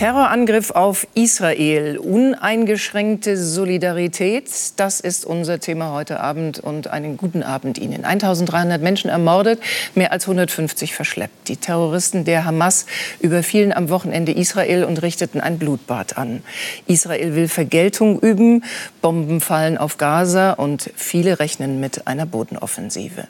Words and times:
Terrorangriff 0.00 0.70
auf 0.70 1.06
Israel, 1.12 1.98
uneingeschränkte 1.98 3.36
Solidarität, 3.36 4.48
das 4.76 4.98
ist 4.98 5.26
unser 5.26 5.60
Thema 5.60 5.92
heute 5.92 6.20
Abend 6.20 6.58
und 6.58 6.88
einen 6.88 7.18
guten 7.18 7.42
Abend 7.42 7.76
Ihnen. 7.76 8.06
1300 8.06 8.80
Menschen 8.80 9.10
ermordet, 9.10 9.60
mehr 9.94 10.10
als 10.10 10.24
150 10.24 10.94
verschleppt. 10.94 11.48
Die 11.48 11.58
Terroristen 11.58 12.24
der 12.24 12.46
Hamas 12.46 12.86
überfielen 13.20 13.74
am 13.74 13.90
Wochenende 13.90 14.32
Israel 14.32 14.84
und 14.84 15.02
richteten 15.02 15.38
ein 15.38 15.58
Blutbad 15.58 16.16
an. 16.16 16.42
Israel 16.86 17.34
will 17.34 17.48
Vergeltung 17.48 18.20
üben, 18.20 18.64
Bomben 19.02 19.42
fallen 19.42 19.76
auf 19.76 19.98
Gaza 19.98 20.52
und 20.52 20.90
viele 20.96 21.40
rechnen 21.40 21.78
mit 21.78 22.06
einer 22.06 22.24
Bodenoffensive. 22.24 23.28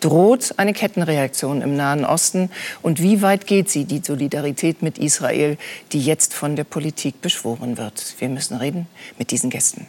Droht 0.00 0.54
eine 0.56 0.72
Kettenreaktion 0.72 1.62
im 1.62 1.76
Nahen 1.76 2.04
Osten 2.04 2.50
und 2.82 3.00
wie 3.00 3.22
weit 3.22 3.46
geht 3.46 3.70
sie, 3.70 3.84
die 3.84 4.02
Solidarität 4.04 4.82
mit 4.82 4.98
Israel, 4.98 5.56
die 5.92 6.07
jetzt 6.08 6.34
von 6.34 6.56
der 6.56 6.64
Politik 6.64 7.20
beschworen 7.20 7.76
wird. 7.76 8.16
Wir 8.18 8.28
müssen 8.28 8.56
reden 8.56 8.88
mit 9.18 9.30
diesen 9.30 9.50
Gästen. 9.50 9.86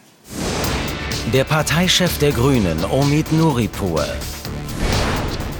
Der 1.32 1.44
Parteichef 1.44 2.18
der 2.18 2.32
Grünen, 2.32 2.84
Omid 2.84 3.32
Nuripur. 3.32 4.06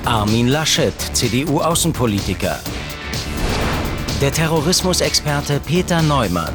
Armin 0.04 0.48
Laschet, 0.48 0.94
CDU-Außenpolitiker. 1.14 2.58
Der 4.20 4.32
Terrorismusexperte 4.32 5.60
Peter 5.60 6.02
Neumann. 6.02 6.54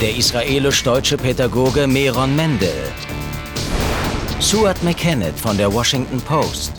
Der 0.00 0.16
israelisch-deutsche 0.16 1.16
Pädagoge 1.16 1.86
Meron 1.86 2.36
Mendel. 2.36 2.92
Stuart 4.40 4.80
McKennett 4.84 5.38
von 5.38 5.56
der 5.56 5.72
Washington 5.72 6.20
Post. 6.20 6.72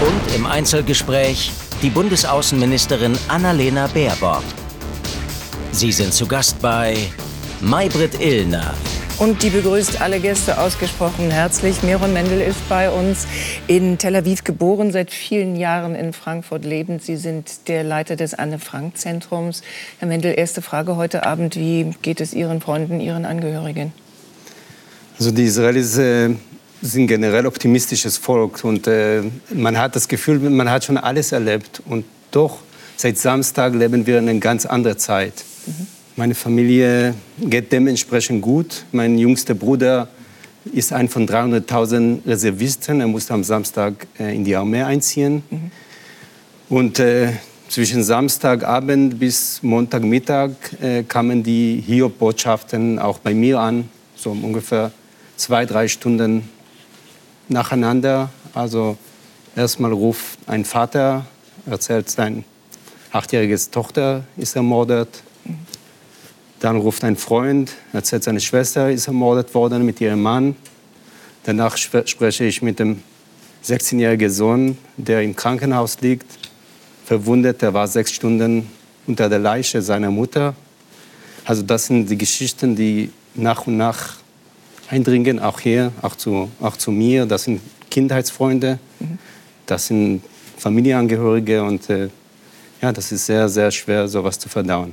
Und 0.00 0.34
im 0.34 0.46
Einzelgespräch 0.46 1.52
die 1.82 1.90
Bundesaußenministerin 1.90 3.18
Annalena 3.26 3.88
Baerbock. 3.88 4.44
Sie 5.72 5.90
sind 5.90 6.14
zu 6.14 6.26
Gast 6.26 6.62
bei 6.62 6.96
Maybrit 7.60 8.20
Illner. 8.20 8.72
Und 9.18 9.42
die 9.42 9.50
begrüßt 9.50 10.00
alle 10.00 10.20
Gäste 10.20 10.60
ausgesprochen 10.60 11.30
herzlich. 11.30 11.82
Meron 11.82 12.12
Mendel 12.12 12.40
ist 12.40 12.68
bei 12.68 12.88
uns 12.88 13.26
in 13.66 13.98
Tel 13.98 14.14
Aviv 14.14 14.44
geboren, 14.44 14.92
seit 14.92 15.10
vielen 15.10 15.56
Jahren 15.56 15.96
in 15.96 16.12
Frankfurt 16.12 16.64
lebend. 16.64 17.02
Sie 17.02 17.16
sind 17.16 17.68
der 17.68 17.82
Leiter 17.82 18.14
des 18.14 18.34
Anne-Frank-Zentrums. 18.34 19.62
Herr 19.98 20.06
Mendel, 20.06 20.34
erste 20.36 20.62
Frage 20.62 20.94
heute 20.94 21.26
Abend. 21.26 21.56
Wie 21.56 21.94
geht 22.00 22.20
es 22.20 22.32
Ihren 22.32 22.60
Freunden, 22.60 23.00
Ihren 23.00 23.24
Angehörigen? 23.24 23.92
Also 25.18 25.32
die 25.32 25.44
Israelis 25.44 25.98
äh, 25.98 26.30
sind 26.82 27.06
generell 27.06 27.46
optimistisches 27.46 28.18
Volk 28.18 28.64
und 28.64 28.86
äh, 28.88 29.22
man 29.54 29.78
hat 29.78 29.94
das 29.96 30.08
Gefühl, 30.08 30.38
man 30.38 30.68
hat 30.68 30.84
schon 30.84 30.98
alles 30.98 31.32
erlebt 31.32 31.80
und 31.86 32.04
doch 32.32 32.58
seit 32.96 33.16
Samstag 33.16 33.74
leben 33.74 34.06
wir 34.06 34.18
in 34.18 34.28
einer 34.28 34.40
ganz 34.40 34.66
anderen 34.66 34.98
Zeit. 34.98 35.44
Mhm. 35.66 35.86
Meine 36.16 36.34
Familie 36.34 37.14
geht 37.38 37.72
dementsprechend 37.72 38.42
gut. 38.42 38.84
Mein 38.92 39.16
jüngster 39.16 39.54
Bruder 39.54 40.08
ist 40.72 40.92
ein 40.92 41.08
von 41.08 41.26
300.000 41.26 42.26
Reservisten. 42.26 43.00
Er 43.00 43.06
musste 43.06 43.32
am 43.32 43.44
Samstag 43.44 44.06
äh, 44.18 44.34
in 44.34 44.44
die 44.44 44.54
Armee 44.54 44.82
einziehen. 44.82 45.42
Mhm. 45.48 45.70
Und 46.68 46.98
äh, 46.98 47.28
zwischen 47.68 48.02
Samstagabend 48.02 49.18
bis 49.18 49.62
Montagmittag 49.62 50.50
äh, 50.82 51.04
kamen 51.04 51.42
die 51.42 51.82
Hiob-Botschaften 51.86 52.98
auch 52.98 53.18
bei 53.18 53.32
mir 53.34 53.60
an, 53.60 53.88
so 54.14 54.30
ungefähr 54.30 54.90
zwei, 55.36 55.64
drei 55.64 55.88
Stunden 55.88 56.48
nacheinander. 57.52 58.30
Also 58.54 58.96
erstmal 59.54 59.92
ruft 59.92 60.38
ein 60.46 60.64
Vater, 60.64 61.26
erzählt, 61.66 62.10
sein 62.10 62.44
achtjähriges 63.12 63.70
Tochter 63.70 64.24
ist 64.36 64.56
ermordet. 64.56 65.22
Dann 66.60 66.76
ruft 66.76 67.04
ein 67.04 67.16
Freund, 67.16 67.72
erzählt, 67.92 68.24
seine 68.24 68.40
Schwester 68.40 68.90
ist 68.90 69.06
ermordet 69.06 69.54
worden 69.54 69.84
mit 69.84 70.00
ihrem 70.00 70.22
Mann. 70.22 70.56
Danach 71.44 71.76
spreche 71.76 72.44
ich 72.44 72.62
mit 72.62 72.78
dem 72.78 73.02
16-jährigen 73.64 74.30
Sohn, 74.30 74.78
der 74.96 75.22
im 75.22 75.34
Krankenhaus 75.34 76.00
liegt, 76.00 76.26
verwundet. 77.04 77.62
Er 77.62 77.74
war 77.74 77.88
sechs 77.88 78.12
Stunden 78.12 78.68
unter 79.06 79.28
der 79.28 79.40
Leiche 79.40 79.82
seiner 79.82 80.10
Mutter. 80.10 80.54
Also 81.44 81.62
das 81.62 81.86
sind 81.86 82.08
die 82.08 82.18
Geschichten, 82.18 82.76
die 82.76 83.10
nach 83.34 83.66
und 83.66 83.76
nach 83.76 84.21
eindringen, 84.92 85.40
auch 85.40 85.58
hier, 85.58 85.90
auch 86.02 86.14
zu, 86.14 86.50
auch 86.60 86.76
zu 86.76 86.90
mir. 86.90 87.24
Das 87.24 87.44
sind 87.44 87.60
Kindheitsfreunde, 87.90 88.78
das 89.66 89.86
sind 89.86 90.22
Familienangehörige 90.58 91.64
und 91.64 91.88
äh, 91.88 92.08
ja, 92.82 92.92
das 92.92 93.10
ist 93.10 93.26
sehr, 93.26 93.48
sehr 93.48 93.70
schwer, 93.70 94.06
sowas 94.06 94.38
zu 94.38 94.48
verdauen. 94.48 94.92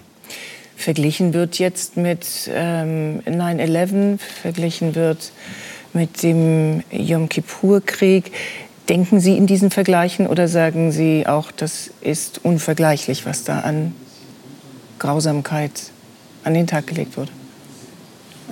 Verglichen 0.78 1.34
wird 1.34 1.60
jetzt 1.60 1.98
mit 1.98 2.26
ähm, 2.54 3.22
9-11, 3.26 4.18
verglichen 4.18 4.96
wird 4.96 5.34
mit 5.92 6.24
dem 6.24 6.84
Yom 6.92 7.28
Kippur-Krieg. 7.28 8.32
Denken 8.88 9.20
Sie 9.20 9.36
in 9.36 9.48
diesen 9.48 9.70
Vergleichen 9.70 10.28
oder 10.28 10.48
sagen 10.48 10.92
Sie 10.92 11.28
auch, 11.28 11.52
das 11.52 11.92
ist 12.00 12.40
unvergleichlich, 12.44 13.26
was 13.26 13.44
da 13.44 13.60
an 13.60 13.94
Grausamkeit 14.98 15.92
an 16.44 16.54
den 16.54 16.68
Tag 16.68 16.88
gelegt 16.88 17.18
wurde? 17.18 17.32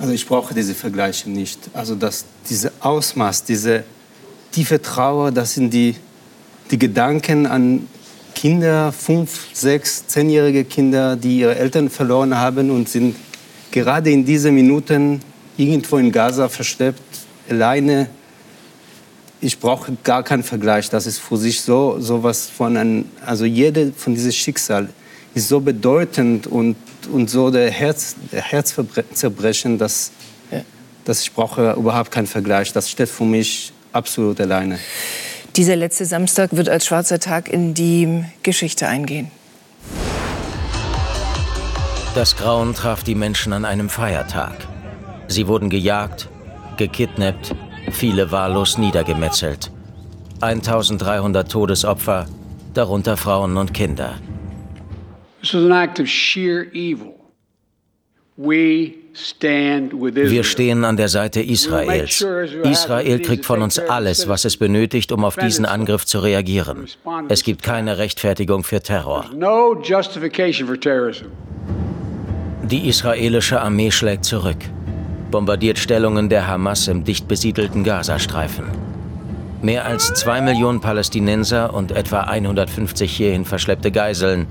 Also 0.00 0.12
ich 0.12 0.26
brauche 0.26 0.54
diese 0.54 0.74
Vergleiche 0.74 1.28
nicht. 1.28 1.58
Also 1.74 1.94
das, 1.96 2.24
diese 2.48 2.70
Ausmaß, 2.80 3.44
diese 3.44 3.82
tiefe 4.52 4.80
Trauer, 4.80 5.32
das 5.32 5.54
sind 5.54 5.74
die, 5.74 5.96
die 6.70 6.78
Gedanken 6.78 7.46
an 7.46 7.88
Kinder, 8.34 8.92
fünf, 8.92 9.48
sechs, 9.52 10.06
zehnjährige 10.06 10.64
Kinder, 10.64 11.16
die 11.16 11.40
ihre 11.40 11.56
Eltern 11.56 11.90
verloren 11.90 12.36
haben 12.36 12.70
und 12.70 12.88
sind 12.88 13.16
gerade 13.72 14.12
in 14.12 14.24
diesen 14.24 14.54
Minuten 14.54 15.20
irgendwo 15.56 15.96
in 15.96 16.12
Gaza 16.12 16.48
verschleppt, 16.48 17.02
alleine. 17.50 18.08
Ich 19.40 19.58
brauche 19.58 19.96
gar 20.04 20.22
keinen 20.22 20.44
Vergleich. 20.44 20.88
Das 20.90 21.06
ist 21.06 21.18
für 21.18 21.36
sich 21.36 21.60
so, 21.60 21.96
so 21.98 22.22
was 22.22 22.46
von 22.46 22.76
einem, 22.76 23.04
also 23.26 23.44
jede 23.44 23.92
von 23.96 24.14
diesem 24.14 24.32
Schicksal 24.32 24.88
ist 25.34 25.48
so 25.48 25.60
bedeutend 25.60 26.46
und 26.46 26.76
und 27.06 27.30
so 27.30 27.50
der, 27.50 27.70
Herz, 27.70 28.16
der 28.32 28.42
Herzzerbrechen, 28.42 29.78
dass, 29.78 30.10
ja. 30.50 30.62
dass 31.04 31.22
ich 31.22 31.32
brauche 31.32 31.72
überhaupt 31.72 32.10
keinen 32.10 32.26
Vergleich. 32.26 32.72
Das 32.72 32.90
steht 32.90 33.08
für 33.08 33.24
mich 33.24 33.72
absolut 33.92 34.40
alleine. 34.40 34.78
Dieser 35.56 35.76
letzte 35.76 36.04
Samstag 36.04 36.50
wird 36.52 36.68
als 36.68 36.86
schwarzer 36.86 37.18
Tag 37.18 37.48
in 37.48 37.74
die 37.74 38.24
Geschichte 38.42 38.86
eingehen. 38.86 39.30
Das 42.14 42.36
Grauen 42.36 42.74
traf 42.74 43.04
die 43.04 43.14
Menschen 43.14 43.52
an 43.52 43.64
einem 43.64 43.88
Feiertag. 43.88 44.54
Sie 45.28 45.46
wurden 45.46 45.70
gejagt, 45.70 46.28
gekidnappt, 46.76 47.54
viele 47.92 48.32
wahllos 48.32 48.78
niedergemetzelt. 48.78 49.70
1300 50.40 51.50
Todesopfer, 51.50 52.26
darunter 52.74 53.16
Frauen 53.16 53.56
und 53.56 53.74
Kinder. 53.74 54.14
Wir 60.30 60.44
stehen 60.44 60.84
an 60.84 60.96
der 60.96 61.08
Seite 61.08 61.40
Israels. 61.40 62.24
Israel 62.62 63.18
kriegt 63.20 63.44
von 63.44 63.62
uns 63.62 63.78
alles, 63.80 64.28
was 64.28 64.44
es 64.44 64.56
benötigt, 64.56 65.10
um 65.10 65.24
auf 65.24 65.36
diesen 65.36 65.64
Angriff 65.64 66.06
zu 66.06 66.20
reagieren. 66.20 66.86
Es 67.28 67.42
gibt 67.42 67.62
keine 67.62 67.98
Rechtfertigung 67.98 68.62
für 68.62 68.80
Terror. 68.80 69.26
Die 72.62 72.88
israelische 72.88 73.60
Armee 73.60 73.90
schlägt 73.90 74.24
zurück, 74.24 74.58
bombardiert 75.30 75.78
Stellungen 75.78 76.28
der 76.28 76.46
Hamas 76.46 76.86
im 76.86 77.02
dicht 77.02 77.26
besiedelten 77.26 77.82
Gazastreifen. 77.82 78.66
Mehr 79.62 79.84
als 79.84 80.14
zwei 80.14 80.40
Millionen 80.40 80.80
Palästinenser 80.80 81.74
und 81.74 81.90
etwa 81.90 82.20
150 82.20 83.10
hierhin 83.10 83.44
verschleppte 83.44 83.90
Geiseln 83.90 84.46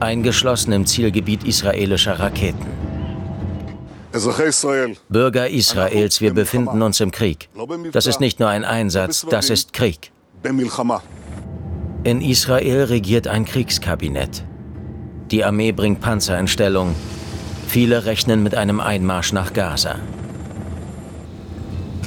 eingeschlossen 0.00 0.72
im 0.72 0.86
Zielgebiet 0.86 1.44
israelischer 1.44 2.18
Raketen. 2.18 2.66
Bürger 5.08 5.48
Israels, 5.48 6.20
wir 6.20 6.34
befinden 6.34 6.82
uns 6.82 7.00
im 7.00 7.10
Krieg. 7.10 7.48
Das 7.92 8.06
ist 8.06 8.20
nicht 8.20 8.40
nur 8.40 8.48
ein 8.48 8.64
Einsatz, 8.64 9.26
das 9.28 9.50
ist 9.50 9.72
Krieg. 9.72 10.10
In 12.04 12.20
Israel 12.20 12.84
regiert 12.84 13.28
ein 13.28 13.44
Kriegskabinett. 13.44 14.44
Die 15.30 15.44
Armee 15.44 15.72
bringt 15.72 16.00
Panzer 16.00 16.38
in 16.38 16.48
Stellung. 16.48 16.94
Viele 17.66 18.06
rechnen 18.06 18.42
mit 18.42 18.54
einem 18.54 18.80
Einmarsch 18.80 19.32
nach 19.32 19.52
Gaza. 19.52 19.96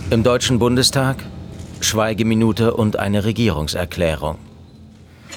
Im 0.10 0.24
Deutschen 0.24 0.60
Bundestag 0.60 1.18
Schweigeminute 1.82 2.74
und 2.74 2.98
eine 2.98 3.26
Regierungserklärung. 3.26 4.38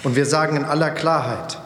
Und 0.02 0.16
wir 0.16 0.26
sagen 0.26 0.56
in 0.56 0.64
aller 0.64 0.90
Klarheit, 0.90 1.58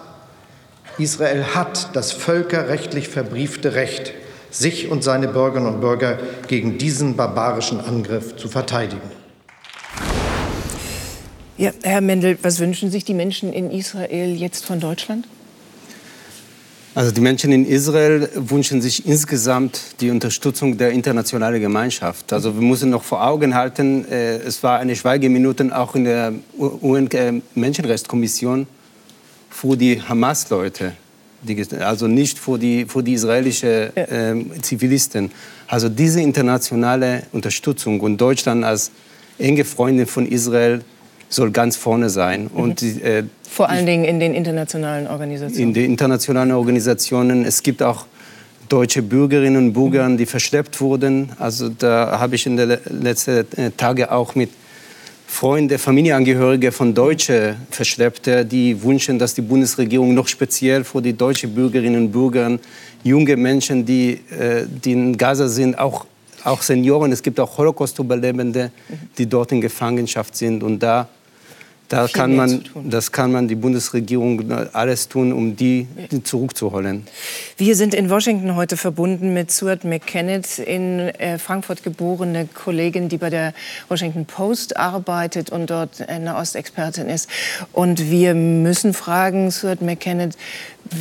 Israel 0.98 1.54
hat 1.54 1.94
das 1.94 2.12
völkerrechtlich 2.12 3.08
verbriefte 3.08 3.74
Recht, 3.74 4.12
sich 4.50 4.90
und 4.90 5.04
seine 5.04 5.28
Bürgerinnen 5.28 5.74
und 5.74 5.80
Bürger 5.80 6.18
gegen 6.48 6.78
diesen 6.78 7.16
barbarischen 7.16 7.80
Angriff 7.80 8.36
zu 8.36 8.48
verteidigen. 8.48 9.02
Ja, 11.56 11.72
Herr 11.82 12.00
Mendel, 12.00 12.38
was 12.42 12.60
wünschen 12.60 12.90
sich 12.90 13.04
die 13.04 13.14
Menschen 13.14 13.52
in 13.52 13.70
Israel 13.70 14.34
jetzt 14.34 14.64
von 14.64 14.80
Deutschland? 14.80 15.26
Also 16.94 17.12
die 17.12 17.20
Menschen 17.20 17.52
in 17.52 17.64
Israel 17.64 18.28
wünschen 18.34 18.82
sich 18.82 19.06
insgesamt 19.06 20.00
die 20.00 20.10
Unterstützung 20.10 20.78
der 20.78 20.90
internationalen 20.90 21.60
Gemeinschaft. 21.60 22.32
Also 22.32 22.54
wir 22.54 22.62
müssen 22.62 22.90
noch 22.90 23.04
vor 23.04 23.24
Augen 23.24 23.54
halten, 23.54 24.04
äh, 24.10 24.38
es 24.38 24.64
war 24.64 24.80
eine 24.80 24.96
Schweigeminute 24.96 25.76
auch 25.76 25.94
in 25.94 26.04
der 26.04 26.32
UN-Menschenrechtskommission 26.58 28.66
für 29.60 29.76
die 29.76 30.00
Hamas-Leute, 30.00 30.92
also 31.80 32.06
nicht 32.06 32.38
für 32.38 32.58
die, 32.58 32.84
für 32.84 33.02
die 33.02 33.14
israelischen 33.14 33.96
äh, 33.96 34.34
Zivilisten. 34.62 35.32
Also 35.66 35.88
diese 35.88 36.20
internationale 36.20 37.24
Unterstützung 37.32 38.00
und 38.00 38.18
Deutschland 38.18 38.64
als 38.64 38.92
enge 39.36 39.64
Freundin 39.64 40.06
von 40.06 40.26
Israel 40.26 40.82
soll 41.28 41.50
ganz 41.50 41.74
vorne 41.76 42.08
sein. 42.08 42.42
Mhm. 42.44 42.60
Und, 42.60 42.82
äh, 42.82 43.24
Vor 43.50 43.68
allen 43.68 43.84
Dingen 43.84 44.04
in 44.04 44.20
den 44.20 44.32
internationalen 44.32 45.08
Organisationen. 45.08 45.68
In 45.68 45.74
den 45.74 45.84
internationalen 45.86 46.52
Organisationen. 46.52 47.44
Es 47.44 47.60
gibt 47.62 47.82
auch 47.82 48.06
deutsche 48.68 49.02
Bürgerinnen 49.02 49.56
und 49.56 49.72
Bürger, 49.72 50.08
die 50.16 50.26
verschleppt 50.26 50.80
wurden. 50.80 51.32
Also 51.38 51.68
da 51.68 52.20
habe 52.20 52.36
ich 52.36 52.46
in 52.46 52.56
den 52.56 52.78
letzten 52.84 53.44
äh, 53.56 53.72
Tagen 53.76 54.04
auch 54.04 54.36
mit 54.36 54.50
Freunden, 55.30 55.78
Familienangehörigen 55.78 56.72
von 56.72 56.94
Deutschen 56.94 57.56
Verschleppte, 57.70 58.44
die 58.44 58.82
wünschen, 58.82 59.18
dass 59.18 59.34
die 59.34 59.42
Bundesregierung 59.42 60.14
noch 60.14 60.26
speziell 60.26 60.82
für 60.82 61.02
die 61.02 61.12
deutschen 61.12 61.54
Bürgerinnen 61.54 62.06
und 62.06 62.10
Bürger, 62.10 62.58
junge 63.04 63.36
Menschen, 63.36 63.84
die, 63.84 64.20
äh, 64.30 64.64
die 64.66 64.92
in 64.92 65.16
Gaza 65.16 65.46
sind, 65.46 65.78
auch 65.78 66.06
auch 66.44 66.62
Senioren, 66.62 67.12
es 67.12 67.22
gibt 67.22 67.40
auch 67.40 67.58
Holocaust-Überlebende, 67.58 68.70
die 69.18 69.26
dort 69.26 69.52
in 69.52 69.60
Gefangenschaft 69.60 70.36
sind. 70.36 70.62
Und 70.62 70.78
da 70.78 71.08
da 71.88 72.06
kann 72.06 72.36
man, 72.36 72.64
das 72.84 73.12
kann 73.12 73.32
man 73.32 73.48
die 73.48 73.54
Bundesregierung 73.54 74.50
alles 74.74 75.08
tun, 75.08 75.32
um 75.32 75.56
die 75.56 75.86
zurückzuholen. 76.22 77.06
Wir 77.56 77.76
sind 77.76 77.94
in 77.94 78.10
Washington 78.10 78.56
heute 78.56 78.76
verbunden 78.76 79.32
mit 79.32 79.50
Stuart 79.50 79.84
McKennett, 79.84 80.58
in 80.58 81.00
äh, 81.00 81.38
Frankfurt 81.38 81.82
geborene 81.82 82.46
Kollegin, 82.46 83.08
die 83.08 83.16
bei 83.16 83.30
der 83.30 83.54
Washington 83.88 84.26
Post 84.26 84.76
arbeitet 84.76 85.48
und 85.48 85.70
dort 85.70 86.06
eine 86.06 86.36
Ostexpertin 86.36 87.08
ist. 87.08 87.30
Und 87.72 88.10
wir 88.10 88.34
müssen 88.34 88.92
fragen, 88.92 89.50
Stuart 89.50 89.80
McKennett, 89.80 90.36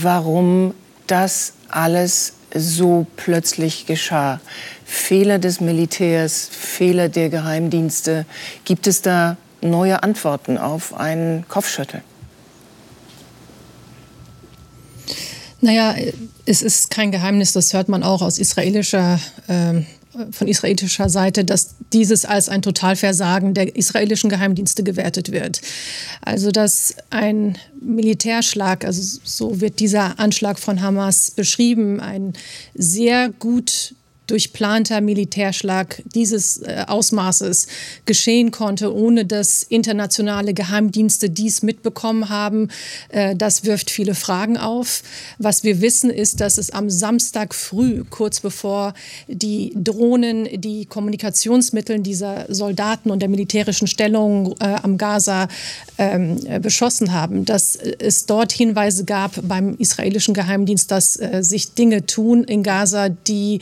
warum 0.02 0.74
das 1.08 1.54
alles 1.68 2.34
so 2.54 3.06
plötzlich 3.18 3.86
geschah. 3.88 4.40
Fehler 4.86 5.38
des 5.38 5.60
Militärs, 5.60 6.50
Fehler 6.50 7.10
der 7.10 7.30
Geheimdienste. 7.30 8.26
Gibt 8.64 8.88
es 8.88 9.02
da 9.02 9.36
neue 9.62 10.04
Antworten 10.04 10.58
auf 10.58 10.94
ein 10.94 11.46
Kopfschütteln? 11.48 12.04
Naja, 15.60 15.96
es 16.46 16.62
ist 16.62 16.92
kein 16.92 17.12
Geheimnis, 17.12 17.54
das 17.54 17.74
hört 17.74 17.90
man 17.90 18.04
auch 18.04 18.22
aus 18.22 18.38
israelischer, 18.38 19.20
äh, 19.48 19.82
von 20.32 20.48
israelischer 20.48 21.10
Seite, 21.10 21.46
dass 21.46 21.76
dieses 21.94 22.26
als 22.26 22.50
ein 22.50 22.62
Totalversagen 22.62 23.54
der 23.54 23.76
israelischen 23.76 24.30
Geheimdienste 24.30 24.84
gewertet 24.84 25.32
wird. 25.32 25.62
Also 26.22 26.52
dass 26.52 26.96
ein 27.10 27.58
Militärschlag, 27.82 28.86
also 28.86 29.20
so 29.24 29.60
wird 29.62 29.80
dieser 29.80 30.20
Anschlag 30.20 30.60
von 30.60 30.82
Hamas 30.82 31.32
beschrieben, 31.32 32.00
ein 32.00 32.34
sehr 32.74 33.30
gut 33.30 33.96
durchplanter 34.28 35.00
Militärschlag 35.02 36.04
dieses 36.14 36.58
äh, 36.58 36.84
Ausmaßes 36.86 37.68
geschehen 38.06 38.52
konnte, 38.52 38.94
ohne 38.94 39.26
dass 39.26 39.64
internationale 39.64 40.54
Geheimdienste 40.54 41.30
dies 41.30 41.64
mitbekommen 41.64 42.30
haben. 42.30 42.68
Äh, 43.10 43.36
das 43.36 43.64
wirft 43.64 43.90
viele 43.90 44.16
Fragen 44.16 44.58
auf. 44.58 45.02
Was 45.38 45.64
wir 45.64 45.82
wissen, 45.82 46.10
ist, 46.10 46.42
dass 46.42 46.58
es 46.58 46.72
am 46.72 46.90
Samstag 46.90 47.56
früh, 47.56 48.04
kurz 48.10 48.42
bevor 48.42 48.94
die 49.28 49.72
Drohnen 49.76 50.48
die 50.62 50.86
Kommunikationsmittel 50.86 52.00
dieser 52.00 52.54
Soldaten 52.54 53.10
und 53.10 53.22
der 53.22 53.30
militärischen 53.30 53.88
Stellung 53.88 54.56
äh, 54.60 54.76
am 54.84 54.98
Gaza 54.98 55.48
ähm, 55.98 56.38
beschossen 56.62 57.14
haben, 57.14 57.46
dass 57.46 57.76
es 57.76 58.26
dort 58.26 58.52
Hinweise 58.52 59.06
gab 59.06 59.40
beim 59.48 59.76
israelischen 59.78 60.34
Geheimdienst, 60.34 60.92
dass 60.92 61.14
sich 61.14 61.74
Dinge 61.74 62.06
tun 62.06 62.44
in 62.44 62.62
Gaza, 62.62 63.10
die 63.10 63.60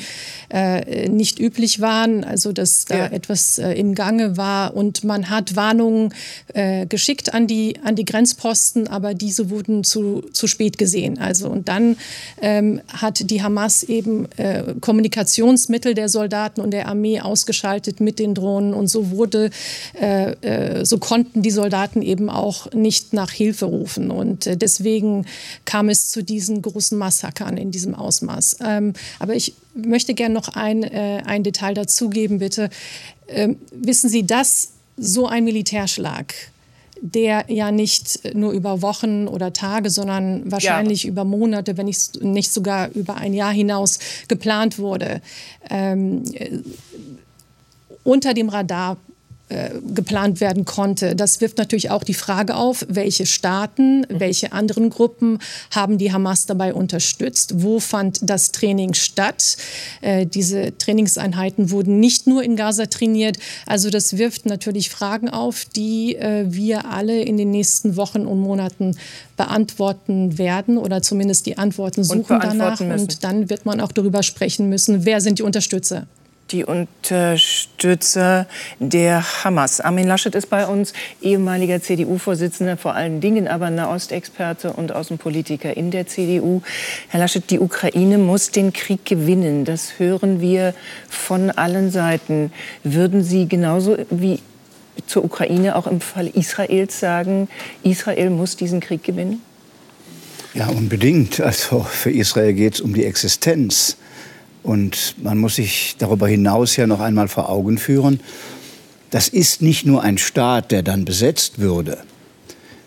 äh, 0.56 1.10
nicht 1.10 1.38
üblich 1.38 1.81
waren, 1.81 2.24
also 2.24 2.54
dass 2.54 2.86
da 2.86 2.98
ja. 2.98 3.06
etwas 3.07 3.57
äh, 3.57 3.74
im 3.74 3.94
Gange 3.94 4.38
war. 4.38 4.74
Und 4.74 5.04
man 5.04 5.30
hat 5.30 5.57
Warnungen 5.57 6.13
äh, 6.54 6.86
geschickt 6.86 7.34
an 7.34 7.46
die, 7.46 7.78
an 7.84 7.98
die 7.98 8.06
Grenzposten, 8.06 8.88
aber 8.88 9.13
diese 9.13 9.50
wurden 9.50 9.84
zu, 9.84 10.24
zu 10.31 10.48
spät 10.48 10.78
gesehen. 10.78 11.19
Also, 11.19 11.50
und 11.50 11.68
dann 11.68 11.98
ähm, 12.42 12.80
hat 12.88 13.30
die 13.30 13.44
Hamas 13.44 13.84
eben 13.84 14.31
äh, 14.38 14.75
Kommunikationsmittel 14.80 15.94
der 15.94 16.07
Soldaten 16.07 16.62
und 16.62 16.72
der 16.72 16.88
Armee 16.88 17.19
ausgeschaltet 17.19 18.00
mit 18.00 18.18
den 18.18 18.34
Drohnen. 18.34 18.74
Und 18.74 18.88
so 18.88 19.12
wurde, 19.12 19.50
äh, 20.00 20.31
äh, 20.42 20.86
so 20.86 21.00
konnten 21.00 21.42
die 21.42 21.51
Soldaten 21.51 22.01
eben 22.01 22.30
auch 22.30 22.72
nicht 22.72 23.12
nach 23.12 23.31
Hilfe 23.31 23.66
rufen. 23.66 24.10
Und 24.10 24.50
deswegen 24.62 25.25
kam 25.66 25.90
es 25.90 26.10
zu 26.10 26.24
diesen 26.24 26.62
großen 26.62 26.98
Massakern 26.98 27.58
in 27.58 27.72
diesem 27.72 27.94
Ausmaß. 27.94 28.58
Ähm, 28.63 28.94
aber 29.19 29.36
ich 29.36 29.54
möchte 29.75 30.13
gerne 30.13 30.33
noch 30.33 30.50
ein, 30.50 30.83
äh, 30.83 31.22
ein 31.25 31.44
Detail 31.44 31.74
dazugeben, 31.74 32.39
bitte. 32.39 32.69
Ähm, 33.27 33.57
wissen 33.72 34.10
Sie, 34.10 34.25
dass 34.25 34.72
so 34.98 35.27
ein 35.27 35.44
Militärschlag, 35.44 36.33
der 37.01 37.45
ja 37.50 37.72
nicht 37.72 38.33
nur 38.33 38.54
über 38.54 38.81
Wochen 38.81 39.27
oder 39.27 39.51
Tage, 39.54 39.89
sondern 39.89 40.50
wahrscheinlich 40.50 41.04
ja. 41.04 41.10
über 41.10 41.25
Monate, 41.25 41.77
wenn 41.77 41.86
nicht, 41.86 42.24
nicht 42.24 42.51
sogar 42.51 42.89
über 42.92 43.16
ein 43.18 43.33
Jahr 43.33 43.51
hinaus 43.51 44.00
geplant 44.27 44.80
wurde, 44.80 45.22
ähm, 45.69 46.24
äh, 46.33 46.60
unter 48.04 48.33
dem 48.33 48.50
Radar 48.50 48.98
äh, 49.48 49.70
geplant 49.94 50.42
werden 50.42 50.66
konnte. 50.66 51.16
Das 51.16 51.40
wirft 51.40 51.60
natürlich 51.60 51.92
auch 51.92 52.04
die 52.04 52.16
Frage 52.16 52.56
auf, 52.56 52.84
welche 52.90 53.28
Staaten, 53.28 54.00
mhm. 54.00 54.06
welche 54.10 54.54
anderen 54.54 54.90
Gruppen 54.90 55.38
haben 55.70 56.00
die 56.00 56.12
Hamas 56.12 56.48
dabei 56.48 56.74
unterstützt? 56.74 57.62
Wo 57.62 57.80
fand 57.80 58.28
das 58.28 58.52
Training 58.52 58.96
statt? 58.96 59.58
Äh, 60.02 60.26
diese 60.26 60.76
Trainingseinheiten 60.76 61.70
wurden 61.70 62.00
nicht 62.00 62.26
nur 62.26 62.42
in 62.42 62.56
Gaza 62.56 62.88
trainiert. 62.88 63.38
Also 63.68 63.92
das 63.92 64.18
wirft 64.18 64.48
natürlich 64.48 64.90
Fragen 64.90 65.30
auf, 65.30 65.66
die 65.66 66.16
äh, 66.16 66.46
wir 66.48 66.90
alle 66.90 67.22
in 67.22 67.38
den 67.38 67.52
nächsten 67.52 67.98
Wochen 67.98 68.26
und 68.26 68.40
Monaten 68.40 68.98
beantworten 69.38 70.40
werden 70.40 70.80
oder 70.80 71.04
zumindest 71.04 71.46
die 71.46 71.60
Antworten 71.60 72.04
suchen 72.04 72.40
danach. 72.42 72.80
Müssen. 72.80 73.00
Und 73.00 73.24
dann 73.24 73.50
wird 73.52 73.68
man 73.68 73.80
auch 73.80 73.92
darüber 73.92 74.24
sprechen 74.24 74.70
müssen, 74.70 75.06
wer 75.06 75.22
sind 75.22 75.38
die 75.38 75.44
Unterstützer 75.44 76.08
die 76.52 76.64
Unterstützer 76.64 78.46
der 78.80 79.44
Hamas. 79.44 79.82
Armin 79.82 80.08
Laschet 80.08 80.36
ist 80.36 80.50
bei 80.50 80.68
uns, 80.68 80.94
ehemaliger 81.22 81.82
CDU-Vorsitzender, 81.82 82.78
vor 82.78 82.94
allen 82.94 83.20
Dingen 83.20 83.48
aber 83.48 83.70
Nahostexperte 83.72 84.74
und 84.74 84.92
Außenpolitiker 84.92 85.75
in 85.75 85.90
der 85.90 86.06
CDU. 86.08 86.62
Herr 87.10 87.20
Laschet, 87.22 87.50
die 87.50 87.60
Ukraine 87.60 88.18
muss 88.18 88.52
den 88.52 88.74
Krieg 88.74 89.06
gewinnen. 89.06 89.66
Das 89.66 89.98
hören 89.98 90.40
wir 90.40 90.75
von 91.10 91.50
allen 91.50 91.90
Seiten. 91.90 92.52
Würden 92.84 93.24
Sie 93.24 93.48
genauso 93.48 93.98
wie 94.12 94.40
zur 95.08 95.25
Ukraine 95.25 95.75
auch 95.75 95.88
im 95.88 96.00
Fall 96.00 96.28
Israels 96.28 97.00
sagen, 97.00 97.50
Israel 97.84 98.30
muss 98.30 98.56
diesen 98.56 98.80
Krieg 98.80 99.04
gewinnen? 99.04 99.42
Ja, 100.54 100.68
unbedingt. 100.70 101.42
Also 101.42 101.82
für 101.84 102.12
Israel 102.12 102.54
geht 102.54 102.75
es 102.75 102.82
um 102.82 102.94
die 102.94 103.04
Existenz. 103.04 103.98
Und 104.65 105.13
man 105.22 105.38
muss 105.38 105.57
sich 105.57 105.95
darüber 106.00 106.27
hinaus 106.27 106.75
ja 106.75 106.88
noch 106.88 107.00
einmal 107.00 107.27
vor 107.27 107.50
Augen 107.50 107.77
führen, 107.77 108.19
das 109.12 109.27
ist 109.27 109.62
nicht 109.62 109.86
nur 109.86 110.01
ein 110.01 110.17
Staat, 110.17 110.72
der 110.72 110.81
dann 110.81 111.05
besetzt 111.05 111.60
würde 111.60 112.00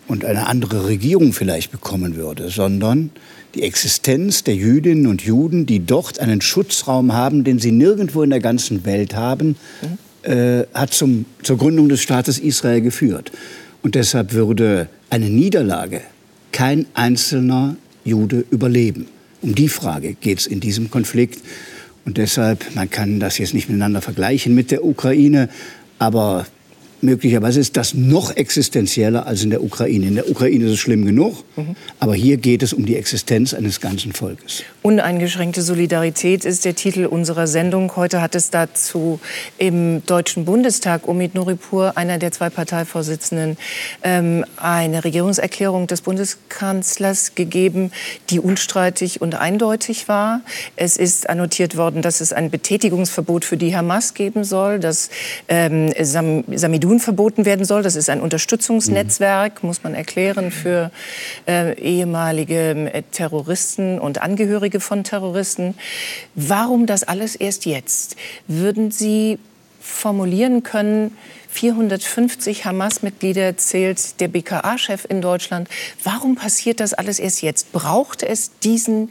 und 0.09 0.25
eine 0.25 0.49
andere 0.49 0.89
Regierung 0.89 1.33
vielleicht 1.33 1.71
bekommen 1.71 2.17
würde, 2.17 2.51
sondern 2.51 3.11
die 3.55 3.63
Existenz 3.63 4.43
der 4.43 4.57
Jüdinnen 4.57 5.07
und 5.07 5.23
Juden, 5.23 5.67
die 5.67 5.87
dort 5.87 6.19
einen 6.19 6.41
Schutzraum 6.41 7.13
haben, 7.13 7.45
den 7.45 7.61
sie 7.61 7.71
nirgendwo 7.71 8.25
in 8.25 8.31
der 8.31 8.41
ganzen 8.41 8.85
Welt 8.85 9.15
haben, 9.15 9.55
äh, 10.23 10.65
hat 10.75 10.93
zum, 10.93 11.27
zur 11.45 11.59
Gründung 11.59 11.89
des 11.89 12.03
Staates 12.03 12.41
Israel 12.41 12.81
geführt. 12.81 13.31
Und 13.83 13.95
deshalb 13.95 14.33
würde 14.33 14.89
eine 15.11 15.31
Niederlage 15.31 16.01
kein 16.51 16.87
einzelner 16.95 17.77
Jude 18.05 18.45
überleben. 18.51 19.07
Um 19.41 19.55
die 19.55 19.69
Frage 19.69 20.15
geht 20.15 20.41
es 20.41 20.47
in 20.47 20.61
diesem 20.61 20.91
Konflikt. 20.91 21.41
Und 22.05 22.17
deshalb, 22.17 22.75
man 22.75 22.91
kann 22.91 23.21
das 23.21 23.39
jetzt 23.39 23.55
nicht 23.55 23.69
miteinander 23.69 24.01
vergleichen 24.01 24.55
mit 24.55 24.71
der 24.71 24.85
Ukraine, 24.85 25.49
aber 25.99 26.47
möglicherweise 27.01 27.61
ist 27.61 27.77
das 27.77 27.95
noch 27.95 28.35
existenzieller 28.37 29.27
als 29.27 29.43
in 29.43 29.51
der 29.51 29.63
Ukraine. 29.63 30.07
In 30.07 30.15
der 30.17 30.29
Ukraine 30.29 30.67
ist 30.67 30.73
es 30.73 30.79
schlimm 30.79 31.05
genug, 31.05 31.45
mhm. 31.57 31.77
aber 32.01 32.15
hier 32.15 32.37
geht 32.37 32.63
es 32.63 32.73
um 32.73 32.87
die 32.87 32.97
Existenz 32.97 33.55
eines 33.55 33.81
ganzen 33.81 34.13
Volkes. 34.13 34.65
Uneingeschränkte 34.83 35.63
Solidarität 35.63 36.45
ist 36.45 36.65
der 36.65 36.75
Titel 36.75 37.07
unserer 37.07 37.47
Sendung. 37.47 37.95
Heute 37.97 38.21
hat 38.21 38.35
es 38.35 38.51
dazu 38.51 39.21
im 39.59 40.05
Deutschen 40.07 40.45
Bundestag 40.45 41.07
Omid 41.07 41.35
Nuripur, 41.35 41.97
einer 41.97 42.19
der 42.19 42.33
zwei 42.33 42.51
Parteivorsitzenden, 42.51 43.57
ähm, 44.03 44.45
eine 44.57 45.05
Regierungserklärung 45.05 45.87
des 45.87 46.01
Bundeskanzlers 46.01 47.35
gegeben, 47.35 47.93
die 48.31 48.41
unstreitig 48.41 49.21
und 49.21 49.35
eindeutig 49.35 50.09
war. 50.09 50.41
Es 50.77 50.97
ist 50.97 51.29
annotiert 51.29 51.77
worden, 51.77 52.03
dass 52.03 52.21
es 52.21 52.33
ein 52.33 52.51
Betätigungsverbot 52.51 53.45
für 53.45 53.57
die 53.57 53.77
Hamas 53.77 54.15
geben 54.15 54.45
soll, 54.45 54.79
dass 54.79 55.11
ähm, 55.49 55.93
Sam 56.01 56.45
Samidou 56.51 56.88
Dun 56.89 57.01
verboten 57.01 57.45
werden 57.45 57.67
soll. 57.67 57.83
Das 57.83 57.97
ist 57.97 58.09
ein 58.09 58.23
Unterstützungsnetzwerk, 58.23 59.63
muss 59.63 59.83
man 59.83 59.95
erklären, 59.95 60.51
für 60.51 60.91
äh, 61.47 61.79
ehemalige 61.79 62.91
äh, 62.91 63.03
Terroristen 63.13 63.99
und 63.99 64.23
Angehörige 64.23 64.81
von 64.81 65.05
Terroristen. 65.05 65.75
Warum 66.35 66.87
das 66.87 67.05
alles 67.05 67.37
erst 67.37 67.67
jetzt? 67.67 68.17
Würden 68.47 68.91
Sie 68.91 69.39
formulieren 69.83 70.63
können, 70.63 71.15
450 71.51 72.65
Hamas-Mitglieder 72.65 73.59
zählt 73.59 74.19
der 74.21 74.29
BKA-Chef 74.29 75.05
in 75.07 75.21
Deutschland. 75.21 75.69
Warum 76.05 76.37
passiert 76.37 76.81
das 76.81 76.95
alles 76.95 77.19
erst 77.19 77.43
jetzt? 77.43 77.71
Braucht 77.73 78.23
es 78.23 78.59
diesen 78.61 79.11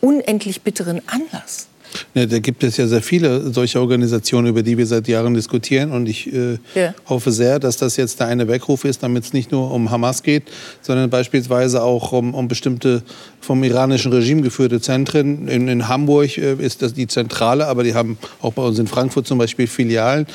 unendlich 0.00 0.62
bitteren 0.62 1.00
Anlass? 1.06 1.68
Ja, 2.14 2.26
da 2.26 2.38
gibt 2.38 2.62
es 2.64 2.76
ja 2.76 2.86
sehr 2.86 3.02
viele 3.02 3.52
solche 3.52 3.80
Organisationen, 3.80 4.48
über 4.48 4.62
die 4.62 4.78
wir 4.78 4.86
seit 4.86 5.08
Jahren 5.08 5.34
diskutieren. 5.34 5.92
Und 5.92 6.08
ich 6.08 6.32
äh, 6.32 6.58
ja. 6.74 6.94
hoffe 7.06 7.32
sehr, 7.32 7.58
dass 7.58 7.76
das 7.76 7.96
jetzt 7.96 8.20
der 8.20 8.26
eine 8.28 8.48
Weckruf 8.48 8.84
ist, 8.84 9.02
damit 9.02 9.24
es 9.24 9.32
nicht 9.32 9.52
nur 9.52 9.70
um 9.70 9.90
Hamas 9.90 10.22
geht, 10.22 10.44
sondern 10.80 11.10
beispielsweise 11.10 11.82
auch 11.82 12.12
um, 12.12 12.34
um 12.34 12.48
bestimmte 12.48 13.02
vom 13.40 13.62
iranischen 13.64 14.12
Regime 14.12 14.42
geführte 14.42 14.80
Zentren. 14.80 15.48
In, 15.48 15.68
in 15.68 15.88
Hamburg 15.88 16.38
äh, 16.38 16.54
ist 16.54 16.82
das 16.82 16.94
die 16.94 17.06
Zentrale, 17.06 17.66
aber 17.66 17.82
die 17.82 17.94
haben 17.94 18.18
auch 18.40 18.52
bei 18.52 18.62
uns 18.62 18.78
in 18.78 18.86
Frankfurt 18.86 19.26
zum 19.26 19.38
Beispiel 19.38 19.66
Filialen, 19.66 20.26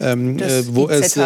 ähm, 0.00 0.38
äh, 0.38 0.62
wo 0.68 0.88
es 0.88 1.18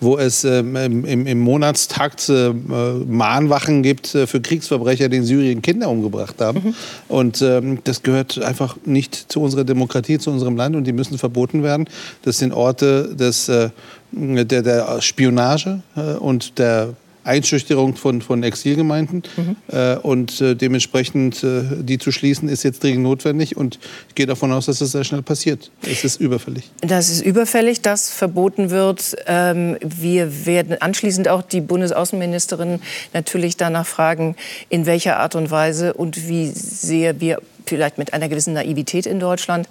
wo 0.00 0.16
es 0.18 0.44
ähm, 0.44 0.76
im, 0.76 1.26
im, 1.26 1.38
Monatstakt 1.40 2.28
äh, 2.28 2.52
Mahnwachen 2.52 3.82
gibt 3.82 4.14
äh, 4.14 4.26
für 4.26 4.40
Kriegsverbrecher, 4.40 5.08
die 5.08 5.18
in 5.18 5.24
Syrien 5.24 5.62
Kinder 5.62 5.88
umgebracht 5.90 6.40
haben. 6.40 6.62
Mhm. 6.64 6.74
Und 7.08 7.42
ähm, 7.42 7.78
das 7.84 8.02
gehört 8.02 8.38
einfach 8.42 8.76
nicht 8.84 9.14
zu 9.14 9.40
unserer 9.40 9.64
Demokratie, 9.64 10.18
zu 10.18 10.30
unserem 10.30 10.56
Land 10.56 10.76
und 10.76 10.84
die 10.84 10.92
müssen 10.92 11.18
verboten 11.18 11.62
werden. 11.62 11.88
Das 12.22 12.38
sind 12.38 12.52
Orte 12.52 13.14
des, 13.14 13.48
äh, 13.48 13.70
der, 14.12 14.62
der 14.62 15.00
Spionage 15.00 15.82
äh, 15.96 16.14
und 16.14 16.58
der 16.58 16.94
Einschüchterung 17.24 17.96
von, 17.96 18.22
von 18.22 18.42
Exilgemeinden. 18.42 19.22
Mhm. 19.36 19.56
Äh, 19.68 19.96
und 19.96 20.40
äh, 20.40 20.54
dementsprechend 20.54 21.42
äh, 21.42 21.62
die 21.80 21.98
zu 21.98 22.12
schließen, 22.12 22.48
ist 22.48 22.62
jetzt 22.62 22.82
dringend 22.82 23.02
notwendig. 23.02 23.56
Und 23.56 23.78
ich 24.08 24.14
gehe 24.14 24.26
davon 24.26 24.52
aus, 24.52 24.66
dass 24.66 24.78
das 24.78 24.92
sehr 24.92 25.04
schnell 25.04 25.22
passiert. 25.22 25.70
Es 25.82 26.04
ist 26.04 26.20
überfällig. 26.20 26.70
Das 26.80 27.10
ist 27.10 27.20
überfällig, 27.20 27.82
dass 27.82 28.10
verboten 28.10 28.70
wird. 28.70 29.16
Ähm, 29.26 29.76
wir 29.82 30.46
werden 30.46 30.80
anschließend 30.80 31.28
auch 31.28 31.42
die 31.42 31.60
Bundesaußenministerin 31.60 32.80
natürlich 33.12 33.56
danach 33.56 33.86
fragen, 33.86 34.36
in 34.68 34.86
welcher 34.86 35.18
Art 35.18 35.34
und 35.34 35.50
Weise 35.50 35.94
und 35.94 36.28
wie 36.28 36.48
sehr 36.48 37.20
wir 37.20 37.40
vielleicht 37.70 37.98
mit 37.98 38.12
einer 38.12 38.28
gewissen 38.28 38.54
Naivität 38.54 39.06
in 39.06 39.20
Deutschland, 39.20 39.68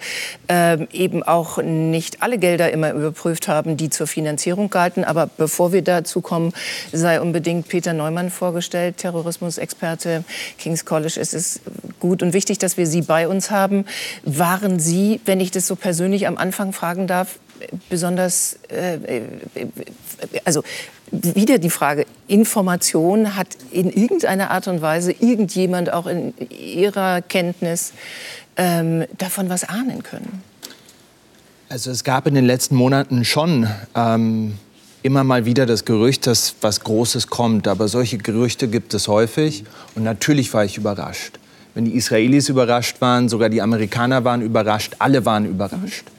ähm, 0.47 0.87
eben 0.91 1.21
auch 1.21 1.61
nicht 1.61 2.23
alle 2.23 2.37
Gelder 2.37 2.71
immer 2.71 2.91
überprüft 2.93 3.49
haben, 3.49 3.75
die 3.75 3.89
zur 3.89 4.07
Finanzierung 4.07 4.69
galten. 4.69 5.03
Aber 5.03 5.29
bevor 5.37 5.73
wir 5.73 5.81
dazu 5.81 6.21
kommen, 6.21 6.53
sei 6.93 7.19
unbedingt 7.19 7.67
Peter 7.67 7.91
Neumann 7.93 8.31
vorgestellt, 8.31 8.97
Terrorismusexperte 8.97 10.23
King's 10.57 10.85
College. 10.85 11.19
Es 11.19 11.33
ist 11.33 11.61
gut 11.99 12.23
und 12.23 12.33
wichtig, 12.33 12.57
dass 12.57 12.77
wir 12.77 12.87
Sie 12.87 13.01
bei 13.01 13.27
uns 13.27 13.51
haben. 13.51 13.85
Waren 14.23 14.79
Sie, 14.79 15.19
wenn 15.25 15.41
ich 15.41 15.51
das 15.51 15.67
so 15.67 15.75
persönlich 15.75 16.25
am 16.25 16.37
Anfang 16.37 16.71
fragen 16.71 17.05
darf, 17.05 17.37
besonders, 17.89 18.57
äh, 18.71 18.95
äh 18.95 19.21
also 20.45 20.63
wieder 21.11 21.57
die 21.57 21.69
Frage, 21.69 22.05
Information 22.27 23.35
hat 23.35 23.47
in 23.71 23.89
irgendeiner 23.89 24.51
Art 24.51 24.67
und 24.67 24.81
Weise 24.81 25.11
irgendjemand 25.11 25.91
auch 25.91 26.07
in 26.07 26.33
Ihrer 26.49 27.21
Kenntnis 27.21 27.93
ähm, 28.57 29.05
davon 29.17 29.49
was 29.49 29.63
ahnen 29.63 30.03
können? 30.03 30.43
Also 31.69 31.91
es 31.91 32.03
gab 32.03 32.27
in 32.27 32.35
den 32.35 32.45
letzten 32.45 32.75
Monaten 32.75 33.25
schon 33.25 33.67
ähm, 33.95 34.57
immer 35.03 35.23
mal 35.23 35.45
wieder 35.45 35.65
das 35.65 35.85
Gerücht, 35.85 36.27
dass 36.27 36.55
was 36.61 36.81
Großes 36.81 37.27
kommt. 37.27 37.67
Aber 37.67 37.87
solche 37.87 38.17
Gerüchte 38.17 38.67
gibt 38.67 38.93
es 38.93 39.07
häufig. 39.07 39.63
Und 39.95 40.03
natürlich 40.03 40.53
war 40.53 40.65
ich 40.65 40.77
überrascht. 40.77 41.39
Wenn 41.73 41.85
die 41.85 41.95
Israelis 41.95 42.49
überrascht 42.49 42.99
waren, 43.01 43.29
sogar 43.29 43.49
die 43.49 43.61
Amerikaner 43.61 44.23
waren 44.23 44.41
überrascht, 44.41 44.95
alle 44.99 45.25
waren 45.25 45.45
überrascht. 45.45 46.05
Mhm. 46.05 46.18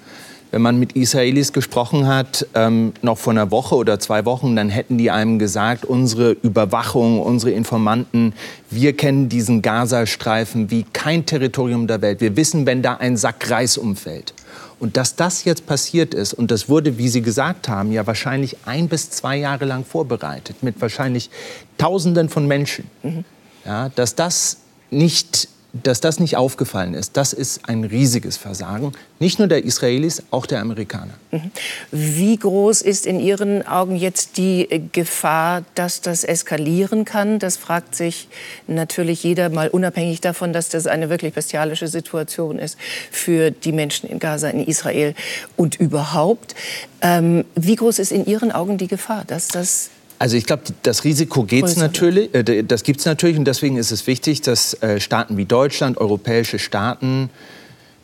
Wenn 0.51 0.63
man 0.63 0.79
mit 0.79 0.93
Israelis 0.93 1.53
gesprochen 1.53 2.09
hat, 2.09 2.47
ähm, 2.55 2.93
noch 3.03 3.19
vor 3.19 3.33
einer 3.33 3.51
Woche 3.51 3.77
oder 3.77 4.01
zwei 4.01 4.25
Wochen, 4.25 4.57
dann 4.57 4.69
hätten 4.69 4.99
die 4.99 5.11
einem 5.11 5.39
gesagt, 5.39 5.85
unsere 5.85 6.33
Überwachung, 6.33 7.21
unsere 7.21 7.53
Informanten, 7.53 8.33
wir 8.69 8.97
kennen 8.97 9.29
diesen 9.29 9.63
Gazastreifen 9.63 10.71
wie 10.71 10.85
kein 10.93 11.25
Territorium 11.25 11.87
der 11.87 12.03
Welt. 12.03 12.21
Wir 12.21 12.37
wissen, 12.37 12.67
wenn 12.67 12.83
da 12.83 12.95
ein 12.95 13.17
Sack 13.17 13.49
Reis 13.49 13.79
umfällt. 13.79 14.35
Und 14.81 14.97
dass 14.97 15.15
das 15.15 15.45
jetzt 15.45 15.67
passiert 15.67 16.15
ist, 16.15 16.33
und 16.33 16.51
das 16.51 16.69
wurde, 16.69 16.97
wie 16.97 17.09
Sie 17.09 17.21
gesagt 17.21 17.69
haben, 17.69 17.93
ja 17.93 18.07
wahrscheinlich 18.07 18.57
ein 18.65 18.89
bis 18.89 19.11
zwei 19.11 19.37
Jahre 19.37 19.67
lang 19.67 19.85
vorbereitet, 19.85 20.63
mit 20.63 20.81
wahrscheinlich 20.81 21.31
Tausenden 21.77 22.29
von 22.31 22.49
Menschen, 22.49 22.87
mhm. 23.03 23.25
ja, 23.65 23.91
dass 23.91 24.15
das 24.15 24.57
nicht 24.91 25.49
dass 25.73 26.01
das 26.01 26.19
nicht 26.19 26.37
aufgefallen 26.37 26.95
ist, 26.95 27.17
das 27.17 27.33
ist 27.33 27.69
ein 27.69 27.85
riesiges 27.85 28.37
Versagen. 28.37 28.93
Nicht 29.19 29.39
nur 29.39 29.49
der 29.49 29.65
Israelis, 29.65 30.23
auch 30.31 30.47
der 30.47 30.61
Amerikaner. 30.61 31.15
Mhm. 31.31 31.51
Wie 31.91 32.37
groß 32.37 32.83
ist 32.83 33.07
in 33.07 33.21
Ihren 33.21 33.67
Augen 33.67 33.97
jetzt 33.97 34.37
die 34.37 34.83
Gefahr, 34.93 35.63
dass 35.75 36.01
das 36.01 36.25
eskalieren 36.25 37.05
kann? 37.05 37.39
Das 37.39 37.57
fragt 37.57 37.95
sich 37.95 38.29
natürlich 38.67 39.23
jeder 39.23 39.49
mal 39.49 39.69
unabhängig 39.69 40.21
davon, 40.21 40.53
dass 40.53 40.69
das 40.69 40.87
eine 40.87 41.11
wirklich 41.11 41.35
bestialische 41.35 41.89
Situation 41.89 42.59
ist 42.59 42.77
für 43.11 43.51
die 43.51 43.73
Menschen 43.73 44.09
in 44.09 44.19
Gaza, 44.19 44.49
in 44.49 44.65
Israel 44.65 45.15
und 45.57 45.79
überhaupt. 45.79 46.55
Ähm, 47.03 47.45
wie 47.55 47.77
groß 47.77 47.99
ist 47.99 48.13
in 48.13 48.27
Ihren 48.27 48.53
Augen 48.53 48.77
die 48.77 48.89
Gefahr, 48.89 49.25
dass 49.27 49.49
das 49.49 49.91
also 50.21 50.37
ich 50.37 50.45
glaube, 50.45 50.65
das 50.83 51.05
Risiko 51.05 51.45
geht's 51.45 51.77
natürlich, 51.77 52.35
äh, 52.35 52.63
das 52.63 52.83
gibt 52.83 53.01
es 53.01 53.07
natürlich 53.07 53.39
und 53.39 53.47
deswegen 53.47 53.79
ist 53.79 53.91
es 53.91 54.07
wichtig, 54.07 54.43
dass 54.43 54.75
äh, 54.83 55.01
Staaten 55.01 55.39
wie 55.39 55.47
Deutschland, 55.47 55.97
europäische 55.97 56.59
Staaten 56.59 57.31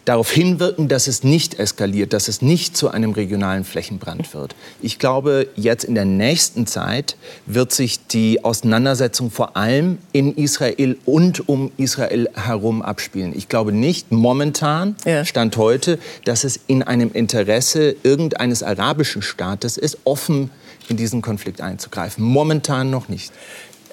darauf 0.06 0.30
hinwirken, 0.30 0.88
dass 0.88 1.08
es 1.08 1.24
nicht 1.24 1.58
eskaliert, 1.58 2.14
dass 2.14 2.28
es 2.28 2.40
nicht 2.40 2.74
zu 2.74 2.88
einem 2.88 3.10
regionalen 3.10 3.64
Flächenbrand 3.64 4.32
wird. 4.32 4.54
Ich 4.80 4.98
glaube, 4.98 5.48
jetzt 5.56 5.84
in 5.84 5.94
der 5.94 6.06
nächsten 6.06 6.66
Zeit 6.66 7.16
wird 7.44 7.72
sich 7.72 8.06
die 8.06 8.42
Auseinandersetzung 8.42 9.30
vor 9.30 9.54
allem 9.54 9.98
in 10.12 10.34
Israel 10.36 10.96
und 11.04 11.50
um 11.50 11.70
Israel 11.76 12.30
herum 12.34 12.80
abspielen. 12.80 13.34
Ich 13.36 13.48
glaube 13.48 13.72
nicht 13.72 14.10
momentan, 14.10 14.96
ja. 15.04 15.22
Stand 15.26 15.58
heute, 15.58 15.98
dass 16.24 16.44
es 16.44 16.60
in 16.66 16.82
einem 16.82 17.12
Interesse 17.12 17.94
irgendeines 18.04 18.62
arabischen 18.62 19.20
Staates 19.20 19.76
ist, 19.76 19.98
offen 20.04 20.50
in 20.88 20.96
diesen 20.96 21.22
Konflikt 21.22 21.60
einzugreifen. 21.60 22.24
Momentan 22.24 22.90
noch 22.90 23.08
nicht. 23.08 23.32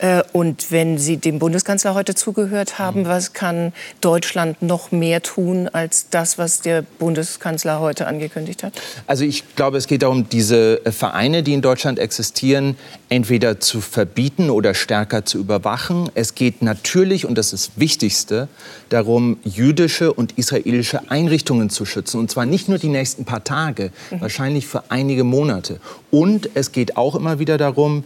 Äh, 0.04 0.22
und 0.34 0.70
wenn 0.70 0.98
Sie 0.98 1.16
dem 1.16 1.40
Bundeskanzler 1.40 1.94
heute 1.94 2.14
zugehört 2.14 2.78
haben, 2.78 3.02
mhm. 3.02 3.08
was 3.08 3.32
kann 3.32 3.72
Deutschland 4.02 4.62
noch 4.62 4.92
mehr 4.92 5.24
tun 5.24 5.70
als 5.72 6.10
das, 6.10 6.38
was 6.38 6.60
der 6.60 6.82
Bundeskanzler 6.82 7.80
heute 7.80 8.06
angekündigt 8.06 8.64
hat? 8.64 8.74
Also 9.08 9.24
ich 9.24 9.56
glaube, 9.56 9.78
es 9.78 9.88
geht 9.88 10.04
darum, 10.04 10.28
diese 10.28 10.86
äh, 10.86 10.92
Vereine, 10.92 11.42
die 11.42 11.54
in 11.54 11.62
Deutschland 11.62 12.00
existieren, 12.00 12.76
entweder 13.08 13.62
zu 13.62 13.80
verbieten 13.80 14.50
oder 14.50 14.74
stärker 14.74 15.24
zu 15.24 15.38
überwachen. 15.38 16.10
Es 16.16 16.36
geht 16.36 16.62
natürlich, 16.62 17.26
und 17.26 17.38
das 17.38 17.54
ist 17.54 17.70
das 17.70 17.80
Wichtigste, 17.80 18.50
darum, 18.90 19.38
jüdische 19.46 20.12
und 20.12 20.38
israelische 20.38 21.10
Einrichtungen 21.12 21.70
zu 21.70 21.86
schützen. 21.86 22.20
Und 22.20 22.30
zwar 22.30 22.46
nicht 22.46 22.68
nur 22.68 22.78
die 22.78 22.90
nächsten 22.90 23.24
paar 23.24 23.46
Tage, 23.46 23.92
mhm. 24.12 24.20
wahrscheinlich 24.20 24.68
für 24.68 24.84
einige 24.90 25.24
Monate. 25.24 25.80
Und 26.12 26.50
es 26.56 26.74
geht 26.74 26.98
auch 26.98 27.16
immer 27.16 27.40
wieder 27.40 27.58
darum, 27.58 28.04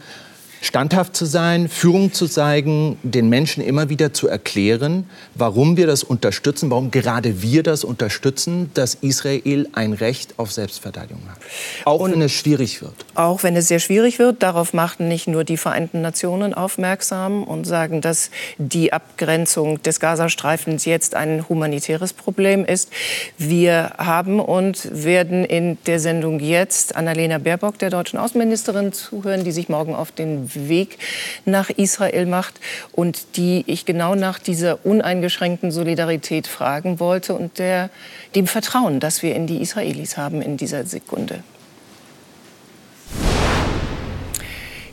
standhaft 0.62 1.16
zu 1.16 1.26
sein, 1.26 1.70
Führung 1.70 2.14
zu 2.14 2.28
zeigen, 2.28 2.98
den 3.04 3.30
Menschen 3.30 3.64
immer 3.64 3.90
wieder 3.90 4.14
zu 4.14 4.28
erklären, 4.28 5.10
warum 5.36 5.78
wir 5.78 5.88
das 5.88 6.04
unterstützen, 6.04 6.70
warum 6.70 6.92
gerade 6.92 7.42
wir 7.42 7.64
das 7.64 7.84
unterstützen, 7.84 8.72
dass 8.74 8.96
Israel 8.96 9.68
ein 9.74 9.94
Recht 9.94 10.36
auf 10.38 10.52
Selbstverteidigung 10.52 11.24
hat. 11.30 11.38
Auch 11.86 12.00
Und 12.00 12.12
wenn 12.12 12.22
es 12.22 12.32
schwierig 12.32 12.82
wird. 12.82 12.94
Auch 13.16 13.44
wenn 13.44 13.56
es 13.56 13.68
sehr 13.68 13.80
schwierig 13.80 14.20
wird. 14.20 14.44
Darauf 14.44 14.74
machten 14.74 15.08
nicht 15.08 15.28
nur 15.28 15.44
die 15.44 15.58
Vereinten 15.58 16.02
Nationen 16.02 16.54
aufmerksam 16.54 17.44
und 17.44 17.66
sagen, 17.66 18.02
dass 18.02 18.32
die 18.58 18.94
Abgrenzung 18.94 19.82
des 19.84 20.00
Gazastreifens 20.00 20.86
jetzt 20.86 21.16
ein 21.16 21.48
humanitäres 21.48 22.14
Problem 22.14 22.66
ist. 22.66 22.90
Wir 23.38 23.94
haben 23.98 24.40
und 24.40 24.90
werden 24.92 25.46
in 25.46 25.78
der 25.86 26.00
Sendung 26.00 26.40
jetzt 26.40 26.96
Annalena 26.96 27.38
Baerbock, 27.38 27.78
der 27.80 27.90
deutschen 27.90 28.20
Außenministerin, 28.20 28.94
zuhören, 28.94 29.44
die 29.44 29.52
sich 29.52 29.70
morgen 29.70 29.96
auf 29.96 30.12
den 30.12 30.47
Weg 30.56 30.98
nach 31.46 31.70
Israel 31.70 32.26
macht 32.26 32.60
und 32.92 33.38
die 33.38 33.64
ich 33.68 33.86
genau 33.86 34.16
nach 34.16 34.40
dieser 34.40 34.86
uneingeschränkten 34.86 35.72
Solidarität 35.72 36.48
fragen 36.48 37.00
wollte 37.00 37.34
und 37.34 37.60
der, 37.60 37.90
dem 38.36 38.48
Vertrauen, 38.48 39.00
das 39.00 39.24
wir 39.24 39.36
in 39.36 39.48
die 39.48 39.62
Israelis 39.62 40.18
haben 40.18 40.42
in 40.42 40.58
dieser 40.58 40.86
Sekunde. 40.86 41.44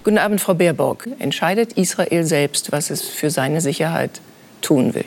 Guten 0.05 0.19
Abend, 0.19 0.41
Frau 0.41 0.53
Baerbock. 0.53 1.09
Entscheidet 1.19 1.73
Israel 1.75 2.25
selbst, 2.25 2.73
was 2.73 2.91
es 2.91 3.03
für 3.03 3.31
seine 3.31 3.63
Sicherheit 3.63 4.21
tun 4.61 4.95
will? 4.95 5.07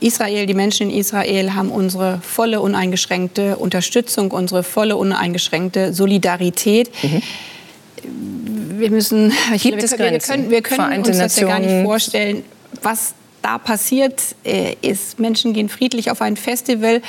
Israel, 0.00 0.46
die 0.46 0.54
Menschen 0.54 0.90
in 0.90 0.98
Israel 0.98 1.54
haben 1.54 1.70
unsere 1.70 2.20
volle 2.22 2.60
uneingeschränkte 2.60 3.56
Unterstützung, 3.56 4.30
unsere 4.30 4.62
volle 4.62 4.96
uneingeschränkte 4.96 5.92
Solidarität. 5.92 6.90
Mhm 7.02 7.22
wir 8.02 8.90
müssen, 8.90 9.32
ich 9.54 9.62
Gibt 9.62 9.82
es 9.82 9.92
wir, 9.92 10.10
wir 10.10 10.18
können, 10.18 10.50
wir 10.50 10.62
können 10.62 11.04
uns 11.04 11.18
das 11.18 11.36
ja 11.36 11.46
gar 11.46 11.58
nicht 11.58 11.84
vorstellen, 11.84 12.44
was 12.82 13.14
da 13.46 13.58
passiert 13.58 14.20
äh, 14.44 14.74
ist. 14.82 15.20
Menschen 15.20 15.52
gehen 15.52 15.68
friedlich 15.68 16.10
auf 16.10 16.20
ein 16.20 16.36
Festival 16.36 17.00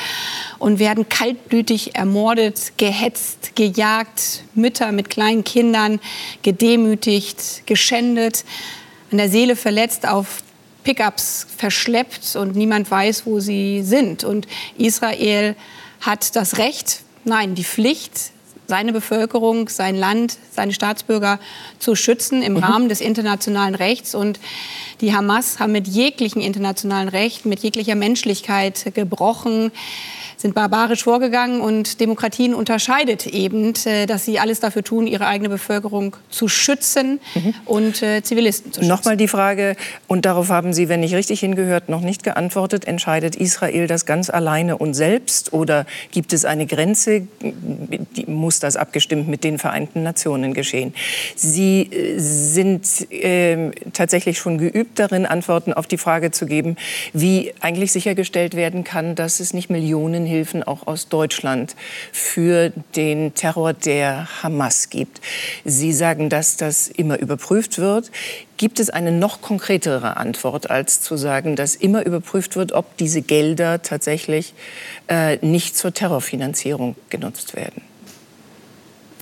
und 0.60 0.78
werden 0.78 1.10
kaltblütig 1.10 1.96
ermordet, 1.96 2.74
gehetzt, 2.78 3.56
gejagt, 3.56 4.44
Mütter 4.54 4.92
mit 4.92 5.10
kleinen 5.10 5.44
Kindern 5.44 6.00
gedemütigt, 6.44 7.64
geschändet, 7.66 8.46
an 9.12 9.18
der 9.18 9.30
Seele 9.30 9.56
verletzt, 9.56 10.08
auf 10.08 10.44
Pickups 10.84 11.48
verschleppt 11.58 12.36
und 12.36 12.56
niemand 12.56 12.90
weiß, 12.92 13.26
wo 13.26 13.40
sie 13.40 13.82
sind. 13.84 14.24
Und 14.24 14.48
Israel 14.78 15.56
hat 16.02 16.36
das 16.36 16.60
Recht, 16.60 17.02
nein, 17.26 17.56
die 17.56 17.64
Pflicht, 17.64 18.32
seine 18.68 18.94
Bevölkerung, 18.94 19.70
sein 19.70 19.96
Land, 19.96 20.38
seine 20.52 20.74
Staatsbürger 20.74 21.40
zu 21.80 21.96
schützen 21.96 22.44
im 22.44 22.54
mhm. 22.54 22.64
Rahmen 22.64 22.90
des 22.90 23.02
internationalen 23.02 23.76
Rechts. 23.76 24.14
Und 24.14 24.40
die 25.02 25.16
Hamas 25.16 25.60
haben 25.60 25.72
mit 25.72 25.88
jeglichem 25.88 26.42
internationalen 26.42 27.10
Recht, 27.10 27.46
mit 27.46 27.60
jeglicher 27.60 27.96
Menschlichkeit 27.96 28.92
gebrochen 28.94 29.72
sind 30.38 30.54
barbarisch 30.54 31.04
vorgegangen 31.04 31.62
und 31.62 32.00
Demokratien 32.00 32.54
unterscheidet 32.54 33.26
eben, 33.26 33.74
äh, 33.86 34.06
dass 34.06 34.24
sie 34.24 34.40
alles 34.40 34.60
dafür 34.60 34.84
tun, 34.84 35.08
ihre 35.08 35.26
eigene 35.26 35.50
Bevölkerung 35.50 36.16
zu 36.30 36.48
schützen 36.48 37.20
mhm. 37.34 37.54
und 37.66 38.04
äh, 38.04 38.22
Zivilisten 38.22 38.72
zu 38.72 38.80
schützen. 38.80 38.90
Nochmal 38.90 39.18
die 39.18 39.28
Frage, 39.28 39.76
und 40.08 40.26
darauf 40.26 40.50
haben 40.50 40.74
Sie, 40.74 40.90
wenn 40.90 41.02
ich 41.02 41.16
richtig 41.16 41.40
hingehört, 41.40 41.90
noch 41.90 42.02
nicht 42.02 42.24
geantwortet. 42.24 42.86
Entscheidet 42.86 43.36
Israel 43.36 43.88
das 43.88 44.06
ganz 44.06 44.30
alleine 44.30 44.78
und 44.78 44.94
selbst 44.94 45.54
oder 45.54 45.86
gibt 46.12 46.34
es 46.34 46.46
eine 46.46 46.68
Grenze? 46.68 47.28
Die, 47.42 48.26
muss 48.28 48.60
das 48.60 48.76
abgestimmt 48.76 49.28
mit 49.28 49.44
den 49.44 49.58
Vereinten 49.58 50.04
Nationen 50.04 50.54
geschehen? 50.54 50.94
Sie 51.36 51.82
äh, 51.82 52.20
sind 52.20 53.12
äh, 53.12 53.72
tatsächlich 53.94 54.38
schon 54.38 54.60
geübt 54.60 55.00
darin, 55.00 55.26
Antworten 55.26 55.74
auf 55.74 55.88
die 55.88 55.98
Frage 55.98 56.30
zu 56.30 56.46
geben, 56.46 56.78
wie 57.14 57.54
eigentlich 57.60 57.92
sichergestellt 57.92 58.56
werden 58.56 58.84
kann, 58.84 59.16
dass 59.16 59.40
es 59.40 59.54
nicht 59.54 59.72
Millionen 59.72 60.27
Hilfen 60.28 60.64
auch 60.64 60.86
aus 60.86 61.10
Deutschland 61.10 61.76
für 62.12 62.72
den 62.96 63.34
Terror 63.34 63.74
der 63.74 64.28
Hamas 64.44 64.90
gibt. 64.90 65.22
Sie 65.66 65.94
sagen, 65.94 66.30
dass 66.30 66.58
das 66.58 66.88
immer 66.88 67.18
überprüft 67.20 67.80
wird. 67.80 68.12
Gibt 68.58 68.80
es 68.80 68.90
eine 68.90 69.12
noch 69.12 69.42
konkretere 69.42 70.18
Antwort, 70.18 70.70
als 70.70 71.02
zu 71.02 71.18
sagen, 71.18 71.56
dass 71.56 71.76
immer 71.76 72.06
überprüft 72.06 72.56
wird, 72.56 72.72
ob 72.72 72.98
diese 72.98 73.22
Gelder 73.22 73.82
tatsächlich 73.82 74.54
äh, 75.08 75.38
nicht 75.46 75.78
zur 75.78 75.94
Terrorfinanzierung 75.94 76.96
genutzt 77.10 77.56
werden? 77.56 77.82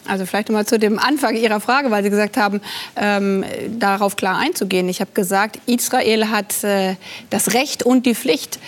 Also 0.08 0.26
vielleicht 0.26 0.50
nochmal 0.50 0.66
zu 0.66 0.78
dem 0.78 1.00
Anfang 1.00 1.36
Ihrer 1.36 1.60
Frage, 1.60 1.90
weil 1.92 2.04
Sie 2.04 2.10
gesagt 2.10 2.38
haben, 2.38 2.62
ähm, 2.96 3.44
darauf 3.80 4.16
klar 4.16 4.38
einzugehen. 4.38 4.88
Ich 4.88 5.02
habe 5.02 5.12
gesagt, 5.14 5.60
Israel 5.66 6.30
hat 6.30 6.64
äh, 6.64 6.96
das 7.30 7.54
Recht 7.54 7.84
und 7.84 8.06
die 8.06 8.16
Pflicht, 8.16 8.60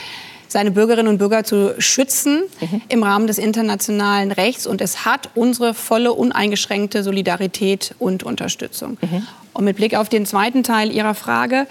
seine 0.47 0.71
Bürgerinnen 0.71 1.07
und 1.07 1.17
Bürger 1.17 1.43
zu 1.43 1.75
schützen 1.79 2.43
mhm. 2.59 2.81
im 2.89 3.03
Rahmen 3.03 3.27
des 3.27 3.37
internationalen 3.37 4.31
Rechts. 4.31 4.67
Und 4.67 4.81
es 4.81 5.05
hat 5.05 5.29
unsere 5.35 5.73
volle, 5.73 6.13
uneingeschränkte 6.13 7.03
Solidarität 7.03 7.95
und 7.99 8.23
Unterstützung. 8.23 8.97
Mhm. 9.01 9.27
Und 9.53 9.65
mit 9.65 9.77
Blick 9.77 9.95
auf 9.95 10.09
den 10.09 10.25
zweiten 10.25 10.63
Teil 10.63 10.91
Ihrer 10.91 11.15
Frage, 11.15 11.67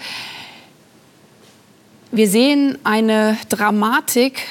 wir 2.11 2.29
sehen 2.29 2.77
eine 2.83 3.37
Dramatik 3.49 4.43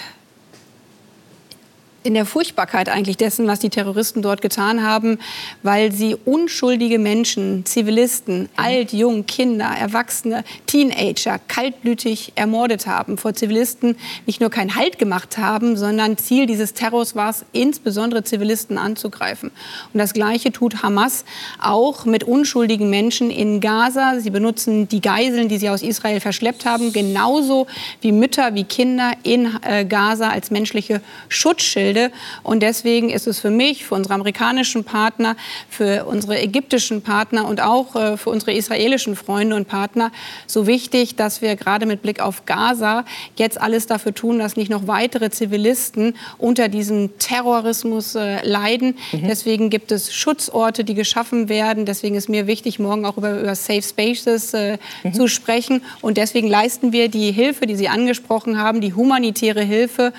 in 2.07 2.14
der 2.14 2.25
Furchtbarkeit 2.25 2.88
eigentlich 2.88 3.16
dessen, 3.16 3.49
was 3.49 3.59
die 3.59 3.69
Terroristen 3.69 4.23
dort 4.23 4.40
getan 4.40 4.83
haben, 4.83 5.19
weil 5.64 5.90
sie 5.90 6.14
unschuldige 6.25 7.01
Menschen, 7.01 7.66
Zivilisten, 7.66 8.42
mhm. 8.42 8.49
alt, 8.57 8.92
jung, 8.92 9.27
Kinder, 9.27 9.66
Erwachsene, 9.66 10.45
Teenager 10.66 11.40
kaltblütig 11.49 12.33
ermordet 12.37 12.87
haben, 12.87 13.19
vor 13.19 13.35
Zivilisten 13.35 13.97
nicht 14.25 14.40
nur 14.40 14.51
keinen 14.51 14.77
Halt 14.77 14.99
gemacht 14.99 15.37
haben, 15.37 15.77
sondern 15.77 16.16
Ziel 16.16 16.47
dieses 16.47 16.75
Terrors 16.75 17.16
war 17.16 17.31
es, 17.31 17.45
insbesondere 17.53 18.23
Zivilisten 18.23 18.79
anzugreifen. 18.79 19.51
Und 19.92 19.99
das 19.99 20.14
Gleiche 20.14 20.53
tut 20.53 20.85
Hamas 20.85 21.25
auch 21.61 22.05
mit 22.05 22.23
unschuldigen 22.23 22.88
Menschen 22.88 23.31
in 23.31 23.61
Gaza. 23.61 24.21
Sie 24.21 24.31
benutzen 24.31 24.87
die 24.87 25.01
Geiseln, 25.01 25.49
die 25.49 25.59
sie 25.59 25.71
aus 25.71 25.83
Israel 25.83 26.21
verschleppt 26.21 26.66
haben, 26.66 26.92
genauso 26.92 27.66
wie 28.01 28.12
Mütter, 28.12 28.55
wie 28.55 28.64
Kinder 28.64 29.12
in 29.25 29.51
äh, 29.62 29.85
Gaza 29.85 30.31
als 30.31 30.53
menschliche 30.53 31.01
Schutzschilde 31.29 31.96
Bilde. 31.97 32.13
Und 32.43 32.63
deswegen 32.63 33.11
ist 33.11 33.27
es 33.27 33.41
für 33.41 33.51
mich, 33.51 33.85
für 33.85 33.95
unsere 33.95 34.15
amerikanischen 34.15 34.85
Partner, 34.85 35.37
für 35.69 36.05
unsere 36.05 36.41
ägyptischen 36.41 37.03
Partner 37.03 37.47
und 37.47 37.61
auch 37.61 37.97
äh, 37.97 38.17
für 38.17 38.31
unsere 38.31 38.53
israelischen 38.53 39.17
Freunde 39.17 39.57
und 39.57 39.67
Partner 39.69 40.13
so 40.47 40.67
wichtig, 40.67 41.17
dass 41.17 41.43
wir 41.43 41.57
gerade 41.57 41.87
mit 41.87 42.03
Blick 42.03 42.21
auf 42.21 42.45
Gaza 42.47 43.05
jetzt 43.37 43.61
alles 43.61 43.87
dafür 43.87 44.15
tun, 44.15 44.39
dass 44.39 44.57
nicht 44.57 44.71
noch 44.71 44.87
weitere 44.87 45.31
Zivilisten 45.31 46.15
unter 46.39 46.69
diesem 46.69 47.19
Terrorismus 47.19 48.15
äh, 48.15 48.47
leiden. 48.47 48.97
Mhm. 49.13 49.29
Deswegen 49.29 49.71
gibt 49.71 49.93
es 49.93 50.13
Schutzorte, 50.13 50.85
die 50.85 50.95
geschaffen 50.95 51.49
werden. 51.49 51.87
Deswegen 51.87 52.15
ist 52.17 52.29
mir 52.29 52.47
wichtig, 52.47 52.79
morgen 52.79 53.07
auch 53.07 53.17
über, 53.17 53.41
über 53.41 53.55
Safe 53.55 53.83
Spaces 53.83 54.55
äh, 54.55 54.79
mhm. 55.03 55.15
zu 55.15 55.29
sprechen. 55.29 55.83
Und 56.03 56.17
deswegen 56.17 56.49
leisten 56.49 56.93
wir 56.93 57.09
die 57.09 57.33
Hilfe, 57.33 57.67
die 57.67 57.77
Sie 57.77 57.89
angesprochen 57.89 58.59
haben, 58.59 58.81
die 58.81 58.93
humanitäre 58.95 59.63
Hilfe 59.63 60.13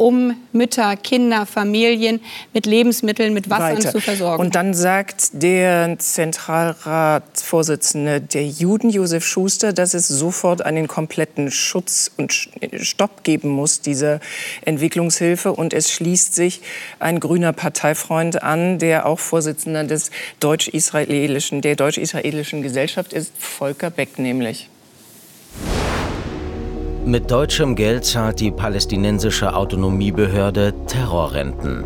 um 0.00 0.34
Mütter, 0.52 0.96
Kinder, 0.96 1.44
Familien 1.44 2.20
mit 2.54 2.64
Lebensmitteln, 2.64 3.34
mit 3.34 3.50
Wasser 3.50 3.80
zu 3.80 4.00
versorgen. 4.00 4.42
Und 4.42 4.54
dann 4.54 4.72
sagt 4.72 5.42
der 5.42 5.98
Zentralratsvorsitzende 5.98 8.22
der 8.22 8.46
Juden, 8.46 8.88
Josef 8.88 9.26
Schuster, 9.26 9.74
dass 9.74 9.92
es 9.92 10.08
sofort 10.08 10.62
einen 10.62 10.88
kompletten 10.88 11.50
Schutz 11.50 12.10
und 12.16 12.48
Stopp 12.80 13.24
geben 13.24 13.50
muss, 13.50 13.82
dieser 13.82 14.20
Entwicklungshilfe. 14.64 15.52
Und 15.52 15.74
es 15.74 15.92
schließt 15.92 16.34
sich 16.34 16.62
ein 16.98 17.20
grüner 17.20 17.52
Parteifreund 17.52 18.42
an, 18.42 18.78
der 18.78 19.04
auch 19.04 19.18
Vorsitzender 19.18 19.84
des 19.84 20.10
deutsch-israelischen, 20.40 21.60
der 21.60 21.76
deutsch-israelischen 21.76 22.62
Gesellschaft 22.62 23.12
ist, 23.12 23.34
Volker 23.36 23.90
Beck 23.90 24.18
nämlich. 24.18 24.70
Mit 27.04 27.30
deutschem 27.30 27.76
Geld 27.76 28.04
zahlt 28.04 28.40
die 28.40 28.50
palästinensische 28.50 29.54
Autonomiebehörde 29.54 30.74
Terrorrenten. 30.86 31.84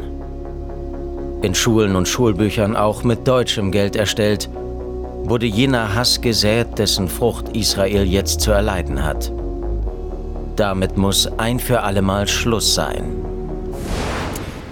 In 1.40 1.54
Schulen 1.54 1.94
und 1.94 2.08
Schulbüchern 2.08 2.74
auch 2.74 3.04
mit 3.04 3.28
deutschem 3.28 3.70
Geld 3.70 3.94
erstellt, 3.94 4.48
wurde 5.22 5.46
jener 5.46 5.94
Hass 5.94 6.20
gesät, 6.20 6.78
dessen 6.78 7.08
Frucht 7.08 7.56
Israel 7.56 8.02
jetzt 8.02 8.40
zu 8.40 8.50
erleiden 8.50 9.04
hat. 9.04 9.30
Damit 10.56 10.96
muss 10.96 11.26
ein 11.38 11.60
für 11.60 11.82
allemal 11.82 12.26
Schluss 12.26 12.74
sein. 12.74 13.04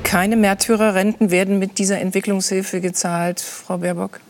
Keine 0.02 0.36
Märtyrerrenten 0.36 1.30
werden 1.30 1.60
mit 1.60 1.78
dieser 1.78 2.00
Entwicklungshilfe 2.00 2.80
gezahlt, 2.80 3.40
Frau 3.40 3.78
Baerbock? 3.78 4.20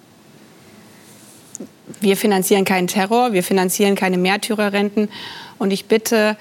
Wir 2.00 2.16
finanzieren 2.16 2.64
keinen 2.64 2.86
Terror, 2.86 3.32
wir 3.32 3.42
finanzieren 3.42 3.94
keine 3.94 4.18
Märtyrerrenten. 4.18 5.08
Und 5.62 5.70
ich 5.70 5.86
bitte 5.86 6.36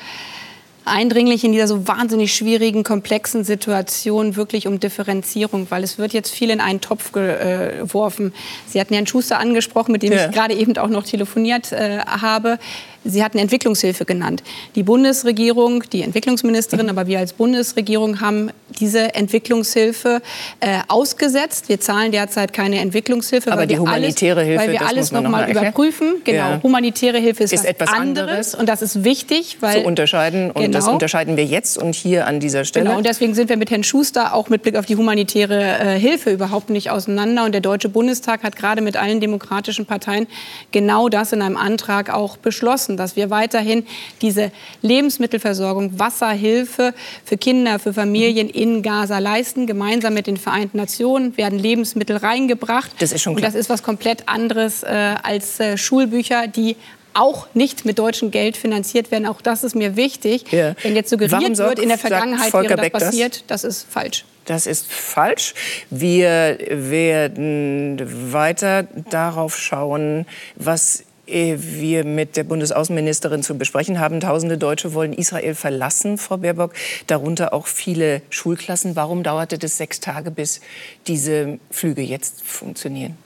eindringlich 0.84 1.44
in 1.44 1.52
dieser 1.52 1.68
so 1.68 1.88
wahnsinnig 1.88 2.34
schwierigen, 2.34 2.84
komplexen 2.84 3.44
Situation 3.44 4.36
wirklich 4.36 4.66
um 4.66 4.80
Differenzierung, 4.80 5.68
weil 5.70 5.84
es 5.84 6.00
wird 6.00 6.12
jetzt 6.12 6.32
viel 6.32 6.50
in 6.50 6.60
einen 6.60 6.82
Topf 6.82 7.12
geworfen. 7.12 8.34
Sie 8.68 8.80
hatten 8.82 8.96
Herrn 8.96 9.06
Schuster 9.06 9.40
angesprochen, 9.40 9.92
mit 9.92 10.02
dem 10.02 10.12
ja. 10.12 10.26
ich 10.26 10.32
gerade 10.34 10.56
eben 10.56 10.76
auch 10.78 10.88
noch 10.88 11.04
telefoniert 11.04 11.72
äh, 11.72 12.00
habe. 12.00 12.58
Sie 13.04 13.24
hatten 13.24 13.38
Entwicklungshilfe 13.38 14.06
genannt. 14.06 14.42
Die 14.74 14.82
Bundesregierung, 14.82 15.84
die 15.92 16.02
Entwicklungsministerin, 16.02 16.90
aber 16.90 17.06
wir 17.06 17.20
als 17.20 17.34
Bundesregierung 17.34 18.20
haben 18.20 18.50
diese 18.82 19.14
Entwicklungshilfe 19.14 20.22
äh, 20.60 20.80
ausgesetzt. 20.88 21.70
Wir 21.70 21.80
zahlen 21.80 22.12
derzeit 22.12 22.54
keine 22.54 22.80
Entwicklungshilfe, 22.80 23.52
aber 23.52 23.62
weil 23.62 23.68
die 23.68 23.78
humanitäre 23.78 24.42
alles, 24.42 24.50
Hilfe, 24.50 24.64
weil 24.64 24.72
wir 24.72 24.88
alles 24.88 25.12
noch, 25.12 25.22
noch 25.22 25.30
mal 25.30 25.50
überprüfen. 25.50 26.22
Genau, 26.24 26.38
ja. 26.38 26.60
humanitäre 26.64 27.20
Hilfe 27.20 27.44
ist, 27.44 27.54
ist 27.54 27.66
etwas 27.66 27.90
anderes. 27.90 28.30
anderes. 28.30 28.56
und 28.56 28.68
das 28.70 28.82
ist 28.82 29.04
wichtig, 29.04 29.58
weil 29.60 29.82
zu 29.82 29.88
unterscheiden 29.88 30.52
und 30.52 30.62
genau. 30.62 30.78
das 30.78 30.88
unterscheiden 30.88 31.38
wir 31.38 31.46
jetzt 31.46 31.78
und 31.78 31.94
hier 31.94 32.28
an 32.28 32.40
dieser 32.40 32.66
Stelle. 32.66 32.86
Genau, 32.86 32.98
und 32.98 33.06
deswegen 33.06 33.36
sind 33.36 33.50
wir 33.50 33.58
mit 33.58 33.70
Herrn 33.70 33.84
Schuster 33.84 34.34
auch 34.34 34.50
mit 34.50 34.64
Blick 34.64 34.76
auf 34.76 34.86
die 34.86 34.96
humanitäre 34.96 35.62
äh, 35.62 36.00
Hilfe 36.00 36.32
überhaupt 36.32 36.70
nicht 36.70 36.90
auseinander. 36.90 37.46
Und 37.46 37.52
der 37.52 37.62
Deutsche 37.62 37.90
Bundestag 37.90 38.44
hat 38.44 38.56
gerade 38.56 38.82
mit 38.82 38.98
allen 38.98 39.20
demokratischen 39.20 39.86
Parteien 39.86 40.28
genau 40.72 41.10
das 41.10 41.34
in 41.34 41.42
einem 41.42 41.58
Antrag 41.58 42.10
auch 42.10 42.38
beschlossen 42.38 42.98
dass 43.02 43.16
wir 43.16 43.32
weiterhin 43.32 43.84
diese 44.22 44.52
Lebensmittelversorgung, 44.84 45.98
Wasserhilfe 46.00 46.94
für 47.26 47.36
Kinder, 47.36 47.80
für 47.80 47.94
Familien 47.94 48.48
in 48.48 48.71
Gaza 48.82 49.20
leisten. 49.20 49.68
Gemeinsam 49.68 50.14
mit 50.14 50.28
den 50.28 50.38
Vereinten 50.38 50.78
Nationen 50.78 51.36
werden 51.38 51.60
Lebensmittel 51.60 52.18
reingebracht. 52.18 52.92
Das 53.00 53.12
ist 53.12 53.22
schon 53.22 53.36
klar. 53.36 53.48
Und 53.48 53.54
das 53.54 53.60
ist 53.60 53.70
was 53.70 53.84
komplett 53.84 54.28
anderes 54.28 54.84
äh, 54.84 54.88
als 54.88 55.60
äh, 55.60 55.78
Schulbücher, 55.78 56.48
die 56.48 56.78
auch 57.14 57.48
nicht 57.54 57.86
mit 57.86 58.00
deutschem 58.00 58.32
Geld 58.32 58.58
finanziert 58.58 59.12
werden. 59.12 59.26
Auch 59.26 59.42
das 59.42 59.64
ist 59.64 59.76
mir 59.76 59.96
wichtig. 59.96 60.52
Ja. 60.52 60.76
Wenn 60.82 60.96
jetzt 60.96 61.10
suggeriert 61.10 61.58
wird, 61.58 61.80
in 61.80 61.90
der 61.90 61.98
Vergangenheit 61.98 62.54
wäre 62.54 62.76
das 62.76 62.90
passiert, 62.90 63.44
das 63.48 63.64
ist 63.64 63.86
falsch. 63.90 64.26
Das 64.46 64.66
ist 64.66 64.92
falsch. 64.92 65.54
Wir 65.90 66.58
werden 66.70 68.02
weiter 68.32 68.88
darauf 69.10 69.58
schauen, 69.58 70.26
was 70.56 71.04
wir 71.32 72.06
mit 72.06 72.38
der 72.38 72.44
Bundesaußenministerin 72.44 73.44
zu 73.44 73.58
besprechen 73.58 74.00
haben. 74.00 74.20
Tausende 74.20 74.58
Deutsche 74.58 74.94
wollen 74.94 75.14
Israel 75.14 75.56
verlassen, 75.56 76.18
Frau 76.18 76.38
Baerbock, 76.38 76.74
darunter 77.08 77.54
auch 77.54 77.68
viele 77.68 78.22
Schulklassen. 78.30 78.96
Warum 78.96 79.24
dauerte 79.24 79.58
das 79.58 79.78
sechs 79.78 80.00
Tage, 80.00 80.32
bis 80.32 80.62
diese 81.08 81.60
Flüge 81.70 82.02
jetzt 82.02 82.44
funktionieren? 82.44 83.18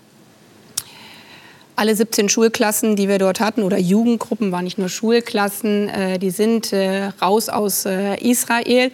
Alle 1.78 1.94
17 1.94 2.30
Schulklassen, 2.30 2.96
die 2.96 3.10
wir 3.10 3.20
dort 3.20 3.42
hatten, 3.42 3.62
oder 3.62 3.78
Jugendgruppen, 3.78 4.54
waren 4.54 4.64
nicht 4.64 4.78
nur 4.78 4.88
Schulklassen, 4.88 5.90
äh, 5.90 6.20
die 6.20 6.30
sind 6.30 6.72
äh, 6.72 7.08
raus 7.22 7.50
aus 7.50 7.86
äh, 7.86 8.16
Israel. 8.22 8.92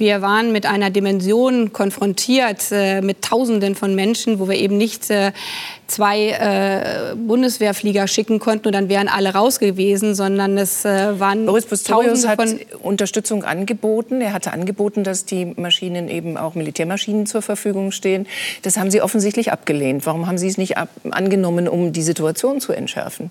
Wir 0.00 0.22
waren 0.22 0.50
mit 0.50 0.64
einer 0.64 0.88
Dimension 0.88 1.74
konfrontiert, 1.74 2.72
äh, 2.72 3.02
mit 3.02 3.20
Tausenden 3.20 3.74
von 3.74 3.94
Menschen, 3.94 4.38
wo 4.38 4.48
wir 4.48 4.56
eben 4.56 4.78
nicht 4.78 5.10
äh, 5.10 5.32
zwei 5.88 6.30
äh, 6.30 7.14
Bundeswehrflieger 7.14 8.08
schicken 8.08 8.38
konnten 8.38 8.68
und 8.68 8.72
dann 8.72 8.88
wären 8.88 9.08
alle 9.08 9.34
raus 9.34 9.58
gewesen, 9.58 10.14
sondern 10.14 10.56
es 10.56 10.86
äh, 10.86 11.20
waren 11.20 11.44
Boris 11.44 11.66
Pistorius 11.66 12.26
hat 12.26 12.40
Unterstützung 12.82 13.44
angeboten. 13.44 14.22
Er 14.22 14.32
hatte 14.32 14.52
angeboten, 14.52 15.04
dass 15.04 15.26
die 15.26 15.44
Maschinen 15.44 16.08
eben 16.08 16.38
auch 16.38 16.54
Militärmaschinen 16.54 17.26
zur 17.26 17.42
Verfügung 17.42 17.92
stehen. 17.92 18.26
Das 18.62 18.78
haben 18.78 18.90
Sie 18.90 19.02
offensichtlich 19.02 19.52
abgelehnt. 19.52 20.06
Warum 20.06 20.26
haben 20.26 20.38
Sie 20.38 20.48
es 20.48 20.56
nicht 20.56 20.76
angenommen, 21.10 21.68
um 21.68 21.92
die 21.92 22.02
Situation 22.02 22.60
zu 22.62 22.72
entschärfen? 22.72 23.30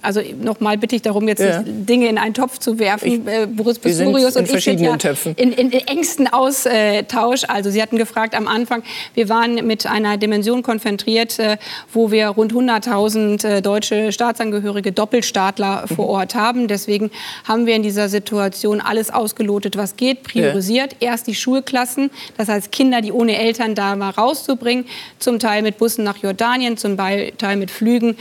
Also 0.00 0.20
nochmal 0.40 0.78
bitte 0.78 0.94
ich 0.94 1.02
darum, 1.02 1.26
jetzt 1.26 1.42
ja. 1.42 1.62
Dinge 1.64 2.08
in 2.08 2.18
einen 2.18 2.34
Topf 2.34 2.58
zu 2.58 2.78
werfen. 2.78 3.26
Ich, 3.26 3.26
äh, 3.26 3.46
Boris 3.46 3.78
Pistorius 3.78 4.36
und 4.36 4.50
ich 4.50 4.64
sind 4.64 4.80
ja 4.80 4.96
in, 5.36 5.52
in, 5.52 5.70
in 5.70 5.86
engsten 5.86 6.28
Austausch. 6.28 7.42
Also 7.48 7.70
Sie 7.70 7.82
hatten 7.82 7.96
gefragt 7.96 8.34
am 8.34 8.46
Anfang, 8.46 8.82
wir 9.14 9.28
waren 9.28 9.66
mit 9.66 9.86
einer 9.86 10.16
Dimension 10.16 10.62
konzentriert, 10.62 11.38
äh, 11.38 11.56
wo 11.92 12.10
wir 12.10 12.28
rund 12.28 12.52
100.000 12.52 13.46
äh, 13.46 13.62
deutsche 13.62 14.12
Staatsangehörige, 14.12 14.92
Doppelstaatler 14.92 15.86
mhm. 15.88 15.94
vor 15.94 16.08
Ort 16.08 16.34
haben. 16.34 16.68
Deswegen 16.68 17.10
haben 17.44 17.66
wir 17.66 17.74
in 17.74 17.82
dieser 17.82 18.08
Situation 18.08 18.80
alles 18.80 19.10
ausgelotet, 19.10 19.76
was 19.76 19.96
geht, 19.96 20.22
priorisiert. 20.22 20.92
Ja. 21.00 21.08
Erst 21.08 21.26
die 21.26 21.34
Schulklassen, 21.34 22.10
das 22.36 22.48
heißt 22.48 22.70
Kinder, 22.70 23.00
die 23.00 23.12
ohne 23.12 23.36
Eltern 23.36 23.74
da 23.74 23.98
waren, 23.98 24.14
rauszubringen. 24.14 24.84
Zum 25.18 25.38
Teil 25.38 25.62
mit 25.62 25.78
Bussen 25.78 26.04
nach 26.04 26.18
Jordanien, 26.18 26.76
zum 26.76 26.96
Teil 26.96 27.56
mit 27.56 27.70
Flügen 27.70 28.16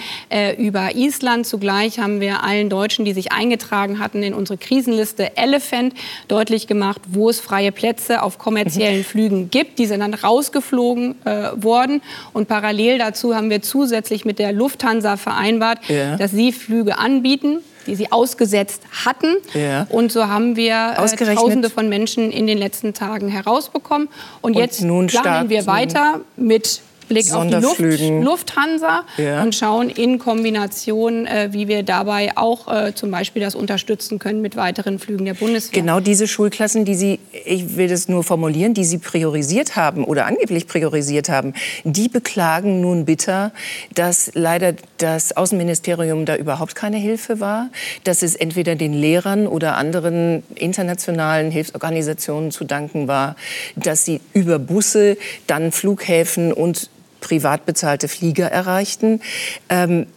über 0.58 0.96
Island. 0.96 1.46
Zugleich 1.46 1.66
Zugleich 1.67 1.99
haben 1.99 2.21
wir 2.21 2.45
allen 2.45 2.69
Deutschen, 2.69 3.03
die 3.03 3.12
sich 3.12 3.34
eingetragen 3.34 3.99
hatten 3.99 4.23
in 4.23 4.34
unsere 4.34 4.58
Krisenliste 4.58 5.36
Elephant, 5.36 5.93
deutlich 6.30 6.65
gemacht, 6.65 7.01
wo 7.10 7.30
es 7.30 7.41
freie 7.41 7.73
Plätze 7.73 8.23
auf 8.23 8.38
kommerziellen 8.38 8.99
mhm. 8.99 9.03
Flügen 9.03 9.49
gibt. 9.49 9.77
Die 9.77 9.86
sind 9.86 9.99
dann 9.99 10.13
rausgeflogen 10.13 11.15
äh, 11.25 11.49
worden. 11.62 12.01
Und 12.32 12.47
parallel 12.47 12.99
dazu 12.99 13.36
haben 13.36 13.49
wir 13.49 13.62
zusätzlich 13.62 14.23
mit 14.23 14.39
der 14.39 14.53
Lufthansa 14.53 15.17
vereinbart, 15.17 15.80
ja. 15.89 16.15
dass 16.15 16.32
sie 16.32 16.53
Flüge 16.53 16.97
anbieten 16.97 17.58
die 17.86 17.95
sie 17.95 18.12
ausgesetzt 18.12 18.82
hatten. 19.06 19.38
Ja. 19.53 19.88
Und 19.89 20.12
so 20.12 20.27
haben 20.27 20.58
wir 20.58 20.95
äh, 20.97 21.36
Tausende 21.36 21.69
von 21.69 21.88
Menschen 21.88 22.32
in 22.32 22.45
den 22.45 22.58
letzten 22.58 22.93
Tagen 22.93 23.30
herausbekommen. 23.30 24.10
Und, 24.41 24.58
und 24.58 24.62
jetzt 24.62 24.82
planen 24.82 25.49
wir 25.49 25.65
weiter 25.67 26.19
mit 26.36 26.82
Blick 27.08 27.32
auf 27.34 27.48
die 27.48 27.56
Luft, 27.56 27.80
Lufthansa 27.80 29.04
ja. 29.17 29.43
und 29.43 29.56
schauen 29.56 29.89
in 29.89 30.20
Kombination, 30.20 31.26
äh, 31.26 31.50
wie 31.52 31.67
wir 31.67 31.84
dabei 31.84 32.32
auch 32.36 32.67
äh, 32.67 32.93
zum 32.93 33.12
Beispiel 33.12 33.41
das 33.41 33.56
unterstützen 33.56 34.20
können 34.20 34.41
mit 34.41 34.56
weiteren 34.56 35.00
Flügen 35.00 35.26
der 35.26 35.34
Bundeswehr. 35.34 35.82
Genau 35.82 36.00
diese 36.00 36.28
Schulklassen, 36.28 36.86
die 36.86 36.96
Sie, 36.96 37.20
ich 37.46 37.78
will 37.78 37.88
das 37.88 38.08
nur 38.08 38.24
formulieren, 38.24 38.74
die 38.74 38.84
Sie 38.84 38.98
priorisiert 38.98 39.76
haben 39.76 40.04
oder 40.04 40.26
angeblich 40.26 40.67
priorisiert 40.67 41.30
haben, 41.30 41.54
die 41.84 42.10
beklagen 42.10 42.82
nun 42.82 43.06
bitter, 43.06 43.52
dass 43.93 44.32
leider 44.34 44.74
das 44.98 45.36
Außenministerium 45.36 46.26
da 46.26 46.36
überhaupt 46.36 46.76
keine 46.76 46.98
Hilfe 46.98 47.39
war, 47.39 47.70
dass 48.04 48.24
es 48.24 48.36
entweder 48.36 48.76
den 48.76 48.93
Lehrern 48.93 49.48
oder 49.48 49.78
anderen 49.78 50.43
internationalen 50.56 51.52
Hilfsorganisationen 51.52 52.52
zu 52.52 52.65
danken 52.65 53.08
war, 53.08 53.36
dass 53.76 54.06
sie 54.06 54.22
über 54.34 54.60
Busse 54.60 55.17
dann 55.48 55.72
Flughäfen 55.72 56.54
und 56.54 56.89
privat 57.21 57.65
bezahlte 57.65 58.08
Flieger 58.08 58.47
erreichten. 58.47 59.21
Ähm, 59.69 60.08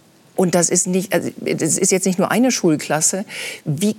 und 0.41 0.55
das 0.55 0.71
ist, 0.71 0.87
nicht, 0.87 1.13
also 1.13 1.31
das 1.39 1.77
ist 1.77 1.93
jetzt 1.93 2.07
nicht 2.07 2.19
nur 2.19 2.31
eine 2.31 2.51
Schulklasse. 2.51 3.27
Wie 3.67 3.95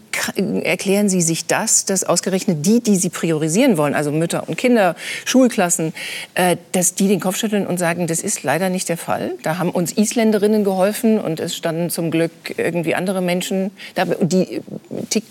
erklären 0.63 1.07
Sie 1.07 1.21
sich 1.21 1.45
das, 1.45 1.85
dass 1.85 2.03
ausgerechnet 2.03 2.65
die, 2.65 2.81
die 2.81 2.95
Sie 2.95 3.09
priorisieren 3.09 3.77
wollen, 3.77 3.93
also 3.93 4.11
Mütter 4.11 4.49
und 4.49 4.57
Kinder, 4.57 4.95
Schulklassen, 5.23 5.93
äh, 6.33 6.57
dass 6.71 6.95
die 6.95 7.07
den 7.07 7.19
Kopf 7.19 7.37
schütteln 7.37 7.67
und 7.67 7.77
sagen, 7.77 8.07
das 8.07 8.21
ist 8.21 8.41
leider 8.41 8.69
nicht 8.69 8.89
der 8.89 8.97
Fall. 8.97 9.33
Da 9.43 9.59
haben 9.59 9.69
uns 9.69 9.91
Isländerinnen 9.91 10.63
geholfen 10.63 11.19
und 11.19 11.39
es 11.39 11.55
standen 11.55 11.91
zum 11.91 12.09
Glück 12.09 12.31
irgendwie 12.57 12.95
andere 12.95 13.21
Menschen. 13.21 13.69
Da, 13.93 14.05
die, 14.05 14.63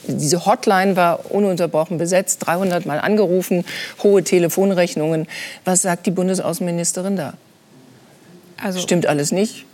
diese 0.07 0.47
Hotline 0.47 0.95
war 0.95 1.33
ununterbrochen 1.33 1.99
besetzt, 1.99 2.47
300 2.47 2.87
Mal 2.87 3.01
angerufen, 3.01 3.65
hohe 4.05 4.23
Telefonrechnungen. 4.23 5.27
Was 5.65 5.83
sagt 5.83 6.07
die 6.07 6.13
Bundesaußenministerin 6.13 7.17
da? 7.17 7.35
Also, 8.61 8.81
Stimmt 8.81 9.07
alles 9.07 9.33
nicht? 9.33 9.65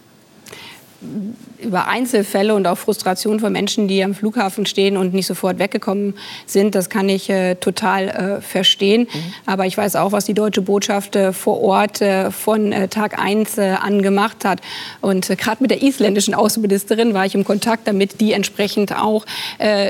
Über 1.59 1.88
Einzelfälle 1.88 2.54
und 2.54 2.66
auch 2.66 2.78
Frustration 2.78 3.40
von 3.40 3.52
Menschen, 3.52 3.88
die 3.88 4.02
am 4.02 4.14
Flughafen 4.14 4.66
stehen 4.66 4.96
und 4.96 5.14
nicht 5.14 5.26
sofort 5.26 5.59
weggekommen 5.59 6.14
sind, 6.46 6.74
das 6.74 6.90
kann 6.90 7.09
ich 7.09 7.28
äh, 7.30 7.54
total 7.56 8.09
äh, 8.09 8.40
verstehen. 8.40 9.02
Mhm. 9.02 9.35
Aber 9.46 9.66
ich 9.66 9.76
weiß 9.76 9.96
auch, 9.96 10.12
was 10.12 10.24
die 10.24 10.35
deutsche 10.35 10.62
Botschaft 10.62 11.16
äh, 11.16 11.32
vor 11.32 11.61
Ort 11.62 12.00
äh, 12.00 12.30
von 12.30 12.72
äh, 12.72 12.88
Tag 12.88 13.18
1 13.18 13.59
äh, 13.59 13.74
an 13.80 14.02
gemacht 14.02 14.44
hat. 14.44 14.61
Und 15.00 15.28
gerade 15.38 15.62
mit 15.62 15.70
der 15.70 15.82
isländischen 15.82 16.35
Außenministerin 16.35 17.14
war 17.14 17.26
ich 17.26 17.35
im 17.35 17.44
Kontakt, 17.44 17.87
damit 17.87 18.20
die 18.20 18.32
entsprechend 18.32 18.96
auch 18.96 19.24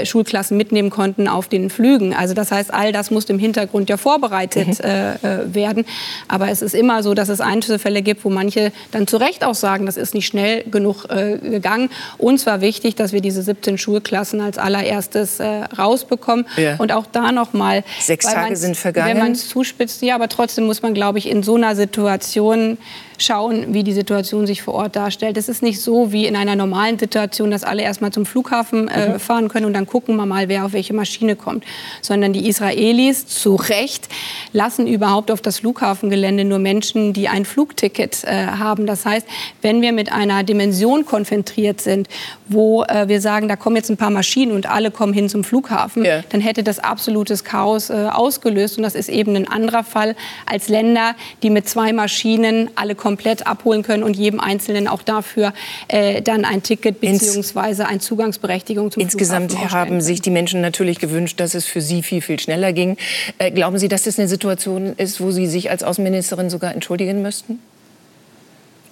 Schulklassen 0.04 0.56
mitnehmen 0.56 0.90
konnten 0.90 1.28
auf 1.28 1.48
den 1.48 1.70
Flügen. 1.70 2.14
Also 2.14 2.34
das 2.34 2.52
heißt, 2.52 2.72
all 2.72 2.92
das 2.92 3.10
muss 3.10 3.24
im 3.26 3.38
Hintergrund 3.38 3.88
ja 3.88 3.96
vorbereitet 3.96 4.82
mhm. 4.82 5.54
werden. 5.54 5.84
Aber 6.28 6.48
es 6.48 6.62
ist 6.62 6.74
immer 6.74 7.02
so, 7.02 7.14
dass 7.14 7.28
es 7.28 7.40
Einzelfälle 7.40 8.02
gibt, 8.02 8.24
wo 8.24 8.30
manche 8.30 8.72
dann 8.90 9.06
zu 9.06 9.16
Recht 9.16 9.44
auch 9.44 9.54
sagen, 9.54 9.86
das 9.86 9.96
ist 9.96 10.14
nicht 10.14 10.26
schnell 10.26 10.64
genug 10.64 10.95
gegangen. 11.04 11.90
Uns 12.18 12.46
war 12.46 12.60
wichtig, 12.60 12.94
dass 12.94 13.12
wir 13.12 13.20
diese 13.20 13.42
17 13.42 13.78
Schulklassen 13.78 14.40
als 14.40 14.58
allererstes 14.58 15.40
äh, 15.40 15.64
rausbekommen. 15.78 16.46
Ja. 16.56 16.76
Und 16.76 16.92
auch 16.92 17.06
da 17.06 17.32
noch 17.32 17.52
mal. 17.52 17.84
Sechs 18.00 18.26
Tage 18.26 18.56
sind 18.56 18.76
vergangen. 18.76 19.08
Wenn 19.10 19.18
man 19.18 19.32
es 19.32 19.48
zuspitzt, 19.48 20.02
ja, 20.02 20.14
aber 20.14 20.28
trotzdem 20.28 20.66
muss 20.66 20.82
man, 20.82 20.94
glaube 20.94 21.18
ich, 21.18 21.28
in 21.28 21.42
so 21.42 21.56
einer 21.56 21.76
Situation 21.76 22.78
schauen, 23.18 23.74
wie 23.74 23.82
die 23.82 23.92
Situation 23.92 24.46
sich 24.46 24.62
vor 24.62 24.74
Ort 24.74 24.96
darstellt. 24.96 25.36
Es 25.36 25.48
ist 25.48 25.62
nicht 25.62 25.80
so 25.80 26.12
wie 26.12 26.26
in 26.26 26.36
einer 26.36 26.56
normalen 26.56 26.98
Situation, 26.98 27.50
dass 27.50 27.64
alle 27.64 27.82
erstmal 27.82 28.12
zum 28.12 28.26
Flughafen 28.26 28.88
äh, 28.88 29.10
mhm. 29.10 29.20
fahren 29.20 29.48
können 29.48 29.66
und 29.66 29.72
dann 29.72 29.86
gucken 29.86 30.16
wir 30.16 30.26
mal, 30.26 30.48
wer 30.48 30.64
auf 30.64 30.72
welche 30.72 30.94
Maschine 30.94 31.36
kommt. 31.36 31.64
Sondern 32.02 32.32
die 32.32 32.48
Israelis 32.48 33.26
zu 33.26 33.56
Recht 33.56 34.08
lassen 34.52 34.86
überhaupt 34.86 35.30
auf 35.30 35.40
das 35.40 35.60
Flughafengelände 35.60 36.44
nur 36.44 36.58
Menschen, 36.58 37.12
die 37.12 37.28
ein 37.28 37.44
Flugticket 37.44 38.24
äh, 38.24 38.46
haben. 38.46 38.86
Das 38.86 39.04
heißt, 39.04 39.26
wenn 39.62 39.82
wir 39.82 39.92
mit 39.92 40.12
einer 40.12 40.44
Dimension 40.44 41.04
konzentriert 41.04 41.80
sind, 41.80 42.08
wo 42.48 42.82
äh, 42.84 43.08
wir 43.08 43.20
sagen, 43.20 43.48
da 43.48 43.56
kommen 43.56 43.76
jetzt 43.76 43.90
ein 43.90 43.96
paar 43.96 44.10
Maschinen 44.10 44.52
und 44.52 44.66
alle 44.68 44.90
kommen 44.90 45.12
hin 45.12 45.28
zum 45.28 45.44
Flughafen, 45.44 46.04
ja. 46.04 46.22
dann 46.28 46.40
hätte 46.40 46.62
das 46.62 46.78
absolutes 46.78 47.44
Chaos 47.44 47.90
äh, 47.90 48.08
ausgelöst. 48.10 48.76
Und 48.76 48.82
das 48.82 48.94
ist 48.94 49.08
eben 49.08 49.36
ein 49.36 49.48
anderer 49.48 49.84
Fall 49.84 50.16
als 50.46 50.68
Länder, 50.68 51.14
die 51.42 51.50
mit 51.50 51.68
zwei 51.68 51.92
Maschinen 51.92 52.70
alle 52.74 52.94
komplett 53.06 53.46
abholen 53.46 53.84
können 53.84 54.02
und 54.02 54.16
jedem 54.16 54.40
Einzelnen 54.40 54.88
auch 54.88 55.00
dafür 55.00 55.52
äh, 55.86 56.22
dann 56.22 56.44
ein 56.44 56.64
Ticket 56.64 57.00
bzw. 57.00 57.84
eine 57.84 58.00
Zugangsberechtigung 58.00 58.90
zum 58.90 59.00
Insgesamt 59.00 59.52
Flughafen 59.52 59.78
haben 59.78 60.00
sich 60.00 60.22
die 60.22 60.30
Menschen 60.30 60.60
natürlich 60.60 60.98
gewünscht, 60.98 61.38
dass 61.38 61.54
es 61.54 61.66
für 61.66 61.80
sie 61.80 62.02
viel, 62.02 62.20
viel 62.20 62.40
schneller 62.40 62.72
ging. 62.72 62.96
Äh, 63.38 63.52
glauben 63.52 63.78
Sie, 63.78 63.86
dass 63.86 64.02
das 64.02 64.18
eine 64.18 64.26
Situation 64.26 64.94
ist, 64.96 65.20
wo 65.20 65.30
Sie 65.30 65.46
sich 65.46 65.70
als 65.70 65.84
Außenministerin 65.84 66.50
sogar 66.50 66.74
entschuldigen 66.74 67.22
müssten? 67.22 67.60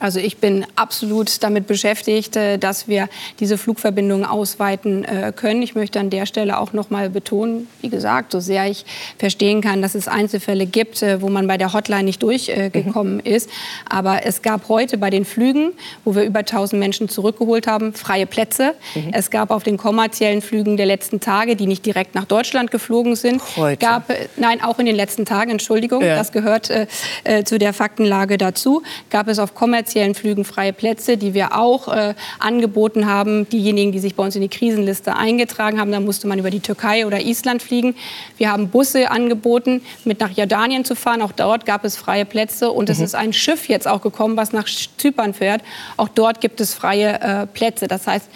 Also 0.05 0.21
ich 0.21 0.37
bin 0.37 0.67
absolut 0.77 1.43
damit 1.43 1.67
beschäftigt, 1.67 2.37
äh, 2.37 2.59
dass 2.59 2.88
wir 2.88 3.09
diese 3.40 3.57
Flugverbindungen 3.57 4.27
ausweiten 4.27 5.03
äh, 5.03 5.33
können. 5.35 5.62
Ich 5.62 5.75
möchte 5.75 5.99
an 5.99 6.11
der 6.11 6.27
Stelle 6.27 6.59
auch 6.59 6.75
noch 6.75 6.90
mal 6.90 7.09
betonen, 7.09 7.69
wie 7.81 7.88
gesagt, 7.88 8.33
so 8.33 8.38
sehr 8.38 8.67
ich 8.67 8.85
verstehen 9.19 9.62
kann, 9.62 9.81
dass 9.81 9.95
es 9.95 10.07
Einzelfälle 10.07 10.67
gibt, 10.67 11.03
äh, 11.03 11.23
wo 11.23 11.31
man 11.31 11.47
bei 11.47 11.57
der 11.57 11.73
Hotline 11.73 12.03
nicht 12.03 12.23
durchgekommen 12.23 13.14
mhm. 13.14 13.21
ist. 13.21 13.49
Aber 13.88 14.27
es 14.27 14.43
gab 14.43 14.69
heute 14.69 14.99
bei 14.99 15.09
den 15.09 15.25
Flügen, 15.25 15.73
wo 16.05 16.14
wir 16.14 16.25
über 16.25 16.40
1000 16.40 16.79
Menschen 16.79 17.09
zurückgeholt 17.09 17.67
haben, 17.67 17.95
freie 17.95 18.27
Plätze. 18.27 18.75
Mhm. 18.95 19.09
Es 19.14 19.31
gab 19.31 19.51
auf 19.51 19.62
den 19.62 19.79
kommerziellen 19.79 20.43
Flügen 20.43 20.77
der 20.77 20.85
letzten 20.85 21.21
Tage, 21.21 21.57
die 21.57 21.67
nicht 21.67 21.87
direkt 21.87 22.14
nach 22.14 22.27
Deutschland 22.27 22.71
geflogen 22.71 23.17
sind, 23.17 23.40
heute. 23.57 23.79
gab 23.79 24.12
nein 24.37 24.62
auch 24.62 24.79
in 24.79 24.85
den 24.85 24.97
letzten 24.97 25.25
Tagen, 25.25 25.51
Entschuldigung, 25.51 26.03
ja. 26.03 26.14
das 26.14 26.31
gehört 26.31 26.69
äh, 26.69 26.87
zu 27.47 27.59
der 27.59 27.73
Faktenlage 27.73 28.37
dazu, 28.37 28.83
gab 29.09 29.29
es 29.29 29.38
auf 29.38 29.55
kommerziellen 29.55 29.93
kommerziellen 29.94 30.14
Flügen 30.14 30.44
freie 30.44 30.72
Plätze, 30.72 31.16
die 31.16 31.35
wir 31.35 31.57
auch 31.57 31.87
äh, 31.87 32.14
angeboten 32.40 33.07
haben. 33.07 33.48
Diejenigen, 33.48 33.92
die 33.92 34.00
sich 34.00 34.16
bei 34.16 34.24
uns 34.24 34.35
in 34.35 34.42
die 34.42 34.48
Krisenliste 34.48 35.14
eingetragen 35.14 35.78
haben, 35.78 35.92
da 35.92 36.00
musste 36.00 36.26
man 36.26 36.38
über 36.38 36.50
die 36.50 36.59
Türkei 36.59 37.07
oder 37.07 37.20
Island 37.20 37.62
fliegen. 37.62 37.94
Wir 38.37 38.50
haben 38.50 38.70
Busse 38.70 39.12
angeboten, 39.12 39.83
mit 40.04 40.18
nach 40.18 40.30
Jordanien 40.30 40.85
zu 40.85 40.96
fahren. 40.96 41.22
Auch 41.22 41.30
dort 41.30 41.64
gab 41.64 41.85
es 41.85 41.96
freie 41.96 42.24
Plätze. 42.24 42.72
Und 42.72 42.88
mhm. 42.88 42.92
es 42.92 43.00
ist 43.00 43.14
ein 43.14 43.33
Schiff 43.33 43.68
jetzt 43.68 43.87
auch 43.87 44.02
gekommen, 44.02 44.37
was 44.37 44.52
nach 44.52 44.66
Zypern 44.66 45.33
fährt. 45.33 45.62
Auch 45.96 46.09
dort 46.09 46.40
gibt 46.40 46.61
es 46.61 46.74
freie 46.74 47.20
äh, 47.20 47.46
Plätze. 47.46 47.87
Das 47.87 48.09
heißt, 48.09 48.28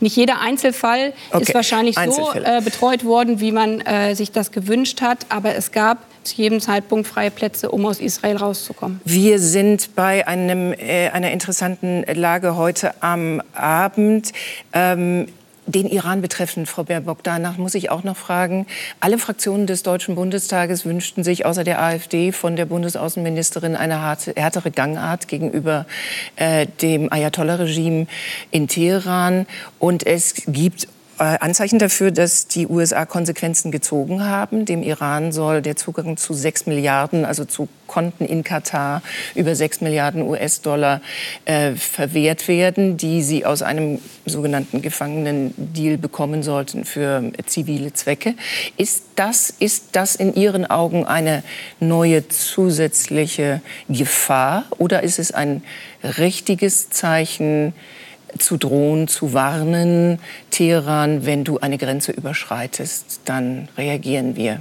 nicht 0.00 0.16
jeder 0.16 0.40
Einzelfall 0.40 1.12
okay. 1.30 1.42
ist 1.42 1.54
wahrscheinlich 1.54 1.96
so 1.96 2.32
äh, 2.32 2.60
betreut 2.62 3.04
worden, 3.04 3.40
wie 3.40 3.52
man 3.52 3.80
äh, 3.80 4.14
sich 4.14 4.32
das 4.32 4.52
gewünscht 4.52 5.00
hat. 5.02 5.26
Aber 5.28 5.54
es 5.54 5.72
gab 5.72 5.98
zu 6.24 6.36
jedem 6.36 6.60
Zeitpunkt 6.60 7.06
freie 7.06 7.30
Plätze, 7.30 7.70
um 7.70 7.86
aus 7.86 8.00
Israel 8.00 8.36
rauszukommen. 8.36 9.00
Wir 9.04 9.38
sind 9.38 9.94
bei 9.94 10.26
einem, 10.26 10.72
äh, 10.72 11.08
einer 11.10 11.30
interessanten 11.30 12.04
Lage 12.14 12.56
heute 12.56 12.94
am 13.02 13.42
Abend. 13.54 14.32
Ähm, 14.72 15.26
den 15.72 15.86
Iran 15.86 16.22
betreffend, 16.22 16.68
Frau 16.68 16.84
Baerbock, 16.84 17.22
danach 17.22 17.56
muss 17.56 17.74
ich 17.74 17.90
auch 17.90 18.04
noch 18.04 18.16
fragen. 18.16 18.66
Alle 19.00 19.18
Fraktionen 19.18 19.66
des 19.66 19.82
Deutschen 19.82 20.14
Bundestages 20.14 20.84
wünschten 20.84 21.24
sich 21.24 21.46
außer 21.46 21.64
der 21.64 21.82
AfD 21.82 22.32
von 22.32 22.56
der 22.56 22.66
Bundesaußenministerin 22.66 23.76
eine 23.76 24.00
härtere 24.00 24.70
Gangart 24.70 25.28
gegenüber 25.28 25.86
äh, 26.36 26.66
dem 26.82 27.12
Ayatollah-Regime 27.12 28.06
in 28.50 28.68
Teheran. 28.68 29.46
Und 29.78 30.06
es 30.06 30.42
gibt 30.46 30.88
Anzeichen 31.20 31.78
dafür, 31.78 32.10
dass 32.12 32.46
die 32.46 32.66
USA 32.66 33.04
Konsequenzen 33.04 33.70
gezogen 33.70 34.24
haben. 34.24 34.64
Dem 34.64 34.82
Iran 34.82 35.32
soll 35.32 35.60
der 35.60 35.76
Zugang 35.76 36.16
zu 36.16 36.32
sechs 36.32 36.64
Milliarden, 36.64 37.26
also 37.26 37.44
zu 37.44 37.68
Konten 37.86 38.24
in 38.24 38.42
Katar 38.42 39.02
über 39.34 39.54
sechs 39.54 39.80
Milliarden 39.80 40.22
US-Dollar 40.22 41.02
äh, 41.44 41.72
verwehrt 41.72 42.48
werden, 42.48 42.96
die 42.96 43.20
sie 43.20 43.44
aus 43.44 43.60
einem 43.62 43.98
sogenannten 44.24 44.80
Gefangenen-Deal 44.80 45.98
bekommen 45.98 46.42
sollten 46.42 46.84
für 46.84 47.32
zivile 47.46 47.92
Zwecke. 47.92 48.34
Ist 48.78 49.02
das, 49.16 49.52
ist 49.58 49.88
das 49.92 50.14
in 50.14 50.34
Ihren 50.34 50.64
Augen 50.64 51.04
eine 51.04 51.42
neue 51.80 52.28
zusätzliche 52.28 53.60
Gefahr 53.88 54.64
oder 54.78 55.02
ist 55.02 55.18
es 55.18 55.32
ein 55.32 55.62
richtiges 56.02 56.88
Zeichen, 56.88 57.74
zu 58.38 58.56
drohen, 58.56 59.08
zu 59.08 59.32
warnen, 59.32 60.18
Teheran, 60.50 61.26
wenn 61.26 61.44
du 61.44 61.58
eine 61.58 61.78
Grenze 61.78 62.12
überschreitest, 62.12 63.20
dann 63.24 63.68
reagieren 63.76 64.36
wir. 64.36 64.60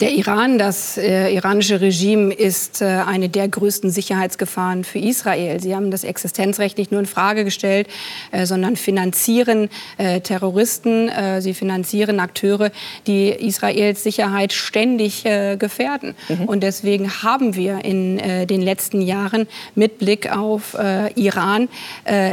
Der 0.00 0.12
Iran, 0.12 0.58
das 0.58 0.96
äh, 0.96 1.34
iranische 1.34 1.80
Regime, 1.80 2.32
ist 2.32 2.82
äh, 2.82 2.84
eine 2.84 3.28
der 3.28 3.48
größten 3.48 3.90
Sicherheitsgefahren 3.90 4.84
für 4.84 4.98
Israel. 4.98 5.60
Sie 5.60 5.74
haben 5.74 5.90
das 5.90 6.04
Existenzrecht 6.04 6.78
nicht 6.78 6.92
nur 6.92 7.00
in 7.00 7.06
Frage 7.06 7.44
gestellt, 7.44 7.88
äh, 8.30 8.46
sondern 8.46 8.76
finanzieren 8.76 9.68
äh, 9.98 10.20
Terroristen, 10.20 11.08
äh, 11.08 11.42
sie 11.42 11.54
finanzieren 11.54 12.20
Akteure, 12.20 12.70
die 13.06 13.28
Israels 13.30 14.02
Sicherheit 14.02 14.52
ständig 14.52 15.24
äh, 15.26 15.56
gefährden. 15.56 16.14
Mhm. 16.28 16.44
Und 16.44 16.62
deswegen 16.62 17.22
haben 17.22 17.54
wir 17.56 17.84
in 17.84 18.18
den 18.46 18.62
letzten 18.62 19.02
Jahren 19.02 19.46
mit 19.74 19.98
Blick 19.98 20.30
auf 20.30 20.76
Iran 21.14 21.68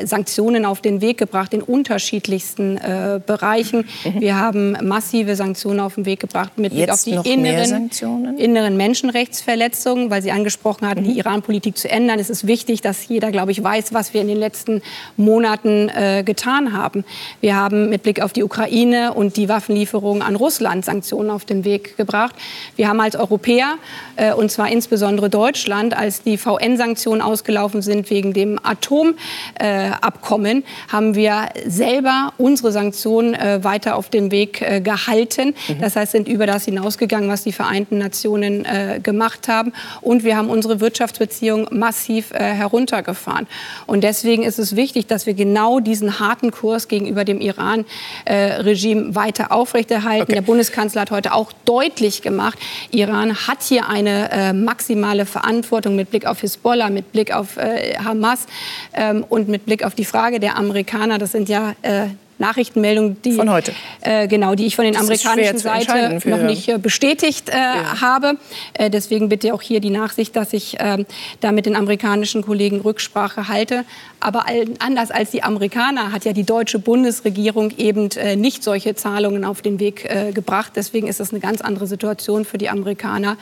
Sanktionen 0.04 0.66
auf 0.66 0.82
den 0.82 1.02
Weg 1.02 1.18
gebracht 1.18 1.54
in 1.54 1.62
unterschiedlichsten 1.62 2.80
Bereichen. 3.26 3.88
Mhm. 4.04 4.22
Wir 4.22 4.36
haben 4.38 4.78
massive 4.84 5.36
Sanktionen 5.36 5.80
auf 5.80 5.96
den 5.96 6.06
Weg 6.06 6.20
gebracht 6.20 6.58
mit 6.58 6.72
Blick 6.72 6.88
Jetzt 6.88 7.08
auf 7.08 7.24
die 7.24 7.30
inneren, 7.50 8.38
inneren 8.38 8.78
Menschenrechtsverletzungen, 8.78 10.10
weil 10.10 10.22
Sie 10.22 10.32
angesprochen 10.32 10.88
hatten, 10.88 11.02
mhm. 11.02 11.06
die 11.06 11.18
Iran-Politik 11.18 11.78
zu 11.78 11.90
ändern. 11.90 12.20
Es 12.20 12.30
ist 12.30 12.48
wichtig, 12.48 12.82
dass 12.82 13.08
jeder, 13.08 13.32
glaube 13.32 13.52
ich, 13.52 13.64
weiß, 13.64 13.94
was 13.94 14.14
wir 14.14 14.22
in 14.22 14.28
den 14.28 14.38
letzten 14.38 14.82
Monaten 15.18 15.90
äh, 15.90 16.24
getan 16.26 16.74
haben. 16.74 17.04
Wir 17.42 17.56
haben 17.56 17.90
mit 17.90 18.04
Blick 18.04 18.22
auf 18.22 18.34
die 18.34 18.44
Ukraine 18.44 19.14
und 19.14 19.38
die 19.38 19.50
Waffenlieferungen 19.50 20.22
an 20.22 20.36
Russland 20.36 20.86
Sanktionen 20.86 21.30
auf 21.30 21.46
den 21.46 21.66
Weg 21.66 21.98
gebracht. 21.98 22.36
Wir 22.76 22.88
haben 22.88 23.00
als 23.00 23.16
Europäer, 23.16 23.76
äh, 24.16 24.34
und 24.34 24.52
zwar 24.52 24.72
insbesondere 24.72 25.30
Deutschland, 25.30 25.96
als 25.96 26.22
die 26.22 26.38
VN-Sanktionen 26.38 27.22
ausgelaufen 27.22 27.82
sind 27.82 28.10
wegen 28.10 28.34
dem 28.34 28.60
Atomabkommen, 28.64 30.58
äh, 30.60 30.92
haben 30.92 31.16
wir 31.16 31.50
selber 31.66 32.34
unsere 32.38 32.72
Sanktionen 32.72 33.34
äh, 33.34 33.64
weiter 33.64 33.96
auf 33.96 34.10
den 34.10 34.32
Weg 34.32 34.62
äh, 34.62 34.82
gehalten. 34.82 35.56
Mhm. 35.68 35.82
Das 35.82 35.96
heißt, 35.96 36.12
sind 36.12 36.28
über 36.28 36.46
das 36.46 36.66
hinausgegangen, 36.66 37.29
was 37.30 37.44
die 37.44 37.52
Vereinten 37.52 37.98
Nationen 37.98 38.66
äh, 38.66 39.00
gemacht 39.02 39.48
haben. 39.48 39.74
Und 40.02 40.24
wir 40.24 40.38
haben 40.38 40.50
unsere 40.50 40.80
Wirtschaftsbeziehungen 40.80 41.68
massiv 41.72 42.32
äh, 42.32 42.40
heruntergefahren. 42.40 43.48
Und 43.86 44.04
deswegen 44.04 44.44
ist 44.44 44.60
es 44.60 44.76
wichtig, 44.76 45.08
dass 45.08 45.26
wir 45.26 45.34
genau 45.34 45.80
diesen 45.80 46.20
harten 46.20 46.52
Kurs 46.52 46.88
gegenüber 46.88 47.26
dem 47.26 47.42
Iran-Regime 47.42 49.02
äh, 49.10 49.16
weiter 49.16 49.52
aufrechterhalten. 49.52 50.24
Okay. 50.24 50.34
Der 50.34 50.42
Bundeskanzler 50.42 51.02
hat 51.02 51.12
heute 51.12 51.34
auch 51.34 51.52
deutlich 51.66 52.22
gemacht, 52.22 52.58
Iran 52.92 53.48
hat 53.48 53.62
hier 53.64 53.88
eine 53.88 54.32
äh, 54.32 54.54
maximale 54.54 55.26
Verantwortung 55.26 55.96
mit 55.96 56.10
Blick 56.10 56.26
auf 56.26 56.42
Hisbollah, 56.42 56.90
mit 56.90 57.12
Blick 57.12 57.34
auf 57.34 57.58
äh, 57.58 57.98
Hamas 57.98 58.48
ähm, 58.94 59.26
und 59.28 59.48
mit 59.48 59.66
Blick 59.66 59.84
auf 59.84 59.96
die 59.96 60.06
Frage 60.06 60.40
der 60.40 60.58
Amerikaner. 60.58 61.18
Das 61.18 61.32
sind 61.32 61.50
ja 61.50 61.76
Nachrichtenmeldung, 62.40 63.22
die, 63.22 63.34
von 63.34 63.50
heute. 63.50 63.74
Äh, 64.02 64.28
genau, 64.28 64.56
die 64.56 64.66
ich 64.66 64.76
von 64.76 64.86
den 64.86 64.94
das 64.94 65.04
amerikanischen 65.04 65.58
Seite 65.58 66.20
noch 66.28 66.42
nicht 66.42 66.70
äh, 66.70 66.78
bestätigt 66.78 67.50
äh, 67.50 67.54
ja. 67.54 68.02
habe. 68.02 68.38
Äh, 68.74 68.90
deswegen 68.90 69.30
bitte 69.30 69.54
auch 69.54 69.62
hier 69.62 69.82
die 69.82 69.90
Nachsicht, 69.90 70.36
dass 70.36 70.54
ich 70.54 70.78
ähm, 70.80 71.06
da 71.42 71.52
mit 71.52 71.66
den 71.66 71.76
amerikanischen 71.76 72.42
Kollegen 72.42 72.82
Rücksprache 72.82 73.48
halte. 73.48 73.84
Aber 74.20 74.46
anders 74.80 75.12
als 75.12 75.32
die 75.32 75.44
Amerikaner 75.44 76.12
hat 76.12 76.26
ja 76.26 76.34
die 76.34 76.44
deutsche 76.44 76.80
Bundesregierung 76.80 77.72
eben 77.78 78.10
äh, 78.12 78.36
nicht 78.36 78.64
solche 78.64 78.96
Zahlungen 78.96 79.44
auf 79.44 79.62
den 79.62 79.80
Weg 79.80 80.06
äh, 80.06 80.32
gebracht. 80.32 80.74
Deswegen 80.76 81.08
ist 81.08 81.20
das 81.20 81.32
eine 81.32 81.40
ganz 81.40 81.62
andere 81.62 81.88
Situation 81.88 82.46
für 82.46 82.58
die 82.58 82.70
Amerikaner, 82.70 83.38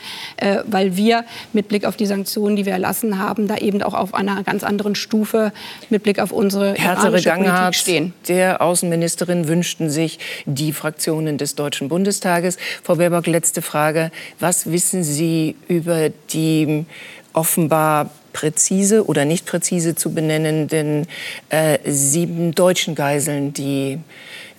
weil 0.66 0.96
wir 0.96 1.26
mit 1.54 1.68
Blick 1.68 1.86
auf 1.86 1.96
die 1.96 2.06
Sanktionen, 2.06 2.56
die 2.56 2.66
wir 2.66 2.74
erlassen 2.74 3.20
haben, 3.20 3.48
da 3.48 3.58
eben 3.58 3.82
auch 3.82 3.94
auf 3.94 4.14
einer 4.14 4.44
ganz 4.44 4.64
anderen 4.64 4.96
Stufe 4.96 5.52
mit 5.90 6.04
Blick 6.04 6.20
auf 6.20 6.32
unsere 6.32 6.74
härtere 6.74 7.22
Gangart 7.22 7.76
stehen. 7.76 8.14
Der 8.28 8.62
Außen 8.62 8.88
Außenministerin 8.88 9.48
wünschten 9.48 9.90
sich 9.90 10.18
die 10.46 10.72
Fraktionen 10.72 11.38
des 11.38 11.56
Deutschen 11.56 11.90
Bundestages. 11.90 12.58
Frau 12.84 12.96
Baerbock, 12.96 13.28
letzte 13.28 13.62
Frage. 13.62 14.12
Was 14.40 14.72
wissen 14.72 15.04
Sie 15.04 15.56
über 15.68 16.10
die 16.32 16.86
offenbar 17.34 18.10
präzise 18.38 19.08
oder 19.08 19.26
nicht 19.26 19.48
präzise 19.48 19.96
zu 19.96 20.14
benennenden 20.14 21.08
äh, 21.50 21.80
sieben 21.86 22.54
deutschen 22.54 22.94
Geiseln, 22.94 23.52
die 23.52 23.98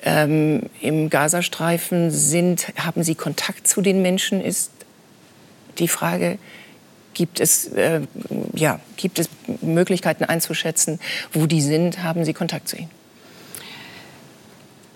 ähm, 0.02 0.62
im 0.80 1.10
Gazastreifen 1.10 2.10
sind? 2.10 2.72
Haben 2.76 3.04
Sie 3.04 3.14
Kontakt 3.14 3.68
zu 3.68 3.80
den 3.80 4.02
Menschen? 4.02 4.40
Ist 4.40 4.72
die 5.78 5.86
Frage 5.86 6.38
Gibt 7.14 7.40
es, 7.40 7.66
äh, 7.72 8.02
ja, 8.54 8.78
gibt 8.96 9.18
es 9.18 9.28
Möglichkeiten 9.60 10.22
einzuschätzen, 10.22 11.00
wo 11.32 11.46
die 11.46 11.62
sind? 11.62 12.04
Haben 12.04 12.24
Sie 12.24 12.32
Kontakt 12.32 12.68
zu 12.68 12.76
ihnen? 12.76 12.90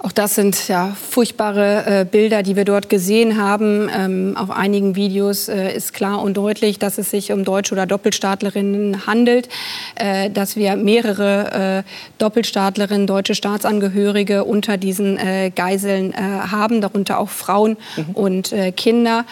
Auch 0.05 0.11
das 0.11 0.35
sind 0.35 0.67
ja 0.67 0.97
furchtbare 1.11 2.01
äh, 2.01 2.05
Bilder, 2.05 2.43
die 2.43 2.57
wir 2.57 2.65
dort 2.65 2.89
gesehen 2.89 3.41
haben. 3.41 3.89
Ähm, 3.97 4.37
auf 4.37 4.51
einigen 4.51 4.97
Videos 4.97 5.49
äh, 5.49 5.73
ist 5.77 5.95
klar 5.95 6.21
und 6.21 6.37
deutlich, 6.37 6.81
dass 6.81 6.99
es 6.99 7.11
sich 7.11 7.31
um 7.31 7.45
Deutsche 7.45 7.73
oder 7.73 7.87
Doppelstaatlerinnen 7.87 9.07
handelt, 9.07 9.49
äh, 9.95 10.29
dass 10.29 10.57
wir 10.57 10.75
mehrere 10.75 11.85
äh, 11.85 11.89
Doppelstaatlerinnen, 12.19 13.07
deutsche 13.07 13.37
Staatsangehörige 13.37 14.43
unter 14.43 14.77
diesen 14.77 15.19
äh, 15.19 15.53
Geiseln 15.55 16.13
äh, 16.13 16.17
haben, 16.17 16.81
darunter 16.81 17.21
auch 17.21 17.31
Frauen 17.31 17.77
mhm. 17.97 18.15
und 18.15 18.55
Kinder. 18.77 19.25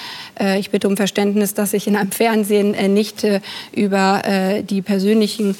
ich 0.59 0.71
bitte 0.71 0.89
um 0.89 0.97
Verständnis, 0.97 1.55
dass 1.55 1.73
ich 1.73 1.87
in 1.87 1.97
einem 1.97 2.13
Fernsehen 2.13 2.73
nicht 2.95 3.27
über 3.73 4.23
die 4.63 4.83
persönlichen 4.83 5.57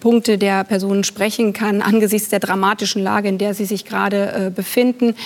Punkte 0.00 0.38
der 0.38 0.64
Personen 0.64 1.04
sprechen 1.04 1.52
kann, 1.52 1.82
angesichts 1.82 2.28
der 2.28 2.40
dramatischen 2.40 3.02
Lage, 3.02 3.28
in 3.28 3.38
der 3.38 3.54
sie 3.54 3.64
sich 3.64 3.84
gerade 3.84 4.33
befinden. 4.54 5.16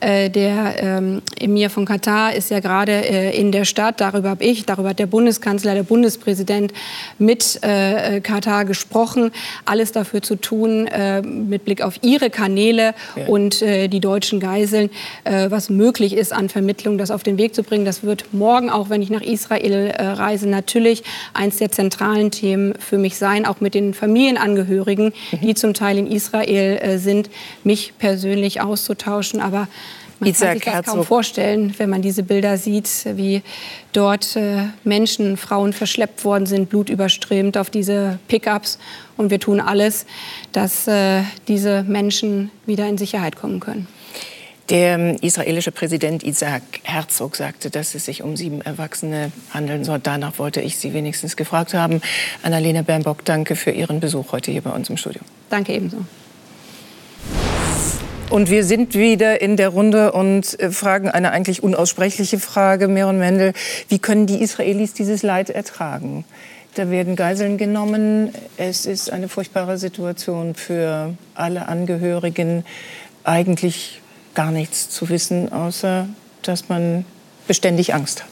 Äh, 0.00 0.30
der 0.30 0.74
ähm, 0.78 1.22
Emir 1.40 1.70
von 1.70 1.84
Katar 1.84 2.34
ist 2.34 2.50
ja 2.50 2.60
gerade 2.60 2.92
äh, 2.92 3.36
in 3.38 3.50
der 3.50 3.64
Stadt. 3.64 4.00
Darüber 4.00 4.30
habe 4.30 4.44
ich, 4.44 4.64
darüber 4.64 4.90
hat 4.90 4.98
der 4.98 5.06
Bundeskanzler, 5.06 5.74
der 5.74 5.82
Bundespräsident 5.82 6.72
mit 7.18 7.58
äh, 7.62 8.20
Katar 8.20 8.64
gesprochen. 8.64 9.32
Alles 9.64 9.90
dafür 9.92 10.22
zu 10.22 10.36
tun, 10.36 10.86
äh, 10.86 11.22
mit 11.22 11.64
Blick 11.64 11.82
auf 11.82 11.94
ihre 12.02 12.30
Kanäle 12.30 12.94
ja. 13.16 13.26
und 13.26 13.60
äh, 13.62 13.88
die 13.88 13.98
deutschen 13.98 14.38
Geiseln, 14.38 14.90
äh, 15.24 15.50
was 15.50 15.68
möglich 15.68 16.12
ist 16.12 16.32
an 16.32 16.48
Vermittlung, 16.48 16.96
das 16.96 17.10
auf 17.10 17.24
den 17.24 17.36
Weg 17.36 17.54
zu 17.54 17.64
bringen. 17.64 17.84
Das 17.84 18.04
wird 18.04 18.32
morgen, 18.32 18.70
auch 18.70 18.90
wenn 18.90 19.02
ich 19.02 19.10
nach 19.10 19.22
Israel 19.22 19.92
reise, 19.98 20.48
natürlich 20.48 21.02
eins 21.34 21.56
der 21.56 21.70
zentralen 21.72 22.30
Themen 22.30 22.74
für 22.78 22.98
mich 22.98 23.16
sein, 23.18 23.46
auch 23.46 23.60
mit 23.60 23.74
den 23.74 23.94
Familienangehörigen, 23.94 25.12
mhm. 25.32 25.40
die 25.42 25.54
zum 25.54 25.74
Teil 25.74 25.98
in 25.98 26.06
Israel 26.06 26.98
sind, 26.98 27.30
mich 27.64 27.94
persönlich 27.98 28.60
auszutauschen. 28.60 29.40
Aber 29.40 29.68
man 30.20 30.30
Isaac 30.30 30.48
kann 30.48 30.56
sich 30.56 30.64
das 30.64 30.74
Herzog. 30.74 30.94
kaum 30.94 31.04
vorstellen, 31.04 31.74
wenn 31.78 31.90
man 31.90 32.02
diese 32.02 32.22
Bilder 32.22 32.58
sieht, 32.58 32.88
wie 33.16 33.42
dort 33.92 34.36
äh, 34.36 34.64
Menschen, 34.84 35.36
Frauen 35.36 35.72
verschleppt 35.72 36.24
worden 36.24 36.46
sind, 36.46 36.68
blutüberströmt 36.68 37.56
auf 37.56 37.70
diese 37.70 38.18
Pickups. 38.28 38.78
Und 39.16 39.30
wir 39.30 39.40
tun 39.40 39.60
alles, 39.60 40.06
dass 40.52 40.88
äh, 40.88 41.22
diese 41.46 41.82
Menschen 41.84 42.50
wieder 42.66 42.88
in 42.88 42.98
Sicherheit 42.98 43.36
kommen 43.36 43.60
können. 43.60 43.86
Der 44.68 44.98
ähm, 44.98 45.16
israelische 45.22 45.72
Präsident 45.72 46.22
Isaac 46.22 46.62
Herzog 46.82 47.36
sagte, 47.36 47.70
dass 47.70 47.94
es 47.94 48.04
sich 48.04 48.22
um 48.22 48.36
sieben 48.36 48.60
Erwachsene 48.60 49.32
handeln 49.50 49.84
soll. 49.84 49.98
Danach 49.98 50.38
wollte 50.38 50.60
ich 50.60 50.76
Sie 50.76 50.92
wenigstens 50.92 51.36
gefragt 51.36 51.72
haben. 51.72 52.02
Annalena 52.42 52.82
Bernbock, 52.82 53.24
danke 53.24 53.56
für 53.56 53.70
Ihren 53.70 54.00
Besuch 54.00 54.32
heute 54.32 54.50
hier 54.50 54.62
bei 54.62 54.70
uns 54.70 54.90
im 54.90 54.98
Studio. 54.98 55.22
Danke 55.48 55.72
ebenso. 55.72 56.04
Und 58.30 58.50
wir 58.50 58.62
sind 58.62 58.94
wieder 58.94 59.40
in 59.40 59.56
der 59.56 59.70
Runde 59.70 60.12
und 60.12 60.60
äh, 60.60 60.70
fragen 60.70 61.08
eine 61.08 61.30
eigentlich 61.32 61.62
unaussprechliche 61.62 62.38
Frage, 62.38 62.86
Meron 62.86 63.18
Mendel. 63.18 63.54
Wie 63.88 63.98
können 63.98 64.26
die 64.26 64.42
Israelis 64.42 64.92
dieses 64.92 65.22
Leid 65.22 65.48
ertragen? 65.48 66.26
Da 66.74 66.90
werden 66.90 67.16
Geiseln 67.16 67.56
genommen. 67.56 68.34
Es 68.58 68.84
ist 68.84 69.10
eine 69.10 69.28
furchtbare 69.28 69.78
Situation 69.78 70.54
für 70.54 71.14
alle 71.34 71.68
Angehörigen. 71.68 72.66
Eigentlich 73.24 74.02
gar 74.34 74.50
nichts 74.50 74.90
zu 74.90 75.08
wissen, 75.08 75.50
außer 75.50 76.06
dass 76.42 76.68
man 76.68 77.06
beständig 77.46 77.94
Angst 77.94 78.22
hat. 78.22 78.30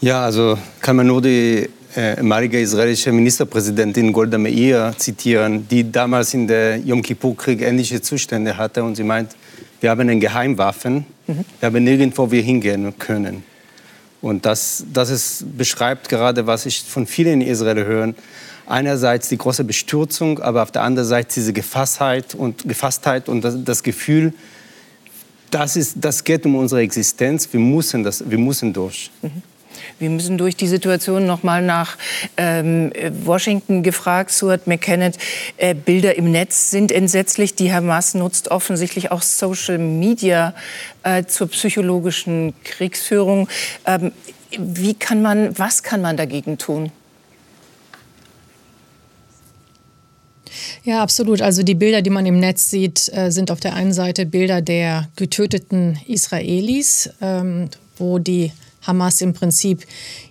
Ja, 0.00 0.24
also 0.24 0.58
kann 0.80 0.94
man 0.94 1.08
nur 1.08 1.22
die 1.22 1.68
ehemalige 1.96 2.60
israelische 2.60 3.12
Ministerpräsidentin 3.12 4.12
Golda 4.12 4.38
Meir 4.38 4.94
zitieren, 4.96 5.66
die 5.68 5.90
damals 5.90 6.34
in 6.34 6.46
der 6.46 6.78
Yom 6.78 7.02
Kippur-Krieg 7.02 7.62
ähnliche 7.62 8.00
Zustände 8.00 8.56
hatte. 8.56 8.82
Und 8.82 8.96
sie 8.96 9.04
meint, 9.04 9.36
wir 9.80 9.90
haben 9.90 10.00
eine 10.00 10.18
Geheimwaffen, 10.18 11.06
mhm. 11.26 11.44
wir 11.60 11.66
haben 11.66 11.84
nirgendwo 11.84 12.30
wir 12.30 12.42
hingehen 12.42 12.98
können. 12.98 13.44
Und 14.20 14.46
das, 14.46 14.84
das 14.92 15.10
ist, 15.10 15.44
beschreibt 15.56 16.08
gerade, 16.08 16.46
was 16.46 16.66
ich 16.66 16.82
von 16.82 17.06
vielen 17.06 17.42
in 17.42 17.48
Israel 17.48 17.84
höre. 17.84 18.14
Einerseits 18.66 19.28
die 19.28 19.36
große 19.36 19.64
Bestürzung, 19.64 20.38
aber 20.38 20.62
auf 20.62 20.70
der 20.70 20.82
anderen 20.82 21.06
Seite 21.06 21.34
diese 21.34 21.52
Gefasstheit 21.52 22.34
und, 22.34 22.66
Gefasstheit 22.66 23.28
und 23.28 23.44
das, 23.44 23.62
das 23.62 23.82
Gefühl, 23.82 24.32
das, 25.50 25.76
ist, 25.76 25.96
das 26.00 26.24
geht 26.24 26.46
um 26.46 26.56
unsere 26.56 26.80
Existenz, 26.80 27.46
wir 27.52 27.60
müssen, 27.60 28.02
das, 28.02 28.28
wir 28.28 28.38
müssen 28.38 28.72
durch. 28.72 29.10
Mhm. 29.20 29.42
Wir 29.98 30.10
müssen 30.10 30.38
durch 30.38 30.56
die 30.56 30.66
Situation 30.66 31.26
noch 31.26 31.42
mal 31.42 31.62
nach 31.62 31.96
ähm, 32.36 32.92
Washington 33.24 33.82
gefragt. 33.82 34.30
Stuart 34.30 34.66
McKennett, 34.66 35.18
äh, 35.56 35.74
Bilder 35.74 36.16
im 36.16 36.30
Netz 36.30 36.70
sind 36.70 36.92
entsetzlich. 36.92 37.54
Die 37.54 37.72
Hamas 37.72 38.14
nutzt 38.14 38.50
offensichtlich 38.50 39.10
auch 39.10 39.22
Social 39.22 39.78
Media 39.78 40.54
äh, 41.02 41.24
zur 41.24 41.48
psychologischen 41.48 42.54
Kriegsführung. 42.64 43.48
Ähm, 43.86 44.12
wie 44.58 44.94
kann 44.94 45.22
man, 45.22 45.58
was 45.58 45.82
kann 45.82 46.00
man 46.00 46.16
dagegen 46.16 46.58
tun? 46.58 46.92
Ja, 50.84 51.02
absolut. 51.02 51.42
Also 51.42 51.62
die 51.62 51.74
Bilder, 51.74 52.02
die 52.02 52.10
man 52.10 52.26
im 52.26 52.38
Netz 52.38 52.70
sieht, 52.70 53.10
äh, 53.14 53.30
sind 53.30 53.50
auf 53.50 53.60
der 53.60 53.74
einen 53.74 53.92
Seite 53.92 54.26
Bilder 54.26 54.60
der 54.60 55.08
getöteten 55.16 55.98
Israelis, 56.06 57.10
ähm, 57.20 57.70
wo 57.96 58.18
die 58.18 58.52
Hamas 58.86 59.20
im 59.20 59.32
Prinzip 59.32 59.86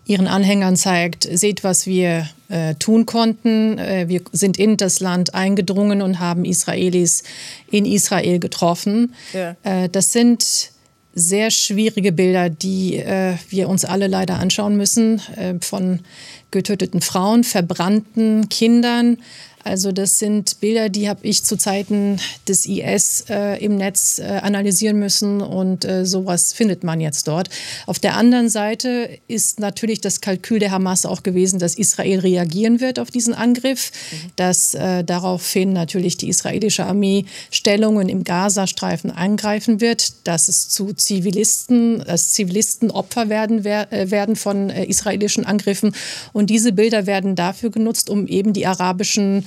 ihren 0.05 0.27
Anhängern 0.27 0.75
zeigt, 0.75 1.27
seht, 1.31 1.63
was 1.63 1.87
wir 1.87 2.27
äh, 2.49 2.75
tun 2.75 3.05
konnten. 3.05 3.77
Äh, 3.77 4.05
wir 4.07 4.21
sind 4.31 4.57
in 4.57 4.77
das 4.77 4.99
Land 4.99 5.33
eingedrungen 5.33 6.01
und 6.01 6.19
haben 6.19 6.45
Israelis 6.45 7.23
in 7.69 7.85
Israel 7.85 8.39
getroffen. 8.39 9.13
Ja. 9.33 9.55
Äh, 9.63 9.89
das 9.89 10.11
sind 10.13 10.71
sehr 11.15 11.51
schwierige 11.51 12.11
Bilder, 12.11 12.49
die 12.49 12.97
äh, 12.97 13.35
wir 13.49 13.69
uns 13.69 13.85
alle 13.85 14.07
leider 14.07 14.39
anschauen 14.39 14.75
müssen, 14.75 15.21
äh, 15.35 15.55
von 15.61 15.99
getöteten 16.51 17.01
Frauen, 17.01 17.43
verbrannten 17.43 18.49
Kindern. 18.49 19.17
Also 19.63 19.91
das 19.91 20.19
sind 20.19 20.60
Bilder, 20.60 20.89
die 20.89 21.08
habe 21.08 21.21
ich 21.23 21.43
zu 21.43 21.58
Zeiten 21.58 22.19
des 22.47 22.65
IS 22.65 23.26
äh, 23.30 23.63
im 23.63 23.78
Netz 23.78 24.19
äh, 24.19 24.23
analysieren 24.23 24.99
müssen 24.99 25.41
und 25.41 25.86
äh, 25.86 26.06
sowas 26.06 26.54
findet 26.54 26.84
man 26.84 26.99
jetzt 26.99 27.28
dort. 27.28 27.49
Auf 27.86 27.99
der 27.99 28.15
anderen 28.17 28.49
Seite 28.49 29.10
ist 29.28 29.60
natürlich 29.60 30.02
das 30.02 30.21
Kalkül 30.21 30.60
der 30.60 30.71
Hamas 30.71 31.06
auch 31.06 31.23
gewesen, 31.23 31.60
dass 31.60 31.76
Israel 31.76 32.19
reagieren 32.19 32.82
wird 32.82 32.99
auf 32.99 33.10
diesen 33.10 33.34
Angriff, 33.34 33.91
mhm. 34.12 34.32
dass 34.36 34.73
äh, 34.73 35.04
daraufhin 35.04 35.71
natürlich 35.71 36.17
die 36.17 36.30
israelische 36.30 36.86
Armee 36.86 37.26
Stellungen 37.49 38.10
im 38.10 38.23
Gazastreifen 38.23 39.12
angreifen 39.12 39.80
wird, 39.80 40.28
dass 40.28 40.47
es 40.47 40.69
zu 40.69 40.93
Zivilisten, 40.93 42.04
dass 42.06 42.30
Zivilisten 42.30 42.91
Opfer 42.91 43.30
werden, 43.30 43.63
wer, 43.63 43.91
äh, 43.93 44.12
werden 44.12 44.36
von 44.36 44.69
äh, 44.69 44.86
israelischen 44.86 45.45
Angriffen 45.45 45.95
und 46.34 46.49
diese 46.49 46.73
Bilder 46.73 47.06
werden 47.06 47.36
dafür 47.36 47.69
genutzt, 47.69 48.10
um 48.10 48.28
eben 48.28 48.54
die 48.54 48.65
arabischen 48.65 49.45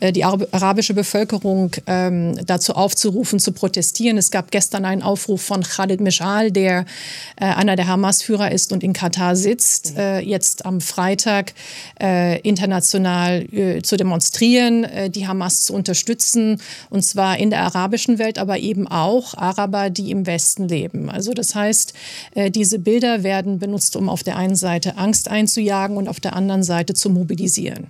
die 0.00 0.24
arabische 0.24 0.94
Bevölkerung 0.94 1.72
ähm, 1.86 2.34
dazu 2.46 2.74
aufzurufen, 2.74 3.38
zu 3.38 3.52
protestieren. 3.52 4.16
Es 4.18 4.30
gab 4.30 4.50
gestern 4.50 4.84
einen 4.84 5.02
Aufruf 5.02 5.42
von 5.42 5.62
Khalid 5.62 6.00
Mishal, 6.00 6.50
der 6.50 6.86
äh, 7.36 7.44
einer 7.44 7.76
der 7.76 7.86
Hamas-Führer 7.86 8.50
ist 8.50 8.72
und 8.72 8.82
in 8.82 8.92
Katar 8.92 9.36
sitzt, 9.36 9.92
mhm. 9.92 10.00
äh, 10.00 10.20
jetzt 10.20 10.64
am 10.64 10.80
Freitag 10.80 11.52
äh, 12.00 12.40
international 12.40 13.46
äh, 13.52 13.82
zu 13.82 13.96
demonstrieren, 13.96 14.84
äh, 14.84 15.10
die 15.10 15.26
Hamas 15.26 15.64
zu 15.64 15.74
unterstützen, 15.74 16.60
und 16.88 17.04
zwar 17.04 17.38
in 17.38 17.50
der 17.50 17.62
arabischen 17.62 18.18
Welt, 18.18 18.38
aber 18.38 18.58
eben 18.58 18.88
auch 18.88 19.34
Araber, 19.34 19.90
die 19.90 20.10
im 20.10 20.26
Westen 20.26 20.68
leben. 20.68 21.10
Also 21.10 21.32
das 21.32 21.54
heißt, 21.54 21.94
diese 22.50 22.78
Bilder 22.78 23.22
werden 23.22 23.58
benutzt, 23.58 23.96
um 23.96 24.08
auf 24.08 24.22
der 24.22 24.36
einen 24.36 24.56
Seite 24.56 24.96
Angst 24.96 25.28
einzujagen 25.28 25.96
und 25.96 26.08
auf 26.08 26.20
der 26.20 26.34
anderen 26.34 26.62
Seite 26.62 26.94
zu 26.94 27.10
mobilisieren. 27.10 27.88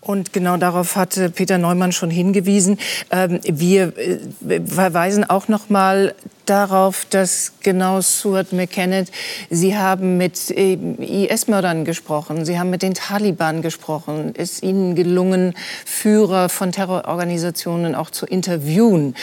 Und 0.00 0.32
genau 0.32 0.56
darauf 0.56 0.96
hatte 0.96 1.30
Peter 1.30 1.51
Neumann 1.58 1.92
schon 1.92 2.10
hingewiesen. 2.10 2.78
Ähm, 3.10 3.40
wir 3.44 3.92
äh, 3.98 4.60
verweisen 4.66 5.28
auch 5.28 5.48
noch 5.48 5.68
mal 5.68 6.14
darauf, 6.46 7.06
dass 7.08 7.52
genau 7.62 8.02
Stuart 8.02 8.52
McKennett, 8.52 9.10
Sie 9.50 9.76
haben 9.76 10.16
mit 10.16 10.50
äh, 10.50 10.74
IS-Mördern 10.74 11.84
gesprochen, 11.84 12.44
Sie 12.44 12.58
haben 12.58 12.70
mit 12.70 12.82
den 12.82 12.94
Taliban 12.94 13.62
gesprochen. 13.62 14.34
Es 14.36 14.52
ist 14.52 14.62
Ihnen 14.62 14.94
gelungen, 14.94 15.54
Führer 15.84 16.48
von 16.48 16.72
Terrororganisationen 16.72 17.94
auch 17.94 18.10
zu 18.10 18.26
interviewen. 18.26 19.14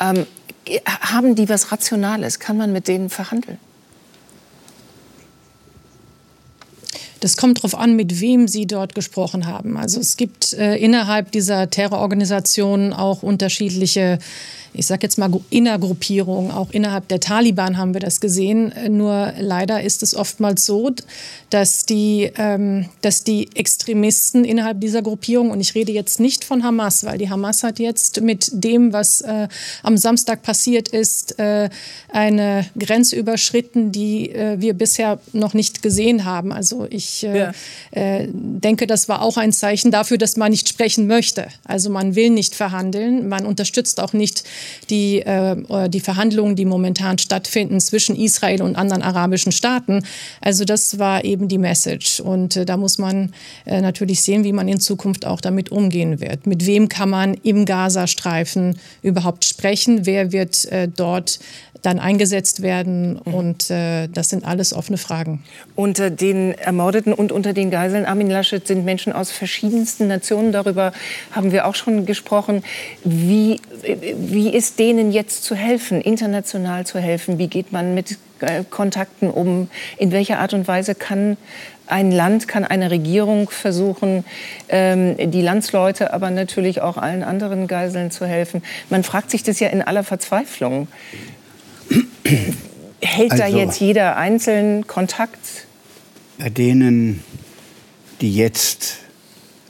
Ähm, 0.00 0.26
haben 1.00 1.34
die 1.34 1.48
was 1.48 1.72
Rationales? 1.72 2.38
Kann 2.38 2.56
man 2.56 2.72
mit 2.72 2.88
denen 2.88 3.08
verhandeln? 3.10 3.58
Das 7.20 7.36
kommt 7.36 7.58
darauf 7.58 7.74
an, 7.74 7.96
mit 7.96 8.20
wem 8.20 8.46
Sie 8.46 8.66
dort 8.66 8.94
gesprochen 8.94 9.46
haben. 9.46 9.76
Also 9.76 10.00
es 10.00 10.16
gibt 10.16 10.52
äh, 10.52 10.76
innerhalb 10.76 11.32
dieser 11.32 11.68
Terrororganisationen 11.68 12.92
auch 12.92 13.22
unterschiedliche 13.22 14.18
ich 14.78 14.86
sage 14.86 15.00
jetzt 15.02 15.18
mal, 15.18 15.28
Innergruppierungen. 15.50 16.52
Auch 16.52 16.70
innerhalb 16.70 17.08
der 17.08 17.18
Taliban 17.18 17.76
haben 17.78 17.94
wir 17.94 18.00
das 18.00 18.20
gesehen. 18.20 18.72
Nur 18.90 19.32
leider 19.38 19.82
ist 19.82 20.04
es 20.04 20.14
oftmals 20.14 20.64
so, 20.64 20.92
dass 21.50 21.84
die, 21.84 22.30
ähm, 22.36 22.88
dass 23.02 23.24
die 23.24 23.48
Extremisten 23.56 24.44
innerhalb 24.44 24.80
dieser 24.80 25.02
Gruppierung, 25.02 25.50
und 25.50 25.60
ich 25.60 25.74
rede 25.74 25.90
jetzt 25.90 26.20
nicht 26.20 26.44
von 26.44 26.62
Hamas, 26.62 27.04
weil 27.04 27.18
die 27.18 27.28
Hamas 27.28 27.64
hat 27.64 27.80
jetzt 27.80 28.20
mit 28.20 28.50
dem, 28.52 28.92
was 28.92 29.20
äh, 29.20 29.48
am 29.82 29.96
Samstag 29.96 30.42
passiert 30.42 30.88
ist, 30.88 31.40
äh, 31.40 31.70
eine 32.10 32.66
Grenze 32.78 33.16
überschritten, 33.16 33.90
die 33.90 34.30
äh, 34.30 34.60
wir 34.60 34.74
bisher 34.74 35.18
noch 35.32 35.54
nicht 35.54 35.82
gesehen 35.82 36.24
haben. 36.24 36.52
Also 36.52 36.86
ich 36.88 37.24
äh, 37.24 37.38
ja. 37.38 37.52
Äh, 37.90 38.28
denke, 38.30 38.86
das 38.86 39.08
war 39.08 39.22
auch 39.22 39.38
ein 39.38 39.52
Zeichen 39.52 39.90
dafür, 39.90 40.18
dass 40.18 40.36
man 40.36 40.52
nicht 40.52 40.68
sprechen 40.68 41.08
möchte. 41.08 41.48
Also 41.64 41.90
man 41.90 42.14
will 42.14 42.30
nicht 42.30 42.54
verhandeln, 42.54 43.28
man 43.28 43.44
unterstützt 43.44 43.98
auch 43.98 44.12
nicht 44.12 44.44
die, 44.90 45.20
äh, 45.20 45.88
die 45.88 46.00
Verhandlungen, 46.00 46.56
die 46.56 46.64
momentan 46.64 47.18
stattfinden 47.18 47.80
zwischen 47.80 48.16
Israel 48.16 48.62
und 48.62 48.76
anderen 48.76 49.02
arabischen 49.02 49.52
Staaten. 49.52 50.04
Also 50.40 50.64
das 50.64 50.98
war 50.98 51.24
eben 51.24 51.48
die 51.48 51.58
Message. 51.58 52.20
Und 52.20 52.56
äh, 52.56 52.64
da 52.64 52.76
muss 52.76 52.98
man 52.98 53.32
äh, 53.66 53.80
natürlich 53.80 54.22
sehen, 54.22 54.44
wie 54.44 54.52
man 54.52 54.68
in 54.68 54.80
Zukunft 54.80 55.26
auch 55.26 55.40
damit 55.40 55.70
umgehen 55.70 56.20
wird. 56.20 56.46
Mit 56.46 56.66
wem 56.66 56.88
kann 56.88 57.10
man 57.10 57.34
im 57.34 57.64
Gazastreifen 57.64 58.78
überhaupt 59.02 59.44
sprechen? 59.44 60.06
Wer 60.06 60.32
wird 60.32 60.64
äh, 60.66 60.88
dort 60.88 61.38
dann 61.82 61.98
eingesetzt 61.98 62.62
werden. 62.62 63.20
Mhm. 63.24 63.34
Und 63.34 63.70
äh, 63.70 64.08
das 64.08 64.30
sind 64.30 64.44
alles 64.44 64.72
offene 64.72 64.98
Fragen. 64.98 65.42
Unter 65.74 66.10
den 66.10 66.52
Ermordeten 66.52 67.12
und 67.12 67.32
unter 67.32 67.52
den 67.52 67.70
Geiseln 67.70 68.04
Armin 68.04 68.30
Laschet 68.30 68.66
sind 68.66 68.84
Menschen 68.84 69.12
aus 69.12 69.30
verschiedensten 69.30 70.08
Nationen. 70.08 70.52
Darüber 70.52 70.92
haben 71.32 71.52
wir 71.52 71.66
auch 71.66 71.74
schon 71.74 72.06
gesprochen. 72.06 72.62
Wie, 73.04 73.60
wie 73.82 74.50
ist 74.50 74.78
denen 74.78 75.12
jetzt 75.12 75.44
zu 75.44 75.54
helfen, 75.54 76.00
international 76.00 76.86
zu 76.86 76.98
helfen? 76.98 77.38
Wie 77.38 77.48
geht 77.48 77.72
man 77.72 77.94
mit 77.94 78.18
äh, 78.40 78.64
Kontakten 78.68 79.30
um? 79.30 79.68
In 79.96 80.12
welcher 80.12 80.38
Art 80.40 80.54
und 80.54 80.66
Weise 80.68 80.94
kann 80.94 81.36
ein 81.86 82.10
Land, 82.10 82.48
kann 82.48 82.64
eine 82.64 82.90
Regierung 82.90 83.48
versuchen, 83.48 84.24
ähm, 84.68 85.16
die 85.30 85.40
Landsleute, 85.40 86.12
aber 86.12 86.30
natürlich 86.30 86.82
auch 86.82 86.96
allen 86.98 87.22
anderen 87.22 87.66
Geiseln 87.66 88.10
zu 88.10 88.26
helfen? 88.26 88.62
Man 88.90 89.04
fragt 89.04 89.30
sich 89.30 89.42
das 89.42 89.60
ja 89.60 89.68
in 89.68 89.82
aller 89.82 90.04
Verzweiflung. 90.04 90.88
Hält 93.00 93.32
also, 93.32 93.42
da 93.44 93.48
jetzt 93.48 93.80
jeder 93.80 94.16
einzeln 94.16 94.86
Kontakt? 94.86 95.66
Bei 96.38 96.50
denen, 96.50 97.22
die 98.20 98.34
jetzt 98.34 98.98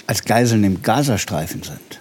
als 0.07 0.25
Geiseln 0.25 0.65
im 0.65 0.83
Gazastreifen 0.83 1.63
sind, 1.63 2.01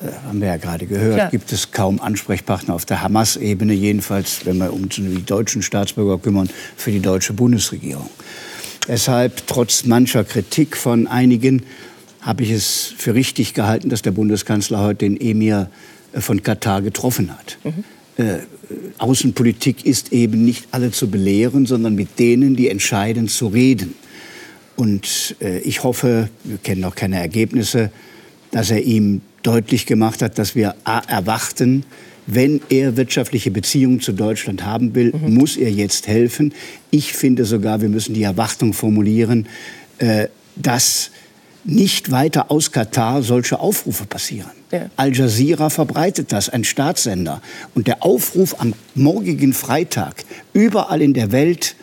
äh, 0.00 0.12
haben 0.26 0.40
wir 0.40 0.48
ja 0.48 0.56
gerade 0.56 0.86
gehört, 0.86 1.14
Klar. 1.14 1.30
gibt 1.30 1.52
es 1.52 1.70
kaum 1.70 2.00
Ansprechpartner 2.00 2.74
auf 2.74 2.84
der 2.84 3.02
Hamas-Ebene, 3.02 3.72
jedenfalls, 3.72 4.44
wenn 4.44 4.58
wir 4.58 4.72
uns 4.72 4.98
um 4.98 5.14
die 5.14 5.24
deutschen 5.24 5.62
Staatsbürger 5.62 6.18
kümmern, 6.18 6.50
für 6.76 6.90
die 6.90 7.00
deutsche 7.00 7.32
Bundesregierung. 7.32 8.10
Deshalb, 8.88 9.46
trotz 9.46 9.84
mancher 9.84 10.24
Kritik 10.24 10.76
von 10.76 11.06
einigen, 11.06 11.62
habe 12.20 12.42
ich 12.42 12.50
es 12.50 12.94
für 12.96 13.14
richtig 13.14 13.54
gehalten, 13.54 13.88
dass 13.88 14.02
der 14.02 14.10
Bundeskanzler 14.10 14.80
heute 14.80 14.98
den 14.98 15.20
Emir 15.20 15.70
äh, 16.12 16.20
von 16.20 16.42
Katar 16.42 16.82
getroffen 16.82 17.30
hat. 17.32 17.58
Mhm. 17.64 17.84
Äh, 18.16 18.38
Außenpolitik 18.98 19.84
ist 19.84 20.12
eben 20.12 20.44
nicht 20.44 20.68
alle 20.70 20.90
zu 20.90 21.10
belehren, 21.10 21.66
sondern 21.66 21.94
mit 21.94 22.18
denen, 22.18 22.56
die 22.56 22.68
entscheiden, 22.68 23.28
zu 23.28 23.48
reden. 23.48 23.94
Und 24.76 25.36
äh, 25.40 25.58
ich 25.60 25.82
hoffe, 25.82 26.28
wir 26.44 26.58
kennen 26.58 26.80
noch 26.80 26.94
keine 26.94 27.18
Ergebnisse, 27.18 27.90
dass 28.50 28.70
er 28.70 28.82
ihm 28.82 29.20
deutlich 29.42 29.86
gemacht 29.86 30.22
hat, 30.22 30.38
dass 30.38 30.54
wir 30.54 30.74
erwarten, 30.84 31.84
wenn 32.26 32.60
er 32.70 32.96
wirtschaftliche 32.96 33.50
Beziehungen 33.50 34.00
zu 34.00 34.12
Deutschland 34.12 34.64
haben 34.64 34.94
will, 34.94 35.12
mhm. 35.12 35.34
muss 35.34 35.56
er 35.56 35.70
jetzt 35.70 36.06
helfen. 36.06 36.54
Ich 36.90 37.12
finde 37.12 37.44
sogar, 37.44 37.82
wir 37.82 37.88
müssen 37.88 38.14
die 38.14 38.22
Erwartung 38.22 38.72
formulieren, 38.72 39.46
äh, 39.98 40.28
dass 40.56 41.10
nicht 41.64 42.10
weiter 42.10 42.50
aus 42.50 42.72
Katar 42.72 43.22
solche 43.22 43.58
Aufrufe 43.60 44.06
passieren. 44.06 44.50
Ja. 44.74 44.90
Al 44.96 45.14
Jazeera 45.14 45.70
verbreitet 45.70 46.32
das, 46.32 46.48
ein 46.48 46.64
Staatssender. 46.64 47.40
Und 47.76 47.86
der 47.86 48.02
Aufruf 48.02 48.60
am 48.60 48.74
morgigen 48.96 49.52
Freitag, 49.52 50.24
überall 50.52 51.00
in 51.00 51.14
der 51.14 51.30
Welt 51.30 51.76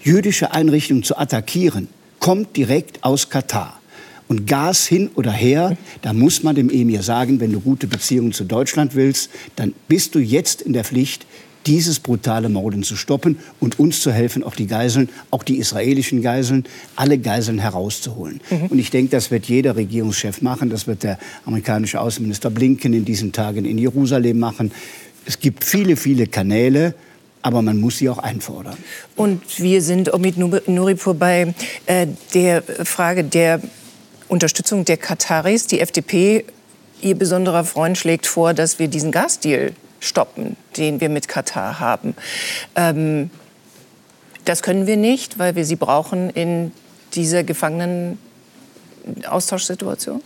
jüdische 0.00 0.52
Einrichtungen 0.52 1.02
zu 1.02 1.18
attackieren, 1.18 1.88
kommt 2.20 2.56
direkt 2.56 3.02
aus 3.02 3.30
Katar. 3.30 3.80
Und 4.28 4.46
Gas 4.46 4.86
hin 4.86 5.10
oder 5.16 5.32
her, 5.32 5.76
da 6.02 6.12
muss 6.12 6.44
man 6.44 6.54
dem 6.54 6.70
Emir 6.70 7.02
sagen, 7.02 7.40
wenn 7.40 7.52
du 7.52 7.58
gute 7.58 7.88
Beziehungen 7.88 8.32
zu 8.32 8.44
Deutschland 8.44 8.94
willst, 8.94 9.30
dann 9.56 9.74
bist 9.88 10.14
du 10.14 10.20
jetzt 10.20 10.62
in 10.62 10.72
der 10.72 10.84
Pflicht, 10.84 11.26
dieses 11.66 12.00
brutale 12.00 12.48
Morden 12.48 12.82
zu 12.82 12.96
stoppen 12.96 13.38
und 13.60 13.78
uns 13.78 14.00
zu 14.00 14.12
helfen, 14.12 14.42
auch 14.42 14.54
die 14.54 14.66
Geiseln, 14.66 15.08
auch 15.30 15.42
die 15.42 15.58
israelischen 15.58 16.22
Geiseln, 16.22 16.64
alle 16.94 17.18
Geiseln 17.18 17.58
herauszuholen. 17.58 18.40
Mhm. 18.50 18.66
Und 18.66 18.78
ich 18.78 18.90
denke, 18.90 19.10
das 19.10 19.30
wird 19.30 19.46
jeder 19.46 19.76
Regierungschef 19.76 20.42
machen. 20.42 20.70
Das 20.70 20.86
wird 20.86 21.02
der 21.02 21.18
amerikanische 21.44 22.00
Außenminister 22.00 22.50
Blinken 22.50 22.92
in 22.92 23.04
diesen 23.04 23.32
Tagen 23.32 23.64
in 23.64 23.78
Jerusalem 23.78 24.38
machen. 24.38 24.72
Es 25.24 25.40
gibt 25.40 25.64
viele, 25.64 25.96
viele 25.96 26.26
Kanäle 26.26 26.94
aber 27.42 27.62
man 27.62 27.78
muss 27.78 27.98
sie 27.98 28.08
auch 28.08 28.18
einfordern. 28.18 28.76
Und 29.14 29.60
wir 29.60 29.80
sind, 29.80 30.12
Omid 30.12 30.36
Nuripur, 30.36 31.14
bei 31.14 31.54
äh, 31.86 32.08
der 32.34 32.60
Frage 32.62 33.22
der 33.22 33.60
Unterstützung 34.26 34.84
der 34.84 34.96
Kataris. 34.96 35.68
Die 35.68 35.78
FDP, 35.78 36.44
ihr 37.02 37.14
besonderer 37.14 37.62
Freund, 37.62 37.96
schlägt 37.96 38.26
vor, 38.26 38.52
dass 38.52 38.80
wir 38.80 38.88
diesen 38.88 39.12
Gasdeal 39.12 39.74
stoppen, 40.06 40.56
den 40.76 41.00
wir 41.00 41.08
mit 41.08 41.28
Katar 41.28 41.80
haben. 41.80 42.14
Ähm, 42.74 43.30
das 44.44 44.62
können 44.62 44.86
wir 44.86 44.96
nicht, 44.96 45.38
weil 45.38 45.56
wir 45.56 45.64
sie 45.64 45.76
brauchen 45.76 46.28
in 46.30 46.72
dieser 47.14 47.44
Gefangenen-Austauschsituation? 47.44 50.20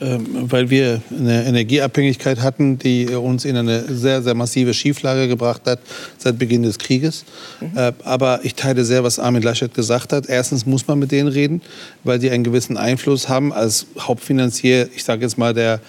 Ähm, 0.00 0.50
weil 0.50 0.70
wir 0.70 1.00
eine 1.16 1.44
Energieabhängigkeit 1.44 2.40
hatten, 2.40 2.78
die 2.78 3.06
uns 3.06 3.44
in 3.44 3.56
eine 3.56 3.84
sehr, 3.94 4.22
sehr 4.22 4.34
massive 4.34 4.74
Schieflage 4.74 5.28
gebracht 5.28 5.62
hat 5.66 5.78
seit 6.18 6.36
Beginn 6.36 6.64
des 6.64 6.78
Krieges. 6.78 7.24
Mhm. 7.60 7.78
Äh, 7.78 7.92
aber 8.02 8.40
ich 8.42 8.56
teile 8.56 8.84
sehr, 8.84 9.04
was 9.04 9.20
Armin 9.20 9.42
Laschet 9.42 9.72
gesagt 9.72 10.12
hat. 10.12 10.28
Erstens 10.28 10.66
muss 10.66 10.88
man 10.88 10.98
mit 10.98 11.12
denen 11.12 11.28
reden, 11.28 11.62
weil 12.02 12.18
die 12.18 12.30
einen 12.30 12.42
gewissen 12.42 12.76
Einfluss 12.76 13.28
haben 13.28 13.52
als 13.52 13.86
Hauptfinanzier, 13.98 14.88
ich 14.94 15.04
sage 15.04 15.22
jetzt 15.22 15.38
mal, 15.38 15.54
der 15.54 15.80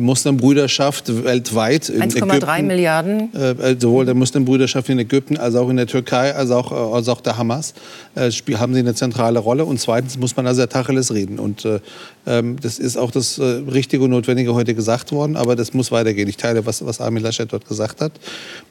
Muslimbrüderschaft 0.00 1.24
weltweit. 1.24 1.84
1,3 1.84 2.62
Milliarden. 2.62 3.32
Äh, 3.34 3.50
äh, 3.50 3.76
sowohl 3.78 4.04
der 4.04 4.14
Muslimbrüderschaft 4.14 4.88
in 4.88 4.98
Ägypten 4.98 5.36
als 5.36 5.54
auch 5.54 5.68
in 5.68 5.76
der 5.76 5.86
Türkei, 5.86 6.34
als 6.34 6.50
auch, 6.50 6.72
äh, 6.72 6.96
als 6.96 7.08
auch 7.08 7.20
der 7.20 7.38
Hamas 7.38 7.74
äh, 8.14 8.30
haben 8.30 8.74
sie 8.74 8.80
eine 8.80 8.94
zentrale 8.94 9.38
Rolle. 9.38 9.64
Und 9.64 9.80
zweitens 9.80 10.18
muss 10.18 10.36
man 10.36 10.46
also 10.46 10.60
der 10.60 10.68
Tacheles 10.68 11.12
reden. 11.12 11.38
Und 11.38 11.64
äh, 11.64 11.80
ähm, 12.26 12.56
das 12.60 12.78
ist 12.78 12.96
auch 12.96 13.10
das 13.10 13.38
äh, 13.38 13.42
Richtige 13.42 14.04
und 14.04 14.10
Notwendige 14.10 14.54
heute 14.54 14.74
gesagt 14.74 15.12
worden. 15.12 15.36
Aber 15.36 15.56
das 15.56 15.74
muss 15.74 15.90
weitergehen. 15.90 16.28
Ich 16.28 16.36
teile, 16.36 16.66
was, 16.66 16.84
was 16.84 17.00
Armin 17.00 17.22
Laschet 17.22 17.52
dort 17.52 17.66
gesagt 17.66 18.00
hat. 18.00 18.12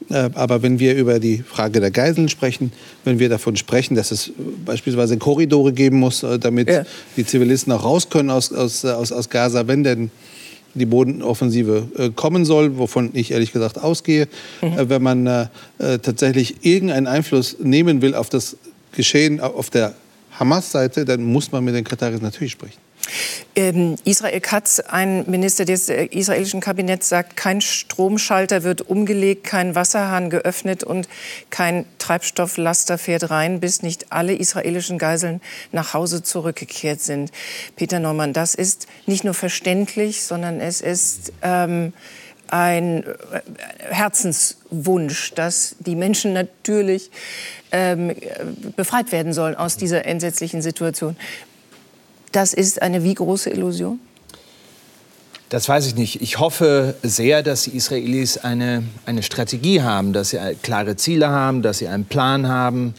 aber 0.09 0.61
wenn 0.61 0.79
wir 0.79 0.95
über 0.95 1.19
die 1.19 1.39
Frage 1.39 1.79
der 1.79 1.91
Geiseln 1.91 2.29
sprechen, 2.29 2.71
wenn 3.03 3.19
wir 3.19 3.29
davon 3.29 3.55
sprechen, 3.55 3.95
dass 3.95 4.11
es 4.11 4.31
beispielsweise 4.65 5.17
Korridore 5.17 5.73
geben 5.73 5.99
muss, 5.99 6.25
damit 6.39 6.69
ja. 6.69 6.83
die 7.15 7.25
Zivilisten 7.25 7.73
auch 7.73 7.83
raus 7.83 8.09
können 8.09 8.29
aus, 8.29 8.51
aus, 8.53 8.85
aus, 8.85 9.11
aus 9.11 9.29
Gaza, 9.29 9.67
wenn 9.67 9.83
denn 9.83 10.11
die 10.77 10.85
Bodenoffensive 10.85 11.87
äh, 11.97 12.09
kommen 12.09 12.45
soll, 12.45 12.77
wovon 12.77 13.11
ich 13.13 13.31
ehrlich 13.31 13.51
gesagt 13.51 13.77
ausgehe. 13.77 14.27
Mhm. 14.61 14.67
Äh, 14.67 14.89
wenn 14.89 15.03
man 15.03 15.27
äh, 15.27 15.47
tatsächlich 15.77 16.65
irgendeinen 16.65 17.07
Einfluss 17.07 17.57
nehmen 17.59 18.01
will 18.01 18.15
auf 18.15 18.29
das 18.29 18.57
Geschehen 18.93 19.39
auf 19.39 19.69
der 19.69 19.93
Hamas-Seite, 20.39 21.05
dann 21.05 21.23
muss 21.23 21.51
man 21.51 21.63
mit 21.63 21.75
den 21.75 21.83
Kataris 21.83 22.21
natürlich 22.21 22.53
sprechen. 22.53 22.86
Ähm, 23.55 23.95
Israel 24.03 24.39
Katz, 24.41 24.79
ein 24.79 25.29
Minister 25.29 25.65
des 25.65 25.89
äh, 25.89 26.05
israelischen 26.05 26.61
Kabinetts, 26.61 27.09
sagt, 27.09 27.35
kein 27.35 27.61
Stromschalter 27.61 28.63
wird 28.63 28.81
umgelegt, 28.81 29.43
kein 29.43 29.75
Wasserhahn 29.75 30.29
geöffnet 30.29 30.83
und 30.83 31.07
kein 31.49 31.85
Treibstofflaster 31.97 32.97
fährt 32.97 33.29
rein, 33.29 33.59
bis 33.59 33.81
nicht 33.81 34.11
alle 34.11 34.33
israelischen 34.33 34.97
Geiseln 34.97 35.41
nach 35.71 35.93
Hause 35.93 36.23
zurückgekehrt 36.23 37.01
sind. 37.01 37.31
Peter 37.75 37.99
Neumann, 37.99 38.33
das 38.33 38.55
ist 38.55 38.87
nicht 39.05 39.23
nur 39.23 39.33
verständlich, 39.33 40.23
sondern 40.23 40.59
es 40.59 40.81
ist 40.81 41.33
ähm, 41.41 41.93
ein 42.49 43.03
äh, 43.03 43.13
Herzenswunsch, 43.89 45.33
dass 45.33 45.75
die 45.79 45.95
Menschen 45.95 46.33
natürlich 46.33 47.11
ähm, 47.71 48.15
befreit 48.75 49.11
werden 49.11 49.33
sollen 49.33 49.55
aus 49.55 49.77
dieser 49.77 50.05
entsetzlichen 50.05 50.61
Situation. 50.61 51.15
Das 52.31 52.53
ist 52.53 52.81
eine 52.81 53.03
wie 53.03 53.13
große 53.13 53.49
Illusion? 53.49 53.99
Das 55.49 55.69
weiß 55.69 55.87
ich 55.87 55.95
nicht. 55.95 56.21
Ich 56.21 56.39
hoffe 56.39 56.95
sehr, 57.03 57.41
dass 57.41 57.63
die 57.63 57.75
Israelis 57.75 58.37
eine, 58.37 58.83
eine 59.05 59.23
Strategie 59.23 59.81
haben, 59.81 60.11
dass 60.11 60.31
sie 60.31 60.39
klare 60.61 60.97
Ziele 60.97 61.29
haben, 61.29 61.61
dass 61.61 61.77
sie 61.77 61.87
einen 61.87 62.05
Plan 62.05 62.47
haben, 62.47 62.93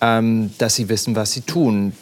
ähm, 0.00 0.52
dass 0.58 0.76
sie 0.76 0.88
wissen, 0.88 1.16
was 1.16 1.32
sie 1.32 1.40
tun. 1.40 1.92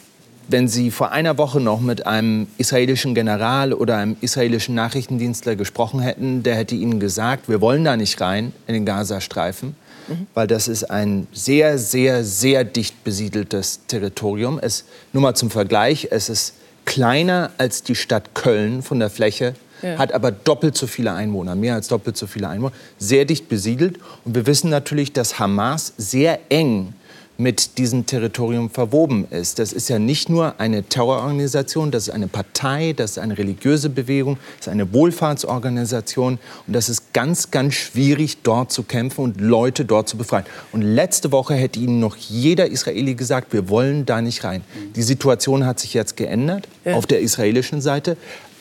wenn 0.49 0.67
Sie 0.67 0.89
vor 0.91 1.11
einer 1.11 1.37
Woche 1.37 1.59
noch 1.59 1.79
mit 1.79 2.07
einem 2.07 2.47
israelischen 2.57 3.13
General 3.13 3.71
oder 3.71 3.97
einem 3.97 4.17
israelischen 4.19 4.75
Nachrichtendienstler 4.75 5.55
gesprochen 5.55 5.99
hätten, 5.99 6.43
der 6.43 6.55
hätte 6.55 6.75
Ihnen 6.75 6.99
gesagt, 6.99 7.49
wir 7.49 7.61
wollen 7.61 7.83
da 7.83 7.95
nicht 7.95 8.19
rein 8.19 8.51
in 8.67 8.73
den 8.73 8.85
Gazastreifen, 8.85 9.75
mhm. 10.09 10.27
weil 10.33 10.47
das 10.47 10.67
ist 10.67 10.85
ein 10.85 11.27
sehr, 11.31 11.77
sehr, 11.77 12.23
sehr 12.23 12.63
dicht 12.63 13.03
besiedeltes 13.03 13.81
Territorium. 13.87 14.59
Es, 14.61 14.85
nur 15.13 15.21
mal 15.21 15.35
zum 15.35 15.49
Vergleich, 15.49 16.07
es 16.11 16.29
ist 16.29 16.53
kleiner 16.85 17.51
als 17.57 17.83
die 17.83 17.95
Stadt 17.95 18.33
Köln 18.33 18.81
von 18.81 18.99
der 18.99 19.09
Fläche, 19.09 19.53
ja. 19.81 19.97
hat 19.97 20.13
aber 20.13 20.31
doppelt 20.31 20.77
so 20.77 20.87
viele 20.87 21.13
Einwohner, 21.13 21.55
mehr 21.55 21.75
als 21.75 21.87
doppelt 21.87 22.17
so 22.17 22.27
viele 22.27 22.49
Einwohner, 22.49 22.73
sehr 22.97 23.25
dicht 23.25 23.47
besiedelt. 23.47 23.99
Und 24.25 24.35
wir 24.35 24.45
wissen 24.45 24.69
natürlich, 24.69 25.13
dass 25.13 25.39
Hamas 25.39 25.93
sehr 25.97 26.39
eng 26.49 26.93
mit 27.39 27.77
diesem 27.77 28.05
Territorium 28.05 28.69
verwoben 28.69 29.25
ist. 29.31 29.59
Das 29.59 29.71
ist 29.71 29.87
ja 29.87 29.97
nicht 29.97 30.27
nur 30.27 30.59
eine 30.59 30.83
Terrororganisation, 30.83 31.89
das 31.89 32.09
ist 32.09 32.13
eine 32.13 32.27
Partei, 32.27 32.93
das 32.93 33.11
ist 33.11 33.19
eine 33.19 33.37
religiöse 33.37 33.89
Bewegung, 33.89 34.37
das 34.57 34.67
ist 34.67 34.73
eine 34.73 34.91
Wohlfahrtsorganisation 34.91 36.37
und 36.67 36.73
das 36.73 36.89
ist 36.89 37.13
ganz, 37.13 37.49
ganz 37.49 37.75
schwierig, 37.75 38.39
dort 38.43 38.73
zu 38.73 38.83
kämpfen 38.83 39.23
und 39.23 39.39
Leute 39.39 39.85
dort 39.85 40.09
zu 40.09 40.17
befreien. 40.17 40.45
Und 40.73 40.81
letzte 40.81 41.31
Woche 41.31 41.53
hätte 41.53 41.79
Ihnen 41.79 42.01
noch 42.01 42.17
jeder 42.17 42.67
Israeli 42.67 43.15
gesagt, 43.15 43.53
wir 43.53 43.69
wollen 43.69 44.05
da 44.05 44.21
nicht 44.21 44.43
rein. 44.43 44.61
Die 44.97 45.03
Situation 45.03 45.65
hat 45.65 45.79
sich 45.79 45.93
jetzt 45.93 46.17
geändert 46.17 46.67
ja. 46.83 46.95
auf 46.95 47.05
der 47.05 47.21
israelischen 47.21 47.79
Seite, 47.79 48.17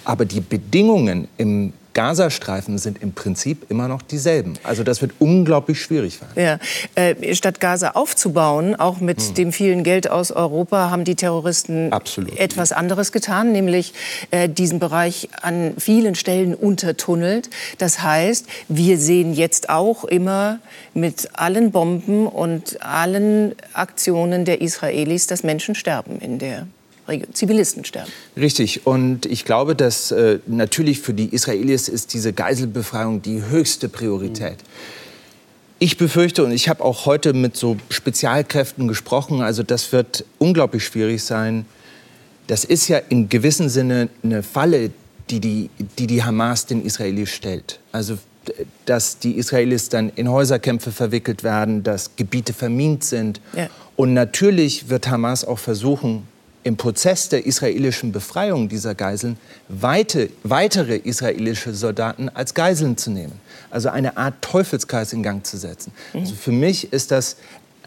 aber 0.09 0.25
die 0.25 0.41
Bedingungen 0.41 1.29
im 1.37 1.75
Gazastreifen 1.93 2.79
sind 2.79 3.03
im 3.03 3.13
Prinzip 3.13 3.71
immer 3.71 3.89
noch 3.89 4.01
dieselben. 4.01 4.55
Also 4.63 4.83
das 4.83 5.03
wird 5.03 5.13
unglaublich 5.19 5.83
schwierig 5.83 6.19
werden. 6.23 6.33
Ja. 6.43 6.59
Äh, 6.95 7.35
statt 7.35 7.61
Gaza 7.61 7.91
aufzubauen, 7.91 8.75
auch 8.75 9.01
mit 9.01 9.21
hm. 9.21 9.35
dem 9.35 9.53
vielen 9.53 9.85
Geld 9.85 10.09
aus 10.09 10.33
Europa, 10.33 10.91
haben 10.91 11.05
die 11.05 11.15
Terroristen 11.15 11.93
Absolut. 11.93 12.39
etwas 12.39 12.73
anderes 12.73 13.13
getan, 13.13 13.53
nämlich 13.53 13.93
äh, 14.31 14.49
diesen 14.49 14.79
Bereich 14.79 15.29
an 15.43 15.75
vielen 15.77 16.15
Stellen 16.15 16.55
untertunnelt. 16.55 17.51
Das 17.77 18.03
heißt, 18.03 18.47
wir 18.69 18.97
sehen 18.97 19.35
jetzt 19.35 19.69
auch 19.69 20.05
immer 20.05 20.61
mit 20.95 21.29
allen 21.35 21.71
Bomben 21.71 22.27
und 22.27 22.83
allen 22.83 23.55
Aktionen 23.75 24.47
der 24.47 24.63
Israelis, 24.63 25.27
dass 25.27 25.43
Menschen 25.43 25.75
sterben 25.75 26.19
in 26.21 26.39
der 26.39 26.67
Zivilisten 27.33 27.85
sterben. 27.85 28.11
Richtig. 28.37 28.87
Und 28.87 29.27
ich 29.27 29.45
glaube, 29.45 29.75
dass 29.75 30.11
äh, 30.11 30.39
natürlich 30.47 31.01
für 31.01 31.15
die 31.15 31.35
Israelis 31.35 31.89
ist 31.89 32.15
diese 32.15 32.33
Geiselbefreiung 32.33 33.23
die 33.23 33.43
höchste 33.45 33.89
Priorität. 33.89 34.59
Ich 35.79 35.97
befürchte, 35.97 36.45
und 36.45 36.51
ich 36.51 36.69
habe 36.69 36.85
auch 36.85 37.07
heute 37.07 37.33
mit 37.33 37.57
so 37.57 37.77
Spezialkräften 37.89 38.89
gesprochen, 38.89 39.43
also 39.43 39.63
das 39.63 39.93
wird 39.93 40.25
unglaublich 40.39 40.85
schwierig 40.85 41.23
sein. 41.23 41.67
Das 42.49 42.65
ist 42.65 42.89
ja 42.89 42.99
in 42.99 43.29
gewissem 43.29 43.69
Sinne 43.69 44.09
eine 44.23 44.43
Falle, 44.43 44.91
die 45.31 45.41
die, 45.41 45.71
die, 45.99 46.07
die 46.07 46.25
Hamas 46.25 46.67
den 46.67 46.85
Israelis 46.85 47.31
stellt. 47.31 47.81
Also 47.93 48.19
dass 48.87 49.19
die 49.19 49.33
Israelis 49.33 49.89
dann 49.89 50.11
in 50.15 50.31
Häuserkämpfe 50.31 50.93
verwickelt 50.93 51.45
werden, 51.45 51.83
dass 51.83 52.17
Gebiete 52.17 52.53
vermint 52.53 53.05
sind. 53.05 53.41
Ja. 53.55 53.69
Und 53.97 54.15
natürlich 54.15 54.89
wird 54.89 55.09
Hamas 55.09 55.45
auch 55.45 55.59
versuchen, 55.59 56.27
im 56.69 56.77
Prozess 56.77 57.29
der 57.31 57.47
israelischen 57.47 58.13
Befreiung 58.13 58.69
dieser 58.69 58.95
Geiseln 58.95 59.39
weite, 59.69 60.29
weitere 60.43 60.97
israelische 60.97 61.75
Soldaten 61.75 62.29
als 62.29 62.53
Geiseln 62.55 62.97
zu 62.99 63.11
nehmen. 63.11 63.33
Also 63.71 63.89
eine 63.89 64.17
Art 64.19 64.35
Teufelskreis 64.43 65.13
in 65.15 65.23
Gang 65.23 65.45
zu 65.45 65.57
setzen. 65.57 65.93
Mhm. 66.13 66.21
Also 66.21 66.35
für 66.35 66.53
mich 66.53 66.93
ist 66.93 67.11
das, 67.11 67.37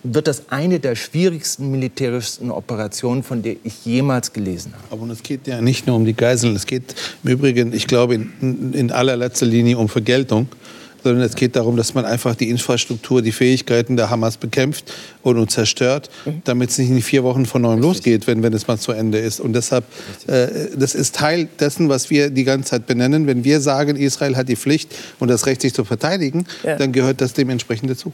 wird 0.04 0.28
das 0.28 0.50
eine 0.50 0.80
der 0.80 0.96
schwierigsten, 0.96 1.70
militärischsten 1.70 2.50
Operationen, 2.50 3.22
von 3.22 3.44
der 3.44 3.56
ich 3.64 3.86
jemals 3.86 4.34
gelesen 4.34 4.74
habe. 4.74 5.02
Aber 5.02 5.12
es 5.14 5.22
geht 5.22 5.46
ja 5.46 5.62
nicht 5.62 5.86
nur 5.86 5.96
um 5.96 6.06
die 6.06 6.16
Geiseln. 6.16 6.56
Es 6.56 6.66
geht 6.66 6.96
im 7.24 7.30
Übrigen, 7.30 7.74
ich 7.74 7.86
glaube, 7.86 8.16
in, 8.16 8.74
in 8.74 8.92
allerletzter 8.92 9.46
Linie 9.46 9.78
um 9.78 9.90
Vergeltung 9.90 10.48
sondern 11.04 11.24
es 11.24 11.36
geht 11.36 11.56
darum, 11.56 11.78
dass 11.78 11.94
man 11.94 12.06
einfach 12.06 12.36
die 12.36 12.50
Infrastruktur, 12.50 13.22
die 13.22 13.32
Fähigkeiten 13.32 13.98
der 13.98 14.10
Hamas 14.10 14.38
bekämpft 14.38 14.94
und, 15.24 15.52
zerstört, 15.52 16.10
mhm. 16.26 16.42
damit 16.44 16.70
es 16.70 16.78
nicht 16.78 16.90
in 16.90 17.02
vier 17.02 17.24
Wochen 17.24 17.46
von 17.46 17.62
neuem 17.62 17.80
losgeht, 17.80 18.28
wenn, 18.28 18.44
wenn 18.44 18.54
es 18.54 18.68
mal 18.68 18.78
zu 18.78 18.92
Ende 18.92 19.18
ist. 19.18 19.40
Und 19.40 19.54
deshalb, 19.54 19.86
äh, 20.28 20.48
das 20.76 20.96
ist 20.96 21.16
Teil 21.16 21.48
dessen, 21.60 21.90
was 21.90 22.10
wir 22.10 22.30
die 22.30 22.44
ganze 22.44 22.72
Zeit 22.72 22.88
benennen. 22.88 23.28
Wenn 23.28 23.44
wir 23.44 23.62
sagen, 23.62 23.96
Israel 23.96 24.36
hat 24.36 24.50
die 24.50 24.56
Pflicht 24.56 24.96
und 25.20 25.28
das 25.28 25.46
Recht, 25.46 25.62
sich 25.62 25.74
zu 25.74 25.84
verteidigen, 25.84 26.46
ja. 26.64 26.76
dann 26.76 26.92
gehört 26.92 27.22
das 27.22 27.34
dementsprechend 27.34 27.90
dazu. 27.90 28.14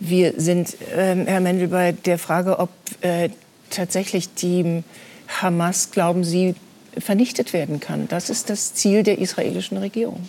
Wir 0.00 0.34
sind, 0.36 0.74
äh, 0.96 1.16
Herr 1.24 1.40
Mendel, 1.40 1.68
bei 1.68 1.92
der 1.92 2.18
Frage, 2.18 2.58
ob 2.58 2.70
äh, 3.00 3.28
tatsächlich 3.70 4.34
die 4.34 4.82
Hamas, 5.28 5.90
glauben 5.90 6.24
Sie, 6.24 6.54
vernichtet 6.98 7.52
werden 7.52 7.80
kann. 7.80 8.08
Das 8.08 8.30
ist 8.30 8.50
das 8.50 8.74
Ziel 8.74 9.02
der 9.02 9.18
israelischen 9.18 9.76
Regierung. 9.78 10.28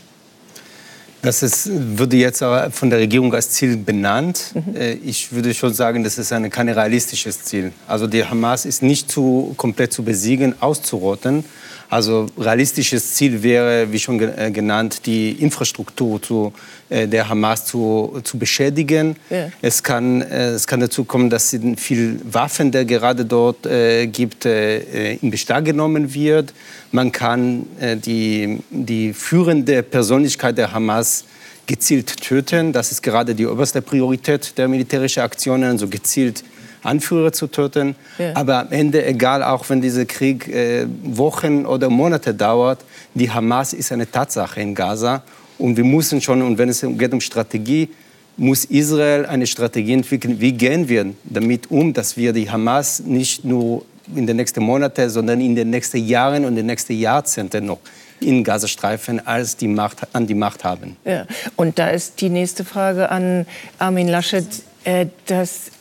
Das 1.25 1.41
ist, 1.43 1.69
würde 1.71 2.17
jetzt 2.17 2.43
von 2.71 2.89
der 2.89 2.99
Regierung 2.99 3.33
als 3.33 3.49
Ziel 3.49 3.77
benannt. 3.77 4.53
Mhm. 4.53 4.75
Äh, 4.75 4.93
ich 4.93 5.31
würde 5.31 5.53
schon 5.53 5.73
sagen, 5.73 6.03
das 6.03 6.17
ist 6.17 6.31
ein, 6.31 6.49
kein 6.49 6.69
realistisches 6.69 7.43
Ziel. 7.43 7.71
Also 7.87 8.07
die 8.07 8.23
Hamas 8.23 8.65
ist 8.65 8.83
nicht 8.83 9.11
zu, 9.11 9.53
komplett 9.57 9.91
zu 9.91 10.03
besiegen, 10.03 10.55
auszurotten. 10.59 11.43
Also 11.89 12.27
realistisches 12.37 13.13
Ziel 13.13 13.43
wäre, 13.43 13.91
wie 13.91 13.99
schon 13.99 14.19
äh, 14.19 14.51
genannt, 14.51 15.05
die 15.05 15.31
Infrastruktur 15.31 16.21
zu, 16.21 16.53
der 16.89 17.29
Hamas 17.29 17.65
zu, 17.65 18.19
zu 18.23 18.37
beschädigen. 18.37 19.15
Ja. 19.29 19.49
Es, 19.61 19.81
kann, 19.81 20.21
es 20.21 20.67
kann 20.67 20.79
dazu 20.79 21.03
kommen, 21.03 21.29
dass 21.29 21.55
viel 21.77 22.19
Waffen, 22.23 22.71
der 22.71 22.85
gerade 22.85 23.25
dort 23.25 23.65
äh, 23.65 24.05
gibt, 24.07 24.45
äh, 24.45 25.15
in 25.15 25.31
Bestand 25.31 25.65
genommen 25.65 26.13
wird. 26.13 26.53
Man 26.91 27.11
kann 27.11 27.65
äh, 27.79 27.97
die, 27.97 28.59
die 28.69 29.13
führende 29.13 29.83
Persönlichkeit 29.83 30.57
der 30.57 30.71
Hamas 30.71 31.25
gezielt 31.65 32.21
töten. 32.21 32.71
Das 32.73 32.91
ist 32.91 33.01
gerade 33.01 33.33
die 33.33 33.45
oberste 33.45 33.81
Priorität 33.81 34.57
der 34.57 34.67
militärischen 34.67 35.23
Aktionen, 35.23 35.77
so 35.77 35.85
also 35.85 35.87
gezielt 35.87 36.43
Anführer 36.83 37.31
zu 37.31 37.47
töten. 37.47 37.95
Ja. 38.17 38.35
Aber 38.35 38.59
am 38.59 38.71
Ende, 38.71 39.03
egal, 39.05 39.43
auch 39.43 39.67
wenn 39.69 39.81
dieser 39.81 40.05
Krieg 40.05 40.47
äh, 40.47 40.85
Wochen 41.03 41.65
oder 41.65 41.89
Monate 41.89 42.33
dauert, 42.33 42.79
die 43.13 43.29
Hamas 43.29 43.73
ist 43.73 43.91
eine 43.91 44.09
Tatsache 44.09 44.61
in 44.61 44.75
Gaza. 44.75 45.23
Und 45.57 45.77
wir 45.77 45.83
müssen 45.83 46.21
schon, 46.21 46.41
und 46.41 46.57
wenn 46.57 46.69
es 46.69 46.81
geht 46.81 47.13
um 47.13 47.21
Strategie, 47.21 47.89
muss 48.37 48.65
Israel 48.65 49.25
eine 49.25 49.47
Strategie 49.47 49.93
entwickeln, 49.93 50.39
wie 50.39 50.51
gehen 50.51 50.89
wir 50.89 51.13
damit 51.23 51.71
um, 51.71 51.93
dass 51.93 52.17
wir 52.17 52.33
die 52.33 52.49
Hamas 52.49 52.99
nicht 52.99 53.45
nur 53.45 53.85
in 54.13 54.27
den 54.27 54.37
nächsten 54.37 54.63
Monaten, 54.63 55.09
sondern 55.09 55.41
in 55.41 55.55
den 55.55 55.69
nächsten 55.69 56.05
Jahren 56.05 56.45
und 56.45 56.55
den 56.55 56.65
nächsten 56.65 56.93
Jahrzehnten 56.93 57.65
noch 57.65 57.79
in 58.19 58.43
Gazastreifen 58.43 59.25
als 59.25 59.57
die 59.57 59.67
Macht, 59.67 60.07
an 60.13 60.27
die 60.27 60.35
Macht 60.35 60.63
haben. 60.63 60.95
Ja. 61.05 61.25
Und 61.55 61.79
da 61.79 61.89
ist 61.89 62.21
die 62.21 62.29
nächste 62.29 62.63
Frage 62.63 63.09
an 63.09 63.45
Armin 63.79 64.07
Laschet, 64.07 64.45
äh, 64.83 65.07
dass 65.25 65.71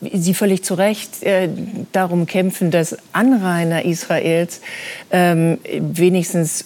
Sie 0.00 0.32
völlig 0.32 0.64
zu 0.64 0.74
Recht 0.74 1.22
äh, 1.22 1.48
darum 1.92 2.24
kämpfen, 2.24 2.70
dass 2.70 2.96
Anrainer 3.12 3.84
Israels 3.84 4.62
ähm, 5.10 5.58
wenigstens 5.78 6.64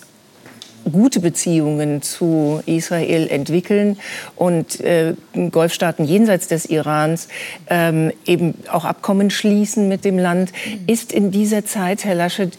gute 0.91 1.21
Beziehungen 1.21 2.03
zu 2.03 2.63
Israel 2.67 3.29
entwickeln 3.29 3.99
und 4.37 4.81
äh, 4.81 5.15
Golfstaaten 5.51 6.05
jenseits 6.05 6.49
des 6.49 6.67
Irans 6.67 7.29
ähm, 7.69 8.13
eben 8.27 8.55
auch 8.71 8.85
Abkommen 8.85 9.31
schließen 9.31 9.89
mit 9.89 10.05
dem 10.05 10.19
Land. 10.19 10.53
Ist 10.87 11.13
in 11.13 11.31
dieser 11.31 11.65
Zeit, 11.65 12.05
Herr 12.05 12.15
Laschet, 12.15 12.59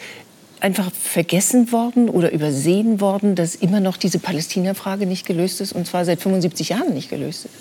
einfach 0.62 0.92
vergessen 0.92 1.72
worden 1.72 2.10
oder 2.10 2.32
übersehen 2.32 3.00
worden, 3.00 3.36
dass 3.36 3.56
immer 3.56 3.80
noch 3.80 3.98
diese 3.98 4.20
Palästina-Frage 4.20 5.06
nicht 5.06 5.26
gelöst 5.26 5.62
ist 5.62 5.74
und 5.74 5.88
zwar 5.88 6.06
seit 6.06 6.22
75 6.22 6.70
Jahren 6.70 6.94
nicht 6.94 7.10
gelöst 7.10 7.46
ist? 7.46 7.54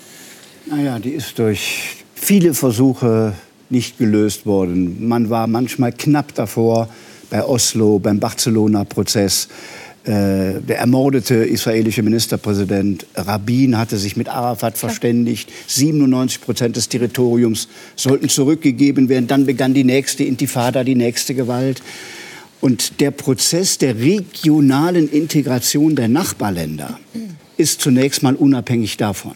Naja, 0.65 0.99
die 0.99 1.11
ist 1.11 1.39
durch 1.39 2.03
viele 2.13 2.53
Versuche 2.53 3.33
nicht 3.69 3.97
gelöst 3.97 4.45
worden. 4.45 5.07
Man 5.07 5.29
war 5.29 5.47
manchmal 5.47 5.91
knapp 5.91 6.35
davor 6.35 6.89
bei 7.29 7.43
Oslo, 7.43 7.99
beim 7.99 8.19
Barcelona-Prozess. 8.19 9.47
Äh, 10.05 10.61
der 10.61 10.79
ermordete 10.79 11.35
israelische 11.35 12.03
Ministerpräsident 12.03 13.05
Rabin 13.15 13.77
hatte 13.77 13.97
sich 13.97 14.15
mit 14.15 14.29
Arafat 14.29 14.77
verständigt. 14.77 15.51
97 15.67 16.41
Prozent 16.41 16.75
des 16.77 16.87
Territoriums 16.87 17.67
sollten 17.95 18.29
zurückgegeben 18.29 19.09
werden. 19.09 19.27
Dann 19.27 19.45
begann 19.45 19.73
die 19.73 19.83
nächste 19.83 20.23
Intifada, 20.23 20.83
die 20.83 20.95
nächste 20.95 21.35
Gewalt. 21.35 21.81
Und 22.61 22.99
der 23.01 23.11
Prozess 23.11 23.77
der 23.77 23.99
regionalen 23.99 25.09
Integration 25.09 25.95
der 25.95 26.07
Nachbarländer 26.07 26.99
ist 27.57 27.81
zunächst 27.81 28.23
mal 28.23 28.35
unabhängig 28.35 28.97
davon. 28.97 29.35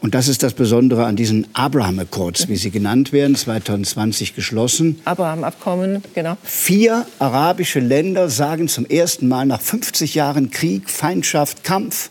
Und 0.00 0.14
das 0.14 0.28
ist 0.28 0.42
das 0.42 0.52
Besondere 0.54 1.06
an 1.06 1.16
diesen 1.16 1.46
Abraham 1.54 1.98
Accords, 1.98 2.48
wie 2.48 2.56
sie 2.56 2.70
genannt 2.70 3.12
werden, 3.12 3.34
2020 3.34 4.34
geschlossen. 4.34 5.00
Abraham-Abkommen, 5.04 6.02
genau. 6.14 6.36
Vier 6.42 7.06
arabische 7.18 7.80
Länder 7.80 8.28
sagen 8.28 8.68
zum 8.68 8.86
ersten 8.86 9.26
Mal 9.26 9.46
nach 9.46 9.60
50 9.60 10.14
Jahren 10.14 10.50
Krieg, 10.50 10.90
Feindschaft, 10.90 11.64
Kampf, 11.64 12.10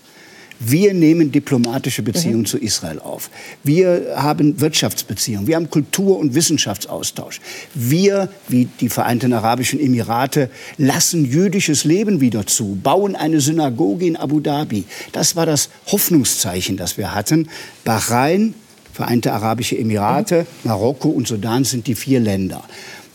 Wir 0.60 0.94
nehmen 0.94 1.32
diplomatische 1.32 2.02
Beziehungen 2.02 2.40
mhm. 2.40 2.46
zu 2.46 2.58
Israel 2.58 3.00
auf. 3.00 3.30
Wir 3.64 4.14
haben 4.16 4.60
Wirtschaftsbeziehungen. 4.62 5.48
Wir 5.48 5.56
haben 5.56 5.70
Kultur- 5.70 6.18
und 6.18 6.34
Wissenschaftsaustausch. 6.34 7.42
Wir, 7.74 8.30
wie 8.48 8.68
die 8.80 8.90
Vereinten 8.90 9.34
Arabischen 9.34 9.80
Emirate, 9.80 10.50
lassen 10.78 11.26
jüdisches 11.26 11.84
Leben 11.84 12.22
wieder 12.22 12.48
zu, 12.48 12.78
bauen 12.82 13.16
eine 13.16 13.42
Synagoge 13.42 14.06
in 14.06 14.16
Abu 14.16 14.40
Dhabi. 14.40 14.86
Das 15.12 15.36
war 15.36 15.46
das 15.46 15.70
Hoffnungszeichen, 15.88 16.78
das 16.78 16.98
wir 16.98 17.14
hatten. 17.14 17.50
Bahrain, 17.84 18.54
Vereinte 18.94 19.34
Arabische 19.34 19.78
Emirate, 19.78 20.42
mhm. 20.42 20.70
Marokko 20.70 21.10
und 21.10 21.28
Sudan 21.28 21.66
sind 21.66 21.88
die 21.88 21.96
vier 21.96 22.22
Länder. 22.22 22.64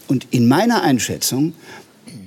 Und 0.09 0.27
in 0.31 0.47
meiner 0.47 0.83
Einschätzung 0.83 1.55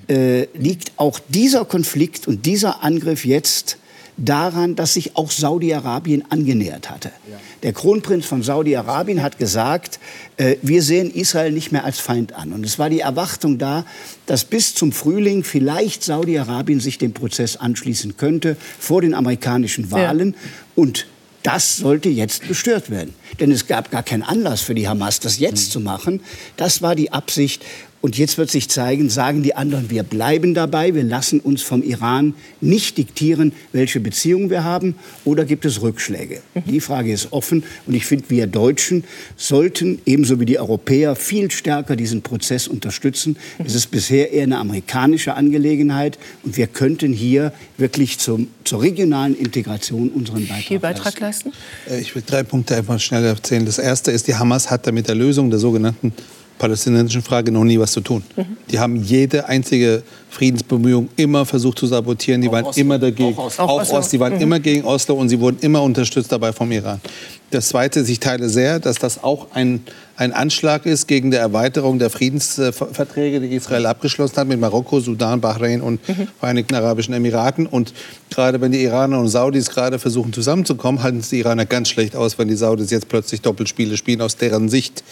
äh, 0.08 0.48
liegt 0.54 0.94
auch 0.98 1.20
dieser 1.30 1.66
Konflikt 1.66 2.28
und 2.28 2.46
dieser 2.46 2.84
Angriff 2.84 3.26
jetzt 3.26 3.78
daran, 4.18 4.76
dass 4.76 4.94
sich 4.94 5.16
auch 5.16 5.32
Saudi-Arabien 5.32 6.24
angenähert 6.30 6.90
hatte. 6.90 7.12
Ja. 7.30 7.38
Der 7.64 7.74
Kronprinz 7.74 8.26
von 8.26 8.44
Saudi-Arabien 8.44 9.22
hat 9.22 9.40
gesagt, 9.40 10.00
äh, 10.38 10.58
wir 10.62 10.84
sehen 10.84 11.12
Israel 11.12 11.52
nicht 11.52 11.72
mehr 11.72 11.84
als 11.84 12.00
Feind 12.00 12.34
an. 12.34 12.54
Und 12.54 12.66
es 12.66 12.78
war 12.78 12.90
die 12.90 13.00
Erwartung 13.00 13.58
da, 13.58 13.86
dass 14.26 14.46
bis 14.46 14.76
zum 14.76 14.92
Frühling 14.92 15.44
vielleicht 15.44 16.04
Saudi-Arabien 16.04 16.80
sich 16.80 16.98
dem 16.98 17.14
Prozess 17.14 17.58
anschließen 17.58 18.18
könnte 18.18 18.58
vor 18.80 19.02
den 19.02 19.14
amerikanischen 19.14 19.92
Wahlen. 19.92 20.32
Ja. 20.32 20.50
Und 20.76 21.08
das 21.44 21.78
sollte 21.78 22.10
jetzt 22.10 22.48
gestört 22.48 22.90
werden. 22.90 23.14
Denn 23.40 23.52
es 23.52 23.68
gab 23.68 23.92
gar 23.92 24.04
keinen 24.04 24.24
Anlass 24.24 24.62
für 24.62 24.76
die 24.76 24.88
Hamas, 24.88 25.20
das 25.20 25.40
jetzt 25.40 25.68
mhm. 25.68 25.72
zu 25.72 25.80
machen. 25.82 26.22
Das 26.56 26.82
war 26.82 26.96
die 26.96 27.12
Absicht. 27.12 27.64
Und 28.04 28.18
jetzt 28.18 28.38
wird 28.38 28.52
sich 28.52 28.68
zeigen, 28.68 29.10
sagen 29.10 29.44
die 29.44 29.56
anderen, 29.56 29.90
wir 29.90 30.04
bleiben 30.04 30.54
dabei, 30.54 30.94
wir 30.94 31.04
lassen 31.04 31.40
uns 31.40 31.62
vom 31.62 31.82
Iran 31.82 32.34
nicht 32.60 32.98
diktieren, 32.98 33.54
welche 33.72 34.02
Beziehungen 34.02 34.50
wir 34.50 34.66
haben, 34.66 34.96
oder 35.24 35.46
gibt 35.46 35.64
es 35.64 35.82
Rückschläge? 35.82 36.42
Mhm. 36.54 36.64
Die 36.70 36.82
Frage 36.82 37.14
ist 37.14 37.32
offen 37.32 37.64
und 37.86 37.94
ich 37.94 38.06
finde, 38.06 38.26
wir 38.28 38.46
Deutschen 38.48 39.06
sollten 39.38 40.02
ebenso 40.06 40.42
wie 40.42 40.46
die 40.46 40.60
Europäer 40.60 41.16
viel 41.16 41.50
stärker 41.50 41.96
diesen 41.96 42.24
Prozess 42.24 42.68
unterstützen. 42.68 43.38
Mhm. 43.58 43.68
Es 43.68 43.74
ist 43.74 43.90
bisher 43.90 44.34
eher 44.34 44.44
eine 44.44 44.58
amerikanische 44.58 45.36
Angelegenheit 45.36 46.20
und 46.44 46.58
wir 46.58 46.68
könnten 46.68 47.14
hier 47.14 47.54
wirklich 47.78 48.20
zum, 48.20 48.50
zur 48.66 48.82
regionalen 48.82 49.34
Integration 49.34 50.10
unseren 50.10 50.46
Beitrag, 50.46 50.82
Beitrag 50.82 51.20
leisten. 51.22 51.54
Äh, 51.90 52.02
ich 52.02 52.14
will 52.14 52.24
drei 52.26 52.44
Punkte 52.44 52.76
einfach 52.76 53.00
schnell 53.00 53.24
erzählen. 53.24 53.66
Das 53.66 53.80
erste 53.80 54.12
ist, 54.12 54.28
die 54.28 54.36
Hamas 54.36 54.70
hat 54.70 54.88
da 54.88 54.92
mit 54.92 55.08
der 55.08 55.16
Lösung 55.16 55.50
der 55.50 55.60
sogenannten 55.60 56.12
palästinensischen 56.64 57.22
Frage 57.22 57.52
noch 57.52 57.66
nie 57.66 57.78
was 57.78 57.92
zu 57.92 58.00
tun. 58.00 58.24
Mhm. 58.38 58.56
Die 58.72 58.80
haben 58.80 58.96
jede 58.96 59.50
einzige 59.50 60.02
Friedensbemühung 60.30 61.10
immer 61.18 61.46
versucht 61.46 61.78
zu 61.78 61.88
sabotieren. 61.88 62.40
Die 62.40 62.48
auch 62.48 62.54
waren 62.54 62.66
Oslo. 62.68 62.82
immer 62.82 62.98
dagegen. 62.98 63.38
Auch, 63.38 63.60
auch, 63.60 63.82
auch 63.82 63.92
Ost. 63.92 64.14
Die 64.14 64.20
waren 64.22 64.36
mhm. 64.36 64.42
immer 64.42 64.60
gegen 64.62 64.86
Oslo 64.86 65.16
und 65.16 65.28
sie 65.28 65.38
wurden 65.38 65.58
immer 65.60 65.84
unterstützt 65.84 66.32
dabei 66.32 66.54
vom 66.54 66.72
Iran. 66.72 67.02
Das 67.54 67.68
Zweite, 67.68 68.00
ich 68.00 68.20
teile 68.20 68.50
sehr, 68.50 68.80
dass 68.80 68.98
das 68.98 69.24
auch 69.24 69.52
ein, 69.54 69.82
ein 70.16 70.32
Anschlag 70.32 70.88
ist 70.88 71.08
gegen 71.08 71.30
die 71.30 71.38
Erweiterung 71.38 72.00
der 72.00 72.10
Friedensverträge, 72.10 73.40
die 73.42 73.56
Israel 73.56 73.86
abgeschlossen 73.86 74.38
hat 74.38 74.48
mit 74.48 74.60
Marokko, 74.60 75.00
Sudan, 75.00 75.40
Bahrain 75.40 75.82
und 75.82 76.08
mhm. 76.10 76.28
Vereinigten 76.40 76.74
Arabischen 76.74 77.14
Emiraten. 77.14 77.68
Und 77.68 77.94
gerade 78.32 78.60
wenn 78.60 78.72
die 78.72 78.84
Iraner 78.84 79.20
und 79.20 79.28
Saudis 79.28 79.70
gerade 79.70 80.00
versuchen 80.00 80.34
zusammenzukommen, 80.34 81.04
halten 81.04 81.20
es 81.20 81.30
die 81.30 81.40
Iraner 81.40 81.68
ganz 81.68 81.90
schlecht 81.90 82.16
aus, 82.16 82.40
wenn 82.40 82.48
die 82.48 82.56
Saudis 82.56 82.90
jetzt 82.90 83.08
plötzlich 83.08 83.42
Doppelspiele 83.42 83.98
spielen 83.98 84.22
aus 84.22 84.36
deren 84.36 84.68
Sicht. 84.68 85.04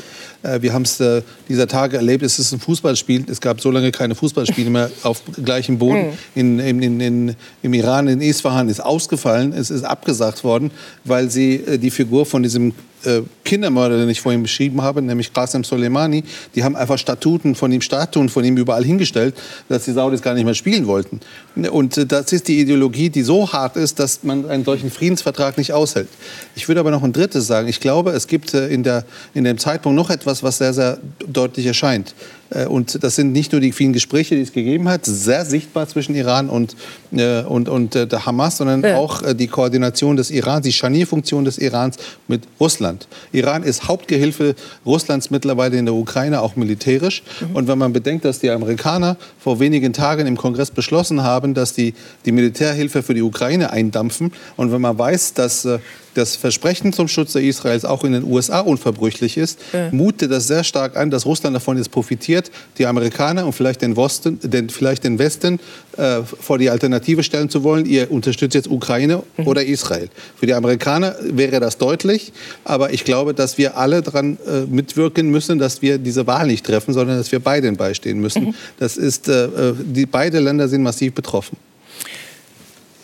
Äh, 0.44 0.62
wir 0.62 0.74
haben 0.74 0.84
es 0.84 1.00
äh, 1.00 1.22
dieser 1.48 1.68
Tage 1.68 1.98
erlebt, 1.98 2.24
es 2.24 2.40
ist 2.40 2.52
ein 2.52 2.60
Fußballspiel. 2.60 3.26
Es 3.30 3.42
gab 3.42 3.62
so 3.62 3.72
lange 3.72 3.92
keine 3.92 4.16
Fußballspiele 4.16 4.70
mehr 4.70 4.92
auf 5.04 5.22
gleichem 5.44 5.78
Boden. 5.78 6.08
Mhm. 6.36 6.60
In, 6.60 6.82
in, 6.82 7.02
in, 7.02 7.36
Im 7.62 7.74
Iran, 7.74 8.08
in 8.08 8.22
Isfahan, 8.22 8.70
ist 8.70 8.80
ausgefallen. 8.80 9.54
Es 9.54 9.70
ist 9.70 9.84
abgesagt 9.84 10.44
worden, 10.44 10.72
weil 11.04 11.30
sie 11.30 11.56
äh, 11.56 11.78
die 11.78 11.92
Figur 11.92 12.26
von 12.32 12.42
diesem 12.42 12.74
äh, 13.04 13.22
Kindermörder, 13.44 13.98
den 13.98 14.10
ich 14.10 14.22
vorhin 14.22 14.42
beschrieben 14.42 14.82
habe, 14.82 15.02
nämlich 15.02 15.34
Qasem 15.34 15.64
Soleimani, 15.64 16.24
die 16.56 16.64
haben 16.64 16.76
einfach 16.76 16.98
Statuten 16.98 17.56
von 17.56 17.72
ihm, 17.72 17.82
Statuen 17.82 18.30
von 18.30 18.44
ihm 18.44 18.58
überall 18.58 18.84
hingestellt, 18.84 19.36
dass 19.70 19.86
die 19.86 19.92
Saudis 19.92 20.22
gar 20.22 20.34
nicht 20.34 20.46
mehr 20.46 20.54
spielen 20.54 20.88
wollten. 20.88 21.20
Und 21.56 21.98
äh, 21.98 22.06
das 22.06 22.32
ist 22.32 22.48
die 22.48 22.60
Ideologie, 22.60 23.10
die 23.10 23.22
so 23.22 23.52
hart 23.52 23.76
ist, 23.76 24.00
dass 24.00 24.24
man 24.24 24.50
einen 24.50 24.66
solchen 24.66 24.90
Friedensvertrag 24.90 25.58
nicht 25.58 25.74
aushält. 25.74 26.08
Ich 26.56 26.68
würde 26.68 26.80
aber 26.80 26.92
noch 26.92 27.04
ein 27.04 27.14
drittes 27.14 27.46
sagen. 27.46 27.68
Ich 27.68 27.80
glaube, 27.80 28.12
es 28.12 28.28
gibt 28.28 28.54
äh, 28.54 28.68
in, 28.70 28.84
der, 28.84 29.06
in 29.34 29.44
dem 29.44 29.58
Zeitpunkt 29.58 29.96
noch 29.96 30.10
etwas, 30.10 30.42
was 30.42 30.58
sehr, 30.58 30.74
sehr 30.74 30.98
deutlich 31.28 31.66
erscheint. 31.66 32.16
Äh, 32.52 32.66
und 32.66 33.04
das 33.04 33.16
sind 33.16 33.32
nicht 33.32 33.52
nur 33.52 33.62
die 33.62 33.72
vielen 33.72 33.94
Gespräche, 33.94 34.36
die 34.36 34.42
es 34.42 34.54
gegeben 34.54 34.88
hat, 34.88 35.06
sehr 35.06 35.46
sichtbar 35.46 35.88
zwischen 35.88 36.16
Iran 36.16 36.50
und, 36.50 36.76
äh, 37.12 37.42
und, 37.42 37.70
und 37.70 37.96
äh, 37.96 38.08
der 38.08 38.26
Hamas, 38.26 38.58
sondern 38.58 38.84
ja. 38.84 38.98
auch 38.98 39.22
die 39.34 39.48
Koordination 39.48 40.16
des 40.18 40.32
Irans, 40.32 40.64
die 40.64 40.74
Scharnierfunktion 40.74 41.46
des 41.46 41.58
Irans 41.58 41.98
mit 42.28 42.44
Russland. 42.60 43.08
Iran 43.32 43.64
ist 43.64 43.88
Hauptgehilfe 43.88 44.56
Russlands 44.86 45.32
mittlerweile 45.32 45.78
in 45.78 45.86
der 45.86 45.96
Ukraine, 45.96 46.42
auch 46.42 46.56
militärisch. 46.56 47.24
Mhm. 47.40 47.56
Und 47.56 47.68
wenn 47.68 47.78
man 47.78 47.94
bedenkt, 47.94 48.26
dass 48.26 48.40
die 48.40 48.50
Amerikaner 48.50 49.18
vor 49.40 49.60
wenigen 49.60 49.94
Tagen 49.94 50.28
im 50.28 50.38
Kongress 50.38 50.72
beschlossen 50.72 51.24
haben, 51.24 51.54
dass 51.54 51.74
die 51.74 51.94
die 52.26 52.32
Militärhilfe 52.32 53.04
für 53.04 53.14
die 53.14 53.22
Ukraine 53.22 53.72
eindampfen, 53.72 54.32
und 54.58 54.72
wenn 54.72 54.82
man 54.82 54.98
weiß, 54.98 55.34
dass 55.34 55.68
das 56.14 56.36
Versprechen 56.36 56.94
zum 56.94 57.08
Schutz 57.08 57.34
der 57.34 57.42
Israels 57.42 57.86
auch 57.86 58.04
in 58.04 58.14
den 58.14 58.24
USA 58.24 58.60
unverbrüchlich 58.60 59.38
ist, 59.38 59.60
ja. 59.74 59.90
mutet 59.92 60.32
das 60.32 60.48
sehr 60.48 60.64
stark 60.64 60.98
an, 60.98 61.10
dass 61.10 61.26
Russland 61.26 61.56
davon 61.56 61.78
jetzt 61.78 61.92
profitiert, 61.92 62.52
die 62.78 62.86
Amerikaner 62.86 63.46
und 63.46 63.54
vielleicht 63.54 63.82
den, 63.82 63.96
Westen, 63.96 64.40
den, 64.44 64.70
vielleicht 64.70 65.04
den 65.04 65.20
Westen 65.20 65.60
äh, 65.98 66.22
vor 66.24 66.58
die 66.58 66.70
Alternative 66.70 67.24
stellen 67.24 67.50
zu 67.50 67.64
wollen. 67.64 67.86
Ihr 67.86 68.12
unterstützt 68.12 68.56
jetzt 68.56 68.70
Ukraine 68.70 69.24
mhm. 69.38 69.48
oder 69.48 69.64
Israel. 69.64 70.10
Für 70.38 70.46
die 70.46 70.54
Amerikaner 70.54 71.16
wäre 71.22 71.60
das 71.60 71.78
deutlich, 71.78 72.34
aber 72.64 72.94
ich 72.94 73.04
glaube, 73.04 73.34
dass 73.34 73.58
wir 73.58 73.78
alle 73.78 74.02
daran 74.02 74.38
äh, 74.48 74.62
mitwirken 74.62 75.30
müssen, 75.30 75.60
dass 75.60 75.82
wir 75.82 75.98
diese 75.98 76.28
Wahl 76.28 76.48
nicht 76.48 76.66
treffen, 76.66 76.94
sondern 76.94 77.18
dass 77.18 77.32
wir 77.32 77.40
beiden 77.40 77.78
beistehen 77.78 78.20
müssen. 78.20 78.46
Mhm. 78.46 78.54
Das 78.80 78.98
ist, 78.98 79.28
äh, 79.28 79.46
äh 79.46 79.74
die, 79.78 80.06
beide 80.06 80.40
Länder 80.40 80.68
sind 80.68 80.84
massiv 80.84 81.14
betroffen. 81.14 81.58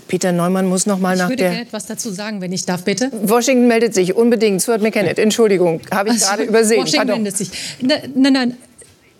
Peter 0.07 0.31
Neumann 0.31 0.65
muss 0.67 0.85
noch 0.85 0.99
mal 0.99 1.13
ich 1.13 1.19
nach 1.19 1.27
der... 1.29 1.35
Ich 1.35 1.41
würde 1.57 1.61
etwas 1.67 1.85
dazu 1.85 2.11
sagen, 2.11 2.41
wenn 2.41 2.51
ich 2.51 2.65
darf, 2.65 2.83
bitte. 2.83 3.11
Washington 3.23 3.67
meldet 3.67 3.93
sich 3.93 4.15
unbedingt. 4.15 4.61
Stuart 4.61 4.81
McKennett, 4.81 5.19
Entschuldigung, 5.19 5.81
habe 5.91 6.09
ich 6.09 6.15
also, 6.15 6.27
gerade 6.27 6.43
übersehen. 6.43 6.83
Washington 6.83 7.07
meldet 7.07 7.37
sich. 7.37 7.49
Nein, 7.81 8.11
nein, 8.15 8.33
nein, 8.33 8.57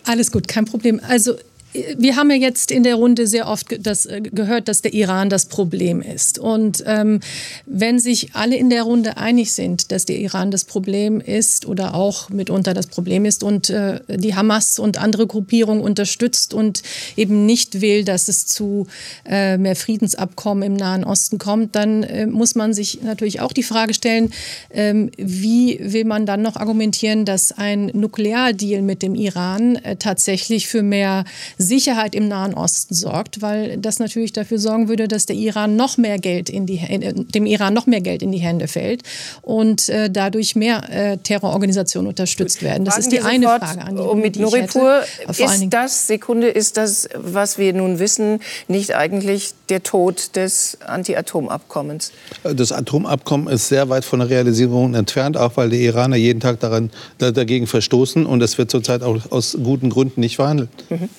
alles 0.05 0.31
gut, 0.31 0.47
kein 0.47 0.65
Problem. 0.65 1.01
Also 1.07 1.35
wir 1.74 2.15
haben 2.15 2.32
ja 2.32 2.38
jetzt 2.38 2.72
in 2.72 2.84
der 2.84 2.95
Runde 2.95 3.28
sehr 3.28 3.47
oft 3.47 3.86
das, 3.86 4.05
äh, 4.05 4.22
gehört, 4.22 4.68
dass 4.68 4.82
der 4.82 4.93
Iran 4.93 5.30
das 5.30 5.45
Problem 5.45 6.01
ist. 6.01 6.39
Und 6.39 6.84
ähm, 6.86 7.20
wenn 7.65 7.99
sich 7.99 8.36
alle 8.36 8.55
in 8.55 8.70
der 8.70 8.84
Runde 8.84 9.18
einig 9.18 9.53
sind, 9.53 9.91
dass 9.91 10.05
der 10.05 10.18
Iran 10.18 10.51
das 10.51 10.65
Problem 10.65 11.20
ist 11.20 11.65
oder 11.65 11.93
auch 11.93 12.30
mitunter 12.30 12.74
das 12.74 12.88
Problem 12.88 13.26
ist 13.26 13.43
und 13.43 13.70
äh, 13.70 13.99
die 14.07 14.36
Hamas 14.36 14.80
und 14.80 14.97
andere 14.97 15.28
Gruppierungen 15.28 15.84
unterstützt 15.84 16.53
und 16.53 16.82
eben 17.15 17.45
nicht 17.45 17.82
will, 17.82 18.03
dass 18.03 18.28
es 18.28 18.45
zu 18.45 18.88
äh, 19.26 19.57
mehr 19.57 19.76
Friedensabkommen 19.76 20.63
im 20.63 20.74
Nahen 20.74 21.03
Osten 21.03 21.38
kommt, 21.38 21.76
dann 21.76 22.03
äh, 22.03 22.28
muss 22.28 22.55
man 22.55 22.74
sich 22.74 23.01
natürlich 23.03 23.41
auch 23.41 23.53
die 23.53 23.63
Frage 23.63 23.93
stellen, 23.93 24.32
ähm, 24.72 25.11
wie 25.18 25.80
will 25.82 26.05
man 26.05 26.26
dann 26.26 26.41
noch 26.41 26.55
argumentieren, 26.55 27.26
dass 27.26 27.51
ein 27.51 27.91
Nukleardeal 27.93 28.82
mit 28.82 29.01
dem 29.01 29.15
Iran 29.15 29.76
äh, 29.78 29.95
tatsächlich 29.97 30.68
für 30.68 30.82
mehr 30.82 31.26
Sicherheit 31.68 32.15
im 32.15 32.28
Nahen 32.28 32.53
Osten 32.53 32.95
sorgt, 32.95 33.41
weil 33.41 33.78
das 33.78 33.99
natürlich 33.99 34.34
dafür 34.34 34.57
sorgen 34.57 34.88
würde, 34.88 35.07
dass 35.07 35.26
der 35.26 35.36
Iran 35.36 35.76
noch 35.76 35.97
mehr 35.97 36.18
Geld 36.18 36.49
in 36.49 36.65
die, 36.65 36.80
dem 36.80 37.45
Iran 37.45 37.74
noch 37.74 37.86
mehr 37.86 38.01
Geld 38.01 38.24
in 38.24 38.32
die 38.32 38.39
Hände 38.39 38.68
fällt 38.68 39.03
und 39.41 39.89
äh, 39.89 40.09
dadurch 40.09 40.55
mehr 40.55 40.89
äh, 40.89 41.18
Terrororganisationen 41.18 42.07
unterstützt 42.07 42.63
werden. 42.63 42.86
Das 42.86 42.95
Fragen 42.95 43.05
ist 43.05 43.11
die 43.11 43.22
eine 43.22 43.45
Frage 43.45 43.82
an 43.82 43.95
die, 43.95 44.01
um 44.01 44.20
mit 44.22 44.38
Nuripur, 44.38 45.01
ist 45.28 45.68
das, 45.70 46.07
Sekunde, 46.07 46.47
ist 46.47 46.78
das, 46.78 47.09
was 47.15 47.57
wir 47.57 47.74
nun 47.74 47.99
wissen, 47.99 48.39
nicht 48.68 48.95
eigentlich 48.95 49.53
der 49.70 49.84
Tod 49.84 50.36
des 50.36 50.78
Anti-Atom-Abkommens? 50.86 52.11
Das 52.43 52.72
Atomabkommen 52.72 53.47
ist 53.47 53.68
sehr 53.68 53.89
weit 53.89 54.05
von 54.05 54.20
der 54.20 54.30
Realisierung 54.30 54.93
entfernt, 54.93 55.38
auch 55.38 55.57
weil 55.57 55.70
die 55.70 55.84
Iraner 55.84 56.15
jeden 56.15 56.39
Tag 56.39 56.59
daran, 56.59 56.89
dagegen 57.18 57.68
verstoßen 57.68 58.26
und 58.26 58.41
es 58.41 58.57
wird 58.57 58.72
zurzeit 58.72 59.03
auch 59.03 59.32
aus 59.32 59.57
guten 59.61 59.89
Gründen 59.89 60.22
nicht 60.22 60.38
verhandelt. 60.38 60.70
Mhm. 60.89 61.09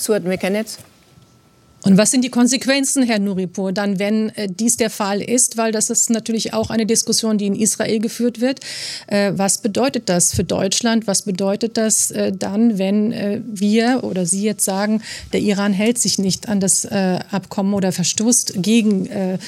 Suat 0.00 0.24
Mekanetz. 0.24 0.78
Und 1.82 1.96
was 1.96 2.10
sind 2.10 2.22
die 2.22 2.30
Konsequenzen, 2.30 3.02
Herr 3.04 3.18
Nuripur, 3.18 3.72
dann, 3.72 3.98
wenn 3.98 4.28
äh, 4.30 4.48
dies 4.50 4.76
der 4.76 4.90
Fall 4.90 5.22
ist? 5.22 5.56
Weil 5.56 5.72
das 5.72 5.88
ist 5.88 6.10
natürlich 6.10 6.52
auch 6.52 6.68
eine 6.68 6.84
Diskussion, 6.84 7.38
die 7.38 7.46
in 7.46 7.54
Israel 7.54 8.00
geführt 8.00 8.40
wird. 8.40 8.60
Äh, 9.06 9.32
was 9.36 9.58
bedeutet 9.58 10.08
das 10.10 10.34
für 10.34 10.44
Deutschland? 10.44 11.06
Was 11.06 11.22
bedeutet 11.22 11.78
das 11.78 12.10
äh, 12.10 12.32
dann, 12.32 12.76
wenn 12.78 13.12
äh, 13.12 13.40
wir 13.46 14.04
oder 14.04 14.26
Sie 14.26 14.42
jetzt 14.42 14.64
sagen, 14.64 15.02
der 15.32 15.40
Iran 15.40 15.72
hält 15.72 15.98
sich 15.98 16.18
nicht 16.18 16.50
an 16.50 16.60
das 16.60 16.84
äh, 16.84 17.18
Abkommen 17.30 17.72
oder 17.72 17.92
verstoßt 17.92 18.54
gegen 18.56 19.06
äh, 19.06 19.38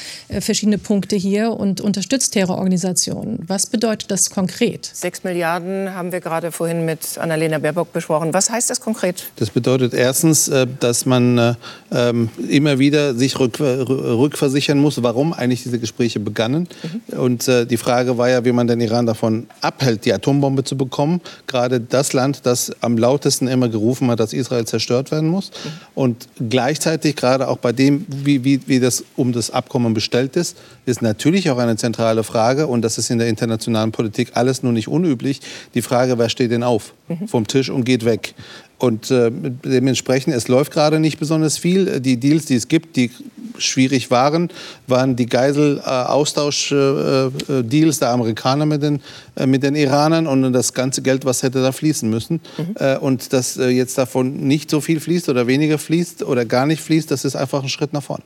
verschiedene 0.40 0.78
Punkte 0.78 1.16
hier 1.16 1.52
und 1.52 1.82
unterstützt 1.82 2.32
Terrororganisationen? 2.32 3.40
Was 3.46 3.66
bedeutet 3.66 4.10
das 4.10 4.30
konkret? 4.30 4.90
Sechs 4.92 5.22
Milliarden 5.22 5.92
haben 5.92 6.12
wir 6.12 6.20
gerade 6.20 6.50
vorhin 6.50 6.86
mit 6.86 7.18
Annalena 7.18 7.58
Baerbock 7.58 7.92
besprochen. 7.92 8.32
Was 8.32 8.48
heißt 8.48 8.70
das 8.70 8.80
konkret? 8.80 9.24
Das 9.36 9.50
bedeutet 9.50 9.92
erstens, 9.92 10.50
dass 10.80 11.06
man 11.06 11.56
ähm, 11.92 12.21
ähm, 12.22 12.48
immer 12.48 12.78
wieder 12.78 13.14
sich 13.14 13.38
rück, 13.38 13.58
rückversichern 13.60 14.78
muss, 14.78 15.02
warum 15.02 15.32
eigentlich 15.32 15.62
diese 15.62 15.78
Gespräche 15.78 16.20
begannen. 16.20 16.68
Mhm. 16.82 17.18
Und 17.18 17.48
äh, 17.48 17.66
die 17.66 17.76
Frage 17.76 18.18
war 18.18 18.28
ja, 18.28 18.44
wie 18.44 18.52
man 18.52 18.66
den 18.66 18.80
Iran 18.80 19.06
davon 19.06 19.46
abhält, 19.60 20.04
die 20.04 20.12
Atombombe 20.12 20.64
zu 20.64 20.76
bekommen. 20.76 21.20
Gerade 21.46 21.80
das 21.80 22.12
Land, 22.12 22.44
das 22.44 22.72
am 22.80 22.98
lautesten 22.98 23.48
immer 23.48 23.68
gerufen 23.68 24.10
hat, 24.10 24.20
dass 24.20 24.32
Israel 24.32 24.64
zerstört 24.64 25.10
werden 25.10 25.28
muss. 25.28 25.50
Mhm. 25.50 25.70
Und 25.94 26.28
gleichzeitig, 26.50 27.16
gerade 27.16 27.48
auch 27.48 27.58
bei 27.58 27.72
dem, 27.72 28.06
wie, 28.08 28.44
wie, 28.44 28.60
wie 28.66 28.80
das 28.80 29.04
um 29.16 29.32
das 29.32 29.50
Abkommen 29.50 29.94
bestellt 29.94 30.36
ist, 30.36 30.56
ist 30.86 31.02
natürlich 31.02 31.50
auch 31.50 31.58
eine 31.58 31.76
zentrale 31.76 32.24
Frage, 32.24 32.66
und 32.66 32.82
das 32.82 32.98
ist 32.98 33.10
in 33.10 33.18
der 33.18 33.28
internationalen 33.28 33.92
Politik 33.92 34.32
alles 34.34 34.62
nur 34.62 34.72
nicht 34.72 34.88
unüblich, 34.88 35.40
die 35.74 35.82
Frage, 35.82 36.18
wer 36.18 36.28
steht 36.28 36.50
denn 36.50 36.62
auf 36.62 36.92
mhm. 37.20 37.28
vom 37.28 37.46
Tisch 37.46 37.70
und 37.70 37.84
geht 37.84 38.04
weg. 38.04 38.34
Und 38.78 39.12
äh, 39.12 39.30
dementsprechend, 39.30 40.34
es 40.34 40.48
läuft 40.48 40.72
gerade 40.72 40.98
nicht 40.98 41.20
besonders 41.20 41.56
viel. 41.56 42.00
Die 42.00 42.16
Deals, 42.16 42.46
die 42.46 42.56
es 42.56 42.66
gibt, 42.66 42.96
die 42.96 43.12
schwierig 43.56 44.10
waren, 44.10 44.48
waren 44.88 45.14
die 45.14 45.26
Geisel-Austausch-Deals 45.26 48.00
der 48.00 48.10
Amerikaner 48.10 48.66
mit 48.66 48.82
den, 48.82 49.00
äh, 49.36 49.46
mit 49.46 49.62
den 49.62 49.76
Iranern 49.76 50.26
und 50.26 50.52
das 50.52 50.74
ganze 50.74 51.00
Geld, 51.02 51.24
was 51.24 51.44
hätte 51.44 51.62
da 51.62 51.70
fließen 51.70 52.10
müssen. 52.10 52.40
Mhm. 52.58 52.74
Und 53.00 53.32
dass 53.32 53.56
äh, 53.56 53.68
jetzt 53.68 53.96
davon 53.98 54.48
nicht 54.48 54.68
so 54.68 54.80
viel 54.80 54.98
fließt 54.98 55.28
oder 55.28 55.46
weniger 55.46 55.78
fließt 55.78 56.24
oder 56.24 56.44
gar 56.44 56.66
nicht 56.66 56.82
fließt, 56.82 57.08
das 57.08 57.24
ist 57.24 57.36
einfach 57.36 57.62
ein 57.62 57.68
Schritt 57.68 57.92
nach 57.92 58.02
vorn. 58.02 58.22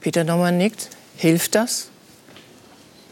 Peter 0.00 0.22
Naumann 0.22 0.58
nickt. 0.58 0.88
Hilft 1.16 1.56
das? 1.56 1.88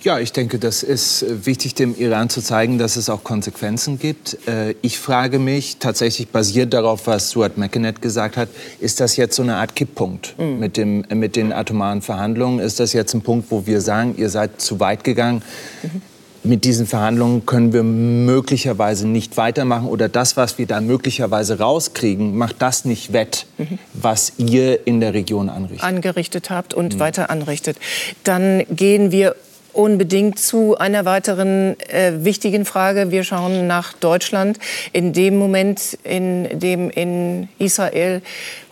Ja, 0.02 0.18
ich 0.18 0.32
denke, 0.32 0.58
das 0.58 0.82
ist 0.82 1.22
äh, 1.22 1.44
wichtig, 1.44 1.74
dem 1.74 1.94
Iran 1.94 2.30
zu 2.30 2.40
zeigen, 2.40 2.78
dass 2.78 2.96
es 2.96 3.10
auch 3.10 3.22
Konsequenzen 3.22 3.98
gibt. 3.98 4.38
Äh, 4.48 4.74
ich 4.80 4.98
frage 4.98 5.38
mich, 5.38 5.76
tatsächlich 5.78 6.28
basiert 6.28 6.72
darauf, 6.72 7.06
was 7.06 7.30
Stuart 7.30 7.58
McInnet 7.58 8.00
gesagt 8.00 8.38
hat, 8.38 8.48
ist 8.80 9.00
das 9.00 9.16
jetzt 9.16 9.36
so 9.36 9.42
eine 9.42 9.56
Art 9.56 9.76
Kipppunkt 9.76 10.38
mhm. 10.38 10.58
mit, 10.58 10.76
dem, 10.78 11.04
mit 11.12 11.36
den 11.36 11.52
atomaren 11.52 12.00
Verhandlungen? 12.00 12.60
Ist 12.60 12.80
das 12.80 12.94
jetzt 12.94 13.12
ein 13.14 13.20
Punkt, 13.20 13.50
wo 13.50 13.66
wir 13.66 13.82
sagen, 13.82 14.14
ihr 14.16 14.30
seid 14.30 14.60
zu 14.60 14.80
weit 14.80 15.04
gegangen? 15.04 15.42
Mhm 15.82 16.02
mit 16.42 16.64
diesen 16.64 16.86
Verhandlungen 16.86 17.44
können 17.44 17.72
wir 17.72 17.82
möglicherweise 17.82 19.06
nicht 19.06 19.36
weitermachen 19.36 19.88
oder 19.88 20.08
das, 20.08 20.36
was 20.36 20.56
wir 20.58 20.66
da 20.66 20.80
möglicherweise 20.80 21.58
rauskriegen, 21.58 22.36
macht 22.36 22.62
das 22.62 22.84
nicht 22.84 23.12
wett, 23.12 23.46
mhm. 23.58 23.78
was 23.92 24.32
ihr 24.38 24.86
in 24.86 25.00
der 25.00 25.12
Region 25.12 25.50
anrichtet. 25.50 25.86
Angerichtet 25.86 26.50
habt 26.50 26.72
und 26.72 26.94
mhm. 26.94 27.00
weiter 27.00 27.30
anrichtet. 27.30 27.76
Dann 28.24 28.64
gehen 28.70 29.12
wir 29.12 29.36
unbedingt 29.72 30.38
zu 30.38 30.76
einer 30.78 31.04
weiteren 31.04 31.78
äh, 31.80 32.24
wichtigen 32.24 32.64
Frage. 32.64 33.10
Wir 33.10 33.24
schauen 33.24 33.66
nach 33.66 33.92
Deutschland. 33.92 34.58
In 34.92 35.12
dem 35.12 35.38
Moment, 35.38 35.98
in 36.04 36.58
dem 36.58 36.90
in 36.90 37.48
Israel 37.58 38.22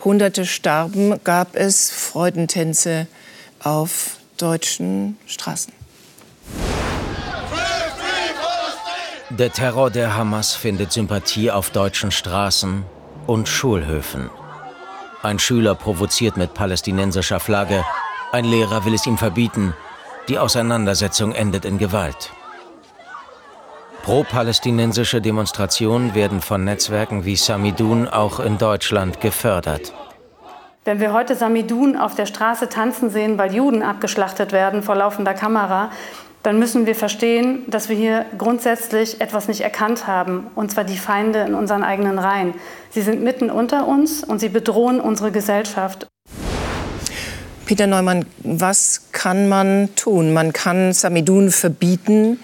Hunderte 0.03 0.45
starben, 0.45 1.19
gab 1.23 1.55
es 1.55 1.89
Freudentänze 1.91 3.07
auf 3.63 4.17
deutschen 4.37 5.17
Straßen. 5.25 5.73
Der 9.29 9.51
Terror 9.51 9.91
der 9.91 10.15
Hamas 10.15 10.55
findet 10.55 10.91
Sympathie 10.91 11.51
auf 11.51 11.69
deutschen 11.69 12.11
Straßen 12.11 12.83
und 13.27 13.47
Schulhöfen. 13.47 14.29
Ein 15.21 15.37
Schüler 15.37 15.75
provoziert 15.75 16.37
mit 16.37 16.53
palästinensischer 16.53 17.39
Flagge, 17.39 17.83
ein 18.31 18.45
Lehrer 18.45 18.85
will 18.85 18.93
es 18.93 19.07
ihm 19.07 19.17
verbieten, 19.17 19.73
die 20.29 20.39
Auseinandersetzung 20.39 21.33
endet 21.33 21.65
in 21.65 21.77
Gewalt. 21.77 22.31
Pro-palästinensische 24.03 25.21
Demonstrationen 25.21 26.15
werden 26.15 26.41
von 26.41 26.63
Netzwerken 26.63 27.25
wie 27.25 27.35
Samidun 27.35 28.07
auch 28.07 28.39
in 28.39 28.57
Deutschland 28.57 29.19
gefördert. 29.21 29.93
Wenn 30.85 30.99
wir 30.99 31.13
heute 31.13 31.35
Samidun 31.35 31.97
auf 31.97 32.15
der 32.15 32.25
Straße 32.25 32.69
tanzen 32.69 33.09
sehen, 33.09 33.37
weil 33.37 33.53
Juden 33.53 33.83
abgeschlachtet 33.83 34.51
werden 34.51 34.81
vor 34.81 34.95
laufender 34.95 35.33
Kamera, 35.33 35.91
dann 36.41 36.57
müssen 36.57 36.85
wir 36.85 36.95
verstehen, 36.95 37.63
dass 37.67 37.89
wir 37.89 37.97
hier 37.97 38.25
grundsätzlich 38.37 39.19
etwas 39.19 39.49
nicht 39.49 39.61
erkannt 39.61 40.07
haben, 40.07 40.47
und 40.55 40.71
zwar 40.71 40.85
die 40.85 40.97
Feinde 40.97 41.39
in 41.41 41.53
unseren 41.53 41.83
eigenen 41.83 42.17
Reihen. 42.17 42.53
Sie 42.91 43.01
sind 43.01 43.21
mitten 43.21 43.51
unter 43.51 43.87
uns 43.87 44.23
und 44.23 44.39
sie 44.39 44.49
bedrohen 44.49 45.01
unsere 45.01 45.31
Gesellschaft. 45.31 46.07
Peter 47.69 47.85
Neumann, 47.85 48.25
was 48.41 49.01
kann 49.11 49.47
man 49.47 49.89
tun? 49.95 50.33
Man 50.33 50.53
kann 50.53 50.91
Samidun 50.91 51.51
verbieten, 51.51 52.39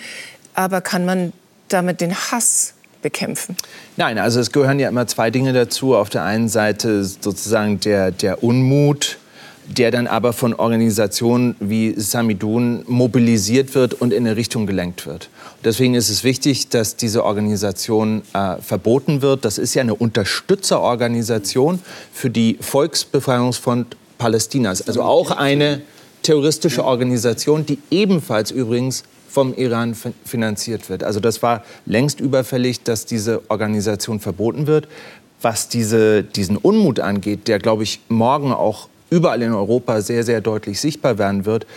aber 0.53 0.81
kann 0.81 1.03
man 1.03 1.33
damit 1.67 1.99
den 1.99 2.13
Hass 2.13 2.75
bekämpfen? 3.01 3.57
Nein, 3.97 4.19
also 4.19 4.39
es 4.39 4.51
gehören 4.51 4.77
ja 4.77 4.87
immer 4.87 5.07
zwei 5.07 5.31
Dinge 5.31 5.51
dazu. 5.51 5.95
Auf 5.95 6.11
der 6.11 6.21
einen 6.21 6.47
Seite 6.47 7.03
sozusagen 7.03 7.79
der, 7.79 8.11
der 8.11 8.43
Unmut, 8.43 9.17
der 9.65 9.89
dann 9.89 10.05
aber 10.05 10.31
von 10.31 10.53
Organisationen 10.53 11.55
wie 11.59 11.95
Samidun 11.97 12.83
mobilisiert 12.85 13.73
wird 13.73 13.95
und 13.95 14.13
in 14.13 14.27
eine 14.27 14.35
Richtung 14.35 14.67
gelenkt 14.67 15.07
wird. 15.07 15.29
Deswegen 15.63 15.95
ist 15.95 16.11
es 16.11 16.23
wichtig, 16.23 16.69
dass 16.69 16.97
diese 16.97 17.23
Organisation 17.23 18.21
äh, 18.35 18.57
verboten 18.61 19.23
wird. 19.23 19.43
Das 19.43 19.57
ist 19.57 19.73
ja 19.73 19.81
eine 19.81 19.95
Unterstützerorganisation 19.95 21.79
für 22.13 22.29
die 22.29 22.59
Volksbefreiungsfront 22.61 23.97
Palästinas. 24.17 24.87
Also 24.87 25.01
auch 25.01 25.31
eine 25.31 25.81
terroristische 26.21 26.83
Organisation, 26.83 27.65
die 27.65 27.79
ebenfalls 27.91 28.51
übrigens 28.51 29.03
vom 29.29 29.53
Iran 29.53 29.95
finanziert 30.23 30.89
wird. 30.89 31.03
Also 31.03 31.19
das 31.19 31.43
war 31.43 31.63
längst 31.85 32.19
überfällig, 32.19 32.83
dass 32.83 33.05
diese 33.05 33.41
Organisation 33.49 34.19
verboten 34.19 34.65
wird. 34.65 34.87
Was 35.41 35.67
diese, 35.67 36.23
diesen 36.23 36.57
Unmut 36.57 36.99
angeht, 36.99 37.47
der, 37.47 37.59
glaube 37.59 37.83
ich, 37.83 37.99
morgen 38.07 38.53
auch 38.53 38.87
überall 39.09 39.41
in 39.41 39.53
Europa 39.53 40.01
sehr, 40.01 40.23
sehr 40.23 40.41
deutlich 40.41 40.79
sichtbar 40.79 41.17
werden 41.17 41.45
wird, 41.45 41.67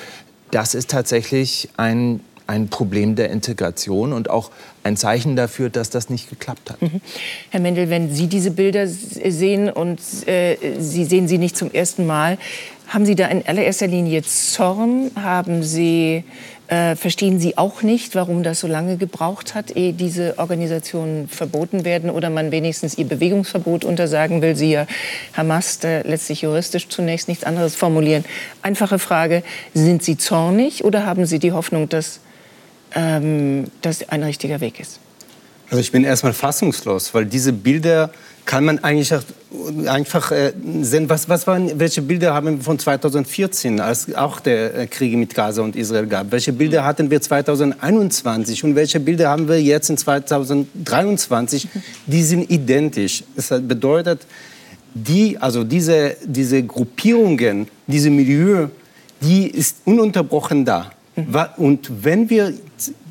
das 0.50 0.74
ist 0.74 0.90
tatsächlich 0.90 1.68
ein 1.76 2.20
ein 2.48 2.68
Problem 2.68 3.14
der 3.14 3.30
Integration 3.30 4.12
und 4.12 4.30
auch 4.30 4.50
ein 4.82 4.96
Zeichen 4.96 5.36
dafür, 5.36 5.68
dass 5.68 5.90
das 5.90 6.08
nicht 6.08 6.30
geklappt 6.30 6.70
hat. 6.70 6.82
Mhm. 6.82 7.00
Herr 7.50 7.60
Mendel, 7.60 7.90
wenn 7.90 8.12
Sie 8.12 8.26
diese 8.26 8.50
Bilder 8.50 8.86
sehen 8.86 9.70
und 9.70 10.00
äh, 10.26 10.56
Sie 10.80 11.04
sehen 11.04 11.28
sie 11.28 11.38
nicht 11.38 11.56
zum 11.56 11.70
ersten 11.70 12.06
Mal, 12.06 12.38
haben 12.88 13.04
Sie 13.04 13.14
da 13.14 13.26
in 13.26 13.46
allererster 13.46 13.86
Linie 13.86 14.22
Zorn? 14.22 15.10
Haben 15.14 15.62
Sie 15.62 16.24
äh, 16.68 16.96
verstehen 16.96 17.38
Sie 17.38 17.58
auch 17.58 17.82
nicht, 17.82 18.14
warum 18.14 18.42
das 18.42 18.60
so 18.60 18.66
lange 18.66 18.96
gebraucht 18.96 19.54
hat, 19.54 19.74
ehe 19.76 19.92
diese 19.92 20.38
Organisationen 20.38 21.28
verboten 21.28 21.84
werden 21.84 22.08
oder 22.08 22.30
man 22.30 22.50
wenigstens 22.50 22.96
ihr 22.96 23.06
Bewegungsverbot 23.06 23.84
untersagen 23.84 24.40
will? 24.40 24.56
Sie 24.56 24.70
ja 24.72 24.86
Hamas 25.34 25.80
da 25.80 26.00
letztlich 26.00 26.42
juristisch 26.42 26.88
zunächst 26.88 27.28
nichts 27.28 27.44
anderes 27.44 27.74
formulieren. 27.74 28.24
Einfache 28.62 28.98
Frage, 28.98 29.42
sind 29.74 30.02
Sie 30.02 30.16
zornig 30.16 30.84
oder 30.84 31.04
haben 31.04 31.26
Sie 31.26 31.38
die 31.38 31.52
Hoffnung, 31.52 31.88
dass 31.88 32.20
ähm, 32.94 33.66
das 33.82 34.08
ein 34.08 34.22
richtiger 34.22 34.60
Weg 34.60 34.80
ist? 34.80 35.00
Also 35.70 35.80
ich 35.80 35.92
bin 35.92 36.04
erstmal 36.04 36.32
fassungslos, 36.32 37.12
weil 37.12 37.26
diese 37.26 37.52
Bilder 37.52 38.10
kann 38.46 38.64
man 38.64 38.78
eigentlich 38.78 39.12
einfach 39.86 40.32
äh, 40.32 40.54
sehen, 40.80 41.10
was, 41.10 41.28
was 41.28 41.46
waren, 41.46 41.78
welche 41.78 42.00
Bilder 42.00 42.32
haben 42.32 42.56
wir 42.56 42.64
von 42.64 42.78
2014, 42.78 43.78
als 43.78 44.14
auch 44.14 44.40
der 44.40 44.74
äh, 44.74 44.86
Krieg 44.86 45.14
mit 45.18 45.34
Gaza 45.34 45.60
und 45.60 45.76
Israel 45.76 46.06
gab? 46.06 46.32
Welche 46.32 46.54
Bilder 46.54 46.82
hatten 46.82 47.10
wir 47.10 47.20
2021 47.20 48.64
und 48.64 48.74
welche 48.74 49.00
Bilder 49.00 49.28
haben 49.28 49.48
wir 49.48 49.60
jetzt 49.60 49.90
in 49.90 49.98
2023? 49.98 51.68
Die 52.06 52.22
sind 52.22 52.50
identisch. 52.50 53.24
Das 53.36 53.48
bedeutet, 53.48 54.22
die, 54.94 55.36
also 55.36 55.62
diese, 55.62 56.16
diese 56.24 56.62
Gruppierungen, 56.62 57.68
diese 57.86 58.08
Milieu, 58.08 58.68
die 59.20 59.46
ist 59.46 59.76
ununterbrochen 59.84 60.64
da. 60.64 60.90
Und 61.56 61.90
wenn 62.04 62.30
wir 62.30 62.54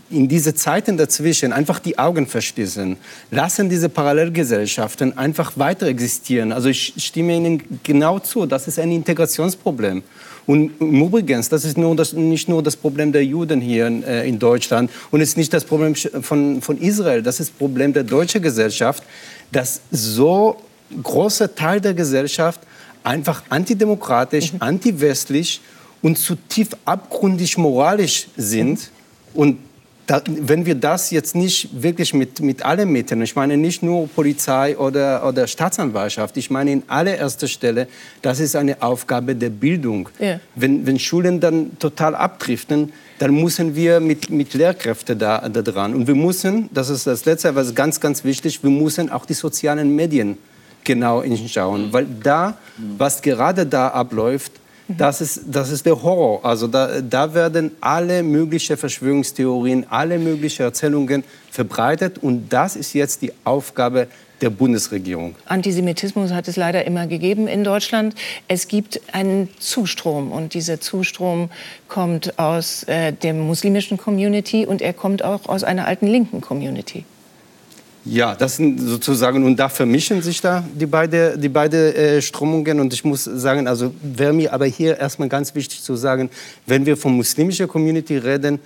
in 0.09 0.27
diese 0.27 0.55
Zeiten 0.55 0.97
dazwischen 0.97 1.51
einfach 1.51 1.79
die 1.79 1.99
Augen 1.99 2.27
verschließen, 2.27 2.95
lassen 3.31 3.69
diese 3.69 3.89
Parallelgesellschaften 3.89 5.17
einfach 5.17 5.57
weiter 5.57 5.87
existieren. 5.87 6.51
Also 6.51 6.69
ich 6.69 6.93
stimme 6.97 7.35
Ihnen 7.35 7.61
genau 7.83 8.19
zu, 8.19 8.45
das 8.45 8.67
ist 8.67 8.79
ein 8.79 8.91
Integrationsproblem. 8.91 10.03
Und 10.45 10.71
übrigens, 10.79 11.49
das 11.49 11.65
ist 11.65 11.77
nur 11.77 11.93
das, 11.93 12.13
nicht 12.13 12.47
nur 12.47 12.63
das 12.63 12.77
Problem 12.77 13.11
der 13.11 13.25
Juden 13.25 13.59
hier 13.59 13.87
in, 13.87 14.03
äh, 14.03 14.25
in 14.25 14.39
Deutschland 14.39 14.89
und 15.11 15.19
es 15.19 15.29
ist 15.29 15.37
nicht 15.37 15.53
das 15.53 15.65
Problem 15.65 15.93
von, 15.93 16.61
von 16.61 16.77
Israel, 16.77 17.21
das 17.21 17.41
ist 17.41 17.49
das 17.49 17.57
Problem 17.57 17.91
der 17.91 18.03
deutschen 18.03 18.41
Gesellschaft, 18.41 19.03
dass 19.51 19.81
so 19.91 20.55
großer 21.03 21.53
Teil 21.53 21.81
der 21.81 21.93
Gesellschaft 21.93 22.61
einfach 23.03 23.43
antidemokratisch, 23.49 24.53
mhm. 24.53 24.61
antiwestlich 24.61 25.59
und 26.01 26.17
zutiefst 26.17 26.77
abgründig 26.85 27.57
moralisch 27.57 28.27
sind. 28.37 28.91
Und 29.33 29.59
da, 30.07 30.21
wenn 30.25 30.65
wir 30.65 30.75
das 30.75 31.11
jetzt 31.11 31.35
nicht 31.35 31.69
wirklich 31.83 32.13
mit, 32.13 32.39
mit 32.39 32.63
allen 32.63 32.89
Mitteln, 32.89 33.21
ich 33.21 33.35
meine 33.35 33.57
nicht 33.57 33.83
nur 33.83 34.07
Polizei 34.07 34.77
oder, 34.77 35.27
oder 35.27 35.45
Staatsanwaltschaft, 35.47 36.37
ich 36.37 36.49
meine 36.49 36.71
in 36.71 36.83
allererster 36.87 37.47
Stelle, 37.47 37.87
das 38.21 38.39
ist 38.39 38.55
eine 38.55 38.81
Aufgabe 38.81 39.35
der 39.35 39.49
Bildung. 39.49 40.07
Ja. 40.17 40.39
Wenn, 40.55 40.87
wenn 40.87 40.97
Schulen 40.97 41.41
dann 41.41 41.77
total 41.77 42.15
abdriften, 42.15 42.93
dann 43.19 43.33
müssen 43.33 43.75
wir 43.75 43.99
mit, 43.99 44.29
mit 44.29 44.53
Lehrkräften 44.53 45.19
da, 45.19 45.49
da 45.49 45.61
dran. 45.61 45.93
Und 45.93 46.07
wir 46.07 46.15
müssen, 46.15 46.69
das 46.73 46.89
ist 46.89 47.05
das 47.05 47.25
Letzte, 47.25 47.53
was 47.55 47.75
ganz, 47.75 47.99
ganz 47.99 48.23
wichtig, 48.23 48.63
wir 48.63 48.69
müssen 48.69 49.11
auch 49.11 49.25
die 49.25 49.33
sozialen 49.33 49.93
Medien 49.93 50.37
genau 50.85 51.21
hinschauen, 51.21 51.91
weil 51.91 52.05
da, 52.23 52.57
was 52.97 53.21
gerade 53.21 53.65
da 53.65 53.89
abläuft, 53.89 54.53
das 54.87 55.21
ist, 55.21 55.41
das 55.47 55.69
ist 55.71 55.85
der 55.85 56.01
Horror. 56.01 56.43
Also 56.45 56.67
da, 56.67 57.01
da 57.01 57.33
werden 57.33 57.71
alle 57.81 58.23
möglichen 58.23 58.77
Verschwörungstheorien, 58.77 59.85
alle 59.89 60.17
möglichen 60.17 60.63
Erzählungen 60.63 61.23
verbreitet. 61.51 62.19
Und 62.19 62.49
das 62.49 62.75
ist 62.75 62.93
jetzt 62.93 63.21
die 63.21 63.33
Aufgabe 63.43 64.07
der 64.41 64.49
Bundesregierung. 64.49 65.35
Antisemitismus 65.45 66.31
hat 66.31 66.47
es 66.47 66.55
leider 66.55 66.85
immer 66.85 67.07
gegeben 67.07 67.47
in 67.47 67.63
Deutschland. 67.63 68.15
Es 68.47 68.67
gibt 68.67 69.01
einen 69.11 69.49
Zustrom 69.59 70.31
und 70.31 70.53
dieser 70.53 70.79
Zustrom 70.79 71.49
kommt 71.87 72.37
aus 72.37 72.83
äh, 72.83 73.13
der 73.13 73.33
muslimischen 73.33 73.97
Community 73.97 74.65
und 74.65 74.81
er 74.81 74.93
kommt 74.93 75.23
auch 75.23 75.49
aus 75.49 75.63
einer 75.63 75.87
alten 75.87 76.07
linken 76.07 76.41
Community. 76.41 77.03
Ja, 78.09 78.35
das 78.35 78.55
sind 78.55 78.79
sozusagen, 78.79 79.43
und 79.43 79.57
da 79.57 79.67
vermischen 79.67 80.21
sich 80.21 80.39
da 80.39 80.63
die 80.73 80.85
beiden 80.85 81.41
die 81.41 81.49
beide, 81.49 81.93
äh, 81.93 82.21
Strömungen. 82.21 82.79
Und 82.79 82.93
ich 82.93 83.03
muss 83.03 83.25
sagen, 83.25 83.67
also 83.67 83.93
wäre 84.01 84.31
mir 84.31 84.53
aber 84.53 84.65
hier 84.65 84.97
erstmal 84.97 85.27
ganz 85.27 85.53
wichtig 85.55 85.81
zu 85.81 85.95
sagen, 85.95 86.29
wenn 86.65 86.85
wir 86.85 86.95
von 86.95 87.13
muslimischer 87.13 87.67
Community 87.67 88.17
reden, 88.17 88.59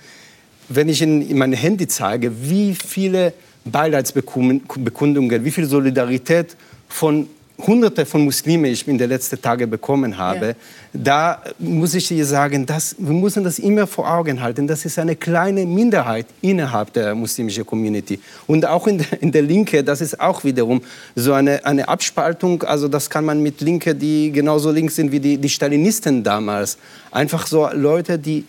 wenn 0.68 0.88
ich 0.88 1.02
in, 1.02 1.28
in 1.28 1.38
mein 1.38 1.52
Handy 1.52 1.88
zeige, 1.88 2.30
wie 2.48 2.74
viele 2.74 3.32
Beileidsbekundungen, 3.64 5.44
wie 5.44 5.50
viel 5.50 5.66
Solidarität 5.66 6.56
von 6.88 7.26
Hunderte 7.66 8.04
von 8.06 8.24
Muslimen 8.24 8.66
ich 8.66 8.86
in 8.88 8.98
den 8.98 9.08
letzten 9.08 9.40
Tagen 9.40 9.70
bekommen 9.70 10.16
habe, 10.16 10.46
ja. 10.46 10.54
da 10.92 11.42
muss 11.58 11.94
ich 11.94 12.08
dir 12.08 12.26
sagen, 12.26 12.66
dass, 12.66 12.96
wir 12.98 13.12
müssen 13.12 13.44
das 13.44 13.58
immer 13.58 13.86
vor 13.86 14.10
Augen 14.10 14.40
halten. 14.40 14.66
Das 14.66 14.84
ist 14.84 14.98
eine 14.98 15.16
kleine 15.16 15.64
Minderheit 15.64 16.26
innerhalb 16.40 16.92
der 16.92 17.14
muslimischen 17.14 17.64
Community. 17.64 18.20
Und 18.46 18.66
auch 18.66 18.86
in 18.86 18.98
der, 18.98 19.22
in 19.22 19.32
der 19.32 19.42
Linke, 19.42 19.84
das 19.84 20.00
ist 20.00 20.20
auch 20.20 20.44
wiederum 20.44 20.82
so 21.14 21.32
eine, 21.32 21.64
eine 21.64 21.88
Abspaltung. 21.88 22.62
Also 22.62 22.88
das 22.88 23.08
kann 23.08 23.24
man 23.24 23.42
mit 23.42 23.60
Linke, 23.60 23.94
die 23.94 24.32
genauso 24.32 24.70
links 24.70 24.96
sind 24.96 25.12
wie 25.12 25.20
die, 25.20 25.38
die 25.38 25.48
Stalinisten 25.48 26.22
damals. 26.22 26.78
Einfach 27.10 27.46
so 27.46 27.68
Leute, 27.72 28.18
die 28.18 28.44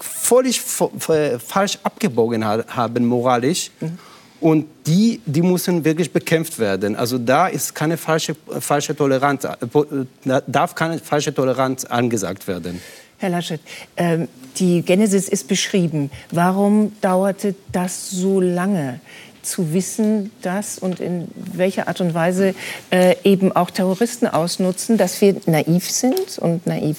völlig 0.00 0.60
falsch 0.60 1.78
abgebogen 1.82 2.44
haben 2.44 3.06
moralisch. 3.06 3.70
Mhm 3.80 3.98
und 4.42 4.66
die, 4.86 5.20
die 5.24 5.40
müssen 5.40 5.84
wirklich 5.84 6.12
bekämpft 6.12 6.58
werden. 6.58 6.96
Also 6.96 7.16
da 7.16 7.46
ist 7.46 7.74
keine 7.74 7.96
falsche, 7.96 8.34
falsche 8.58 8.94
Toleranz, 8.94 9.44
äh, 9.44 10.40
darf 10.46 10.74
keine 10.74 10.98
falsche 10.98 11.32
Toleranz 11.32 11.84
angesagt 11.84 12.48
werden. 12.48 12.80
Herr 13.18 13.30
Laschet, 13.30 13.60
äh, 13.94 14.26
die 14.56 14.82
Genesis 14.82 15.28
ist 15.28 15.46
beschrieben. 15.46 16.10
Warum 16.32 16.92
dauerte 17.00 17.54
das 17.70 18.10
so 18.10 18.40
lange? 18.40 19.00
zu 19.42 19.72
wissen, 19.72 20.30
dass 20.42 20.78
und 20.78 21.00
in 21.00 21.26
welcher 21.34 21.88
Art 21.88 22.00
und 22.00 22.14
Weise 22.14 22.54
äh, 22.90 23.16
eben 23.24 23.50
auch 23.50 23.72
Terroristen 23.72 24.28
ausnutzen, 24.28 24.98
dass 24.98 25.20
wir 25.20 25.34
naiv 25.46 25.90
sind 25.90 26.38
und 26.38 26.64
naiv 26.64 26.98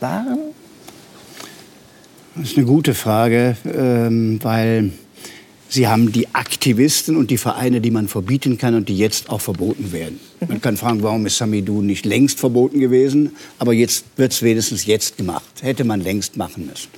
waren? 0.00 0.38
Das 2.34 2.50
ist 2.50 2.56
eine 2.56 2.66
gute 2.66 2.94
Frage, 2.94 3.56
ähm, 3.64 4.40
weil 4.42 4.90
Sie 5.72 5.88
haben 5.88 6.12
die 6.12 6.34
Aktivisten 6.34 7.16
und 7.16 7.30
die 7.30 7.38
Vereine, 7.38 7.80
die 7.80 7.90
man 7.90 8.06
verbieten 8.06 8.58
kann 8.58 8.74
und 8.74 8.90
die 8.90 8.98
jetzt 8.98 9.30
auch 9.30 9.40
verboten 9.40 9.90
werden. 9.90 10.20
Man 10.46 10.60
kann 10.60 10.76
fragen, 10.76 11.02
warum 11.02 11.24
ist 11.24 11.38
Samidou 11.38 11.80
nicht 11.80 12.04
längst 12.04 12.38
verboten 12.38 12.78
gewesen? 12.78 13.34
Aber 13.58 13.72
jetzt 13.72 14.04
wird 14.16 14.32
es 14.32 14.42
wenigstens 14.42 14.84
jetzt 14.84 15.16
gemacht. 15.16 15.46
Hätte 15.62 15.84
man 15.84 16.02
längst 16.02 16.36
machen 16.36 16.66
müssen. 16.66 16.88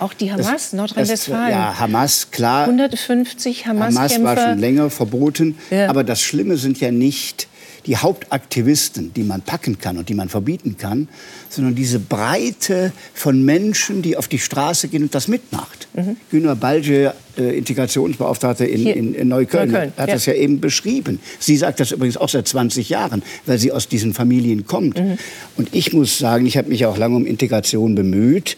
Auch 0.00 0.12
die 0.14 0.32
Hamas, 0.32 0.72
Nordrhein-Westfalen. 0.72 1.52
Ja, 1.52 1.78
Hamas, 1.78 2.32
klar. 2.32 2.64
150 2.64 3.68
Hamas-Kämpfer. 3.68 4.18
Hamas 4.18 4.36
war 4.36 4.48
schon 4.50 4.58
länger 4.58 4.90
verboten. 4.90 5.56
Ja. 5.70 5.88
Aber 5.88 6.02
das 6.02 6.20
Schlimme 6.20 6.56
sind 6.56 6.80
ja 6.80 6.90
nicht 6.90 7.46
die 7.86 7.96
Hauptaktivisten, 7.96 9.12
die 9.12 9.22
man 9.22 9.42
packen 9.42 9.78
kann 9.78 9.98
und 9.98 10.08
die 10.08 10.14
man 10.14 10.28
verbieten 10.28 10.76
kann, 10.78 11.08
sondern 11.50 11.74
diese 11.74 11.98
Breite 11.98 12.92
von 13.12 13.44
Menschen, 13.44 14.02
die 14.02 14.16
auf 14.16 14.28
die 14.28 14.38
Straße 14.38 14.88
gehen 14.88 15.02
und 15.02 15.14
das 15.14 15.28
mitmacht. 15.28 15.88
Mhm. 15.94 16.16
Günter 16.30 16.56
Balge, 16.56 17.14
äh, 17.36 17.56
Integrationsbeauftragte 17.58 18.64
in, 18.64 18.86
in, 18.86 19.14
in 19.14 19.28
Neukölln, 19.28 19.70
Neukölln, 19.70 19.92
hat 19.96 20.08
ja. 20.08 20.14
das 20.14 20.26
ja 20.26 20.34
eben 20.34 20.60
beschrieben. 20.60 21.20
Sie 21.38 21.56
sagt 21.56 21.80
das 21.80 21.92
übrigens 21.92 22.16
auch 22.16 22.28
seit 22.28 22.48
20 22.48 22.88
Jahren, 22.88 23.22
weil 23.46 23.58
sie 23.58 23.70
aus 23.70 23.88
diesen 23.88 24.14
Familien 24.14 24.66
kommt. 24.66 24.98
Mhm. 24.98 25.18
Und 25.56 25.74
ich 25.74 25.92
muss 25.92 26.18
sagen, 26.18 26.46
ich 26.46 26.56
habe 26.56 26.68
mich 26.68 26.86
auch 26.86 26.96
lange 26.96 27.16
um 27.16 27.26
Integration 27.26 27.94
bemüht. 27.94 28.56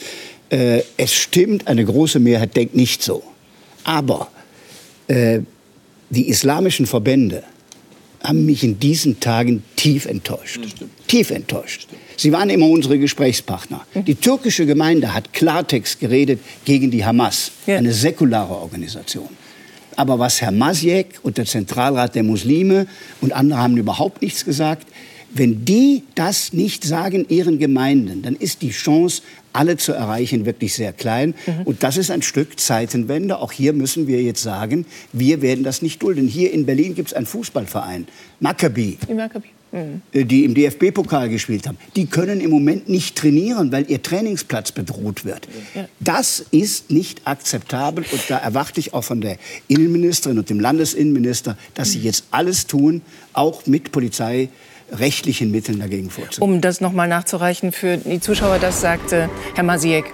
Äh, 0.51 0.83
es 0.97 1.13
stimmt, 1.15 1.67
eine 1.67 1.85
große 1.85 2.21
Mehrheit 2.21 2.55
denkt 2.55 2.77
nicht 2.77 3.03
so. 3.03 3.23
Aber 3.83 4.29
äh, 5.09 5.41
die 6.11 6.29
islamischen 6.29 6.87
Verbände, 6.87 7.43
haben 8.23 8.47
mich 8.47 8.65
in 8.65 8.79
diesen 8.79 9.21
Tagen 9.21 9.63
tief 9.77 10.07
enttäuscht. 10.07 10.61
Tief 11.07 11.31
enttäuscht. 11.31 11.89
Sie 12.17 12.33
waren 12.33 12.51
immer 12.51 12.69
unsere 12.69 12.99
Gesprächspartner. 12.99 13.87
Die 13.95 14.15
türkische 14.15 14.67
Gemeinde 14.67 15.15
hat 15.15 15.33
Klartext 15.33 16.01
geredet 16.01 16.41
gegen 16.65 16.91
die 16.91 17.05
Hamas, 17.05 17.53
eine 17.67 17.93
säkulare 17.93 18.55
Organisation. 18.55 19.29
Aber 19.97 20.19
was 20.19 20.41
Herr 20.41 20.53
Masjek 20.53 21.21
und 21.23 21.39
der 21.39 21.47
Zentralrat 21.47 22.15
der 22.15 22.23
Muslime 22.23 22.87
und 23.21 23.33
andere 23.33 23.61
haben 23.61 23.77
überhaupt 23.77 24.23
nichts 24.23 24.45
gesagt, 24.45 24.87
wenn 25.39 25.65
die 25.65 26.03
das 26.15 26.53
nicht 26.53 26.85
sagen 26.85 27.27
ihren 27.29 27.59
Gemeinden, 27.59 28.23
dann 28.23 28.37
ist 28.37 28.63
die 28.63 28.71
Chance, 28.71 29.23
alle 29.53 29.77
zu 29.77 29.93
erreichen, 29.93 30.45
wirklich 30.45 30.75
sehr 30.75 30.93
klein. 30.93 31.35
Mhm. 31.47 31.63
Und 31.65 31.83
das 31.83 31.97
ist 31.97 32.11
ein 32.11 32.23
Stück 32.23 32.61
Zeitenwende. 32.61 33.39
Auch 33.39 33.53
hier 33.53 33.73
müssen 33.73 34.07
wir 34.07 34.23
jetzt 34.23 34.43
sagen, 34.43 34.85
wir 35.13 35.41
werden 35.41 35.65
das 35.65 35.83
nicht 35.83 36.03
dulden. 36.03 36.29
Hier 36.29 36.53
in 36.53 36.67
Berlin 36.67 36.95
gibt 36.95 37.09
es 37.09 37.15
einen 37.15 37.27
Fußballverein, 37.27 38.07
Maccabi. 38.41 38.99
Die 39.09 39.15
Maccabi. 39.15 39.49
Mhm. 39.73 40.03
Die 40.13 40.45
im 40.45 40.55
DFB-Pokal 40.55 41.29
gespielt 41.29 41.67
haben, 41.67 41.77
die 41.97 42.07
können 42.07 42.41
im 42.41 42.51
Moment 42.51 42.89
nicht 42.89 43.17
trainieren, 43.17 43.73
weil 43.73 43.91
ihr 43.91 44.01
Trainingsplatz 44.01 44.71
bedroht 44.73 45.25
wird. 45.25 45.49
Das 45.99 46.45
ist 46.53 46.91
nicht 46.91 47.23
akzeptabel 47.25 48.05
und 48.13 48.23
da 48.29 48.39
erwarte 48.39 48.79
ich 48.79 48.95
auch 48.95 49.03
von 49.03 49.21
der 49.21 49.39
Innenministerin 49.67 50.39
und 50.39 50.49
dem 50.51 50.61
Landesinnenminister, 50.61 51.59
dass 51.75 51.93
sie 51.93 51.99
jetzt 51.99 52.27
alles 52.31 52.69
tun, 52.69 53.03
auch 53.33 53.67
mit 53.67 53.91
Polizei 53.91 54.51
rechtlichen 54.91 55.51
Mitteln 55.51 55.81
dagegen 55.81 56.11
vorzugehen. 56.11 56.43
Um 56.43 56.61
das 56.61 56.81
noch 56.81 56.93
mal 56.93 57.09
nachzureichen 57.09 57.73
für 57.73 57.97
die 57.97 58.21
Zuschauer, 58.21 58.59
das 58.59 58.81
sagte 58.81 59.29
Herr 59.55 59.65
Masiek. 59.65 60.05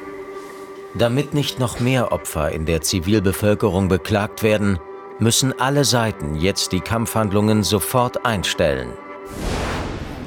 Damit 0.95 1.33
nicht 1.35 1.59
noch 1.59 1.81
mehr 1.81 2.13
Opfer 2.13 2.53
in 2.53 2.67
der 2.67 2.83
Zivilbevölkerung 2.83 3.89
beklagt 3.89 4.43
werden, 4.43 4.79
müssen 5.19 5.59
alle 5.59 5.85
Seiten 5.85 6.35
jetzt 6.35 6.73
die 6.73 6.81
Kampfhandlungen 6.81 7.63
sofort 7.63 8.27
einstellen. 8.27 8.91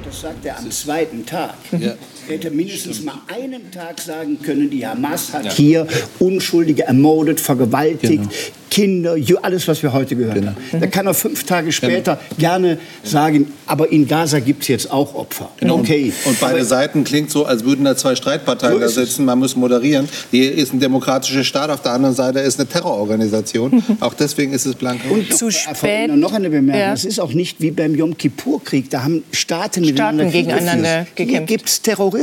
Das 0.04 0.20
sagt 0.22 0.44
er 0.44 0.58
am 0.58 0.70
zweiten 0.70 1.26
Tag. 1.26 1.54
Ja. 1.72 1.94
Hätte 2.26 2.50
mindestens 2.50 3.02
mal 3.02 3.20
einen 3.28 3.70
Tag 3.70 4.00
sagen 4.00 4.38
können, 4.42 4.68
die 4.68 4.86
Hamas 4.86 5.32
hat 5.32 5.44
ja. 5.44 5.52
hier 5.52 5.86
Unschuldige 6.18 6.84
ermordet, 6.84 7.40
vergewaltigt, 7.40 8.22
genau. 8.22 8.28
Kinder, 8.76 9.16
alles, 9.42 9.66
was 9.68 9.82
wir 9.82 9.92
heute 9.92 10.16
gehört 10.16 10.34
genau. 10.34 10.48
haben. 10.48 10.80
Da 10.80 10.86
kann 10.86 11.06
er 11.06 11.14
fünf 11.14 11.44
Tage 11.44 11.72
später 11.72 12.16
genau. 12.16 12.38
gerne 12.38 12.78
sagen, 13.02 13.50
aber 13.64 13.90
in 13.90 14.06
Gaza 14.06 14.40
gibt 14.40 14.62
es 14.62 14.68
jetzt 14.68 14.90
auch 14.90 15.14
Opfer. 15.14 15.50
Genau. 15.58 15.76
Okay. 15.78 16.12
Und 16.24 16.38
beide 16.40 16.56
aber 16.56 16.64
Seiten 16.64 17.04
klingt 17.04 17.30
so, 17.30 17.46
als 17.46 17.64
würden 17.64 17.86
da 17.86 17.96
zwei 17.96 18.14
Streitparteien 18.14 18.74
so 18.74 18.80
da 18.80 18.88
sitzen. 18.88 19.24
Man 19.24 19.38
muss 19.38 19.56
moderieren. 19.56 20.08
Hier 20.30 20.52
ist 20.52 20.74
ein 20.74 20.80
demokratischer 20.80 21.44
Staat, 21.44 21.70
auf 21.70 21.80
der 21.80 21.92
anderen 21.92 22.14
Seite 22.14 22.40
ist 22.40 22.58
eine 22.58 22.68
Terrororganisation. 22.68 23.82
auch 24.00 24.12
deswegen 24.12 24.52
ist 24.52 24.66
es 24.66 24.74
blank. 24.74 25.00
Und 25.08 25.32
zu 25.32 25.50
spät. 25.50 26.14
Noch 26.14 26.32
eine 26.32 26.50
Bemerkung. 26.50 26.80
Ja. 26.80 26.92
Es 26.92 27.04
ist 27.04 27.18
auch 27.18 27.32
nicht 27.32 27.60
wie 27.60 27.70
beim 27.70 27.94
Yom 27.94 28.18
Kippur-Krieg. 28.18 28.90
Da 28.90 29.04
haben 29.04 29.22
Staaten, 29.32 29.86
Staaten 29.86 30.30
gegeneinander 30.30 31.06
gekämpft. 31.14 31.30
Hier 31.30 31.40
gibt 31.40 31.68
es 31.68 31.80
Terroristen, 31.80 32.15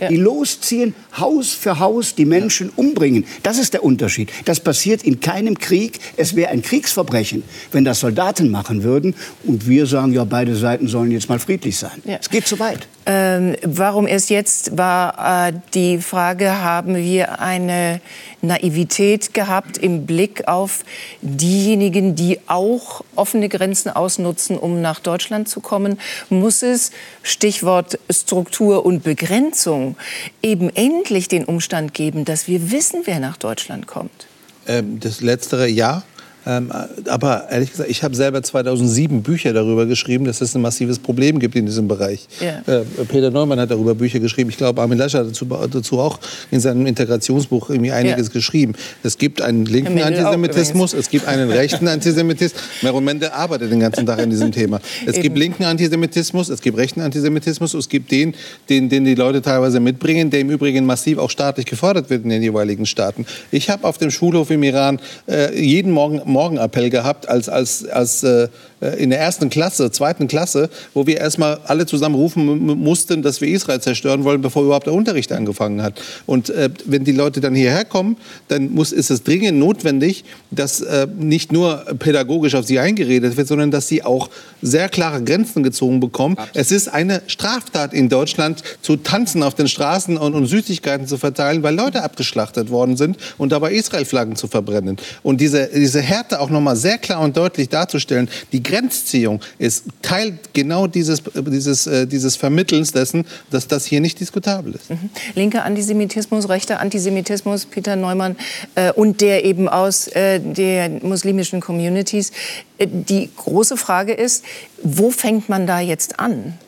ja. 0.00 0.08
die 0.08 0.16
losziehen, 0.16 0.94
Haus 1.16 1.50
für 1.50 1.78
Haus 1.78 2.14
die 2.14 2.24
Menschen 2.24 2.68
ja. 2.68 2.72
umbringen. 2.76 3.24
Das 3.42 3.58
ist 3.58 3.72
der 3.72 3.84
Unterschied. 3.84 4.30
Das 4.44 4.60
passiert 4.60 5.02
in 5.02 5.20
keinem 5.20 5.58
Krieg. 5.58 5.98
Es 6.16 6.36
wäre 6.36 6.50
ein 6.50 6.62
Kriegsverbrechen, 6.62 7.42
wenn 7.72 7.84
das 7.84 8.00
Soldaten 8.00 8.50
machen 8.50 8.82
würden. 8.82 9.14
Und 9.44 9.68
wir 9.68 9.86
sagen, 9.86 10.12
ja, 10.12 10.24
beide 10.24 10.56
Seiten 10.56 10.88
sollen 10.88 11.10
jetzt 11.10 11.28
mal 11.28 11.38
friedlich 11.38 11.76
sein. 11.76 12.02
Es 12.20 12.30
geht 12.30 12.46
zu 12.46 12.58
weit. 12.58 12.86
Ähm, 13.06 13.56
warum 13.62 14.06
erst 14.06 14.28
jetzt 14.28 14.76
war 14.76 15.48
äh, 15.48 15.52
die 15.72 15.98
Frage, 15.98 16.60
haben 16.60 16.96
wir 16.96 17.40
eine 17.40 18.00
Naivität 18.42 19.32
gehabt 19.32 19.78
im 19.78 20.04
Blick 20.04 20.46
auf 20.48 20.84
diejenigen, 21.22 22.14
die 22.14 22.40
auch 22.46 23.02
offene 23.16 23.48
Grenzen 23.48 23.90
ausnutzen, 23.90 24.58
um 24.58 24.82
nach 24.82 25.00
Deutschland 25.00 25.48
zu 25.48 25.60
kommen? 25.60 25.98
Muss 26.28 26.62
es, 26.62 26.90
Stichwort 27.22 27.98
Struktur 28.10 28.84
und 28.84 29.02
Begrenzung, 29.02 29.96
eben 30.42 30.68
endlich 30.68 31.28
den 31.28 31.46
Umstand 31.46 31.94
geben, 31.94 32.26
dass 32.26 32.48
wir 32.48 32.70
wissen, 32.70 33.02
wer 33.06 33.18
nach 33.18 33.38
Deutschland 33.38 33.86
kommt? 33.86 34.26
Ähm, 34.66 35.00
das 35.00 35.22
letztere 35.22 35.66
ja. 35.66 36.02
Ähm, 36.46 36.70
aber 37.08 37.48
ehrlich 37.50 37.70
gesagt, 37.70 37.90
ich 37.90 38.02
habe 38.02 38.14
selber 38.14 38.42
2007 38.42 39.22
Bücher 39.22 39.52
darüber 39.52 39.86
geschrieben, 39.86 40.24
dass 40.24 40.40
es 40.40 40.54
ein 40.54 40.62
massives 40.62 40.98
Problem 40.98 41.38
gibt 41.38 41.54
in 41.54 41.66
diesem 41.66 41.88
Bereich. 41.88 42.26
Yeah. 42.40 42.62
Äh, 42.66 42.84
Peter 43.08 43.30
Neumann 43.30 43.60
hat 43.60 43.70
darüber 43.70 43.94
Bücher 43.94 44.20
geschrieben. 44.20 44.50
Ich 44.50 44.56
glaube, 44.56 44.80
Armin 44.80 44.98
Laschet 44.98 45.20
hat 45.20 45.28
dazu, 45.28 45.44
dazu 45.44 45.98
auch 45.98 46.18
in 46.50 46.60
seinem 46.60 46.86
Integrationsbuch 46.86 47.70
irgendwie 47.70 47.92
einiges 47.92 48.26
yeah. 48.26 48.32
geschrieben. 48.32 48.74
Es 49.02 49.18
gibt 49.18 49.42
einen 49.42 49.66
linken 49.66 50.00
Antisemitismus, 50.00 50.94
es 50.94 51.10
gibt 51.10 51.28
einen 51.28 51.50
rechten 51.50 51.88
Antisemitismus. 51.88 52.62
Meron 52.82 53.04
Mende 53.04 53.34
arbeitet 53.34 53.70
den 53.70 53.80
ganzen 53.80 54.06
Tag 54.06 54.18
an 54.18 54.30
diesem 54.30 54.52
Thema. 54.52 54.80
Es 55.04 55.14
Eben. 55.14 55.22
gibt 55.22 55.38
linken 55.38 55.64
Antisemitismus, 55.64 56.48
es 56.48 56.62
gibt 56.62 56.78
rechten 56.78 57.00
Antisemitismus, 57.00 57.74
es 57.74 57.88
gibt 57.88 58.10
den, 58.10 58.34
den, 58.68 58.88
den 58.88 59.04
die 59.04 59.14
Leute 59.14 59.42
teilweise 59.42 59.80
mitbringen, 59.80 60.30
der 60.30 60.40
im 60.40 60.50
Übrigen 60.50 60.86
massiv 60.86 61.18
auch 61.18 61.30
staatlich 61.30 61.66
gefordert 61.66 62.08
wird 62.10 62.24
in 62.24 62.30
den 62.30 62.42
jeweiligen 62.42 62.86
Staaten. 62.86 63.26
Ich 63.50 63.68
habe 63.68 63.86
auf 63.86 63.98
dem 63.98 64.10
Schulhof 64.10 64.50
im 64.50 64.62
Iran 64.62 65.00
äh, 65.28 65.58
jeden 65.60 65.92
Morgen 65.92 66.20
Morgenappell 66.30 66.90
gehabt 66.90 67.28
als, 67.28 67.48
als, 67.48 67.86
als 67.86 68.22
äh, 68.22 68.48
äh, 68.80 69.02
in 69.02 69.10
der 69.10 69.20
ersten 69.20 69.50
Klasse, 69.50 69.90
zweiten 69.90 70.28
Klasse, 70.28 70.70
wo 70.94 71.06
wir 71.06 71.18
erstmal 71.18 71.60
alle 71.66 71.86
zusammen 71.86 72.14
rufen 72.14 72.66
mussten, 72.66 73.22
dass 73.22 73.40
wir 73.40 73.48
Israel 73.48 73.80
zerstören 73.80 74.24
wollen, 74.24 74.40
bevor 74.40 74.64
überhaupt 74.64 74.86
der 74.86 74.94
Unterricht 74.94 75.32
angefangen 75.32 75.82
hat. 75.82 76.00
Und 76.26 76.50
äh, 76.50 76.70
wenn 76.86 77.04
die 77.04 77.12
Leute 77.12 77.40
dann 77.40 77.54
hierher 77.54 77.84
kommen, 77.84 78.16
dann 78.48 78.70
muss, 78.70 78.92
ist 78.92 79.10
es 79.10 79.22
dringend 79.22 79.58
notwendig, 79.58 80.24
dass 80.50 80.80
äh, 80.80 81.06
nicht 81.18 81.52
nur 81.52 81.84
pädagogisch 81.98 82.54
auf 82.54 82.66
sie 82.66 82.78
eingeredet 82.78 83.36
wird, 83.36 83.48
sondern 83.48 83.70
dass 83.70 83.88
sie 83.88 84.02
auch 84.02 84.30
sehr 84.62 84.88
klare 84.88 85.22
Grenzen 85.22 85.62
gezogen 85.62 86.00
bekommen. 86.00 86.36
Absolut. 86.36 86.56
Es 86.56 86.70
ist 86.70 86.88
eine 86.88 87.22
Straftat 87.26 87.92
in 87.92 88.08
Deutschland, 88.08 88.62
zu 88.82 88.96
tanzen 88.96 89.42
auf 89.42 89.54
den 89.54 89.68
Straßen 89.68 90.16
und, 90.16 90.34
und 90.34 90.46
Süßigkeiten 90.46 91.06
zu 91.06 91.18
verteilen, 91.18 91.62
weil 91.62 91.74
Leute 91.74 92.02
abgeschlachtet 92.02 92.70
worden 92.70 92.96
sind 92.96 93.16
und 93.38 93.52
dabei 93.52 93.72
Israel-Flaggen 93.72 94.36
zu 94.36 94.48
verbrennen. 94.48 94.96
Und 95.22 95.40
diese, 95.40 95.68
diese 95.74 96.00
Härte 96.20 96.40
auch 96.40 96.50
nochmal 96.50 96.76
sehr 96.76 96.98
klar 96.98 97.20
und 97.20 97.36
deutlich 97.36 97.70
darzustellen, 97.70 98.28
die 98.52 98.62
Grenzziehung 98.62 99.40
ist 99.58 99.84
Teil 100.02 100.38
genau 100.52 100.86
dieses, 100.86 101.22
dieses, 101.34 101.86
äh, 101.86 102.06
dieses 102.06 102.36
Vermittelns 102.36 102.92
dessen, 102.92 103.24
dass 103.50 103.68
das 103.68 103.86
hier 103.86 104.00
nicht 104.00 104.20
diskutabel 104.20 104.74
ist. 104.74 104.90
Mhm. 104.90 105.08
Linker 105.34 105.64
Antisemitismus, 105.64 106.50
rechter 106.50 106.78
Antisemitismus, 106.80 107.64
Peter 107.64 107.96
Neumann 107.96 108.36
äh, 108.74 108.92
und 108.92 109.22
der 109.22 109.46
eben 109.46 109.66
aus 109.66 110.08
äh, 110.08 110.40
der 110.40 110.90
muslimischen 110.90 111.62
Communities. 111.62 112.32
Äh, 112.76 112.86
die 112.90 113.30
große 113.34 113.78
Frage 113.78 114.12
ist, 114.12 114.44
wo 114.82 115.10
fängt 115.10 115.48
man 115.48 115.66
da 115.66 115.80
jetzt 115.80 116.20
an? 116.20 116.58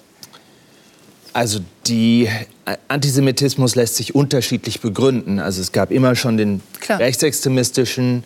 Also 1.34 1.60
die 1.86 2.28
äh, 2.64 2.76
Antisemitismus 2.88 3.74
lässt 3.74 3.96
sich 3.96 4.14
unterschiedlich 4.14 4.80
begründen. 4.80 5.40
Also 5.40 5.60
es 5.60 5.72
gab 5.72 5.90
immer 5.90 6.14
schon 6.14 6.38
den 6.38 6.62
Klar. 6.80 7.00
rechtsextremistischen 7.00 8.24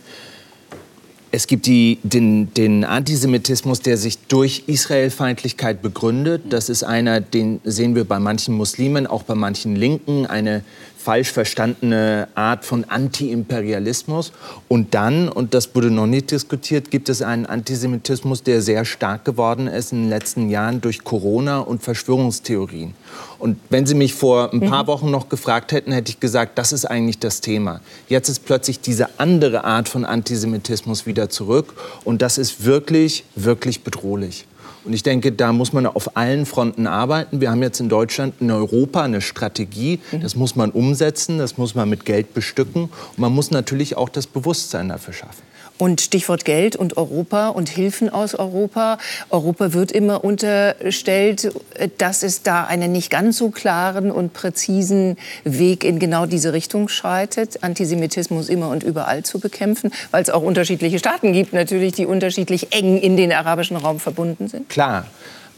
es 1.36 1.46
gibt 1.46 1.66
die, 1.66 1.98
den, 2.02 2.54
den, 2.54 2.82
Antisemitismus, 2.82 3.82
der 3.82 3.98
sich 3.98 4.16
durch 4.26 4.62
Israelfeindlichkeit 4.68 5.82
begründet. 5.82 6.44
Das 6.48 6.70
ist 6.70 6.82
einer, 6.82 7.20
den 7.20 7.60
sehen 7.62 7.94
wir 7.94 8.04
bei 8.04 8.18
manchen 8.18 8.54
Muslimen, 8.54 9.06
auch 9.06 9.22
bei 9.22 9.34
manchen 9.34 9.76
Linken, 9.76 10.24
eine 10.24 10.62
falsch 11.06 11.30
verstandene 11.30 12.26
Art 12.34 12.64
von 12.64 12.82
Anti-Imperialismus. 12.82 14.32
Und 14.66 14.92
dann, 14.92 15.28
und 15.28 15.54
das 15.54 15.72
wurde 15.72 15.88
noch 15.88 16.08
nicht 16.08 16.32
diskutiert, 16.32 16.90
gibt 16.90 17.08
es 17.08 17.22
einen 17.22 17.46
Antisemitismus, 17.46 18.42
der 18.42 18.60
sehr 18.60 18.84
stark 18.84 19.24
geworden 19.24 19.68
ist 19.68 19.92
in 19.92 20.02
den 20.02 20.08
letzten 20.08 20.50
Jahren 20.50 20.80
durch 20.80 21.04
Corona 21.04 21.60
und 21.60 21.80
Verschwörungstheorien. 21.80 22.94
Und 23.38 23.56
wenn 23.70 23.86
Sie 23.86 23.94
mich 23.94 24.14
vor 24.14 24.52
ein 24.52 24.60
paar 24.68 24.82
mhm. 24.82 24.88
Wochen 24.88 25.10
noch 25.12 25.28
gefragt 25.28 25.70
hätten, 25.70 25.92
hätte 25.92 26.10
ich 26.10 26.18
gesagt, 26.18 26.58
das 26.58 26.72
ist 26.72 26.86
eigentlich 26.86 27.20
das 27.20 27.40
Thema. 27.40 27.80
Jetzt 28.08 28.28
ist 28.28 28.44
plötzlich 28.44 28.80
diese 28.80 29.20
andere 29.20 29.62
Art 29.62 29.88
von 29.88 30.04
Antisemitismus 30.04 31.06
wieder 31.06 31.28
zurück. 31.28 31.74
Und 32.02 32.20
das 32.20 32.36
ist 32.36 32.64
wirklich, 32.64 33.22
wirklich 33.36 33.84
bedrohlich. 33.84 34.44
Und 34.86 34.92
ich 34.92 35.02
denke, 35.02 35.32
da 35.32 35.52
muss 35.52 35.72
man 35.72 35.84
auf 35.84 36.16
allen 36.16 36.46
Fronten 36.46 36.86
arbeiten. 36.86 37.40
Wir 37.40 37.50
haben 37.50 37.62
jetzt 37.62 37.80
in 37.80 37.88
Deutschland, 37.88 38.34
in 38.40 38.52
Europa 38.52 39.02
eine 39.02 39.20
Strategie. 39.20 39.98
Mhm. 40.12 40.20
Das 40.20 40.36
muss 40.36 40.54
man 40.54 40.70
umsetzen, 40.70 41.38
das 41.38 41.58
muss 41.58 41.74
man 41.74 41.88
mit 41.90 42.04
Geld 42.04 42.34
bestücken. 42.34 42.84
Und 42.84 43.18
man 43.18 43.34
muss 43.34 43.50
natürlich 43.50 43.96
auch 43.96 44.08
das 44.08 44.28
Bewusstsein 44.28 44.88
dafür 44.88 45.12
schaffen. 45.12 45.42
Und 45.78 46.00
Stichwort 46.00 46.44
Geld 46.44 46.76
und 46.76 46.96
Europa 46.96 47.48
und 47.48 47.68
Hilfen 47.68 48.08
aus 48.08 48.34
Europa. 48.34 48.98
Europa 49.30 49.72
wird 49.74 49.92
immer 49.92 50.24
unterstellt, 50.24 51.52
dass 51.98 52.22
es 52.22 52.42
da 52.42 52.64
einen 52.64 52.92
nicht 52.92 53.10
ganz 53.10 53.36
so 53.36 53.50
klaren 53.50 54.10
und 54.10 54.32
präzisen 54.32 55.16
Weg 55.44 55.84
in 55.84 55.98
genau 55.98 56.26
diese 56.26 56.52
Richtung 56.52 56.88
schreitet, 56.88 57.62
Antisemitismus 57.62 58.48
immer 58.48 58.70
und 58.70 58.82
überall 58.82 59.22
zu 59.22 59.38
bekämpfen, 59.38 59.90
weil 60.10 60.22
es 60.22 60.30
auch 60.30 60.42
unterschiedliche 60.42 60.98
Staaten 60.98 61.32
gibt, 61.32 61.52
natürlich, 61.52 61.92
die 61.92 62.06
unterschiedlich 62.06 62.72
eng 62.72 62.98
in 62.98 63.16
den 63.16 63.32
arabischen 63.32 63.76
Raum 63.76 64.00
verbunden 64.00 64.48
sind. 64.48 64.68
Klar. 64.68 65.06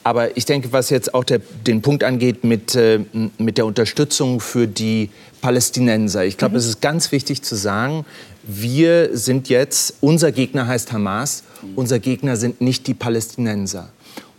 Aber 0.05 0.37
ich 0.37 0.47
denke, 0.47 0.73
was 0.73 0.91
jetzt 0.91 1.13
auch 1.13 1.25
der, 1.25 1.41
den 1.67 1.83
Punkt 1.83 2.03
angeht 2.03 2.43
mit, 2.43 2.75
äh, 2.75 3.01
mit 3.37 3.59
der 3.59 3.67
Unterstützung 3.67 4.41
für 4.41 4.67
die 4.67 5.11
Palästinenser. 5.43 6.25
Ich 6.25 6.39
glaube, 6.39 6.53
mhm. 6.53 6.59
es 6.59 6.67
ist 6.67 6.81
ganz 6.81 7.13
wichtig 7.13 7.43
zu 7.43 7.57
sagen, 7.57 8.07
wir 8.51 9.17
sind 9.17 9.51
jetzt, 9.51 9.97
unser 10.01 10.33
Gegner 10.33 10.67
heißt 10.67 10.91
Hamas, 10.93 11.45
unser 11.77 11.99
Gegner 11.99 12.37
sind 12.37 12.63
nicht 12.63 12.87
die 12.87 12.95
Palästinenser. 12.95 13.91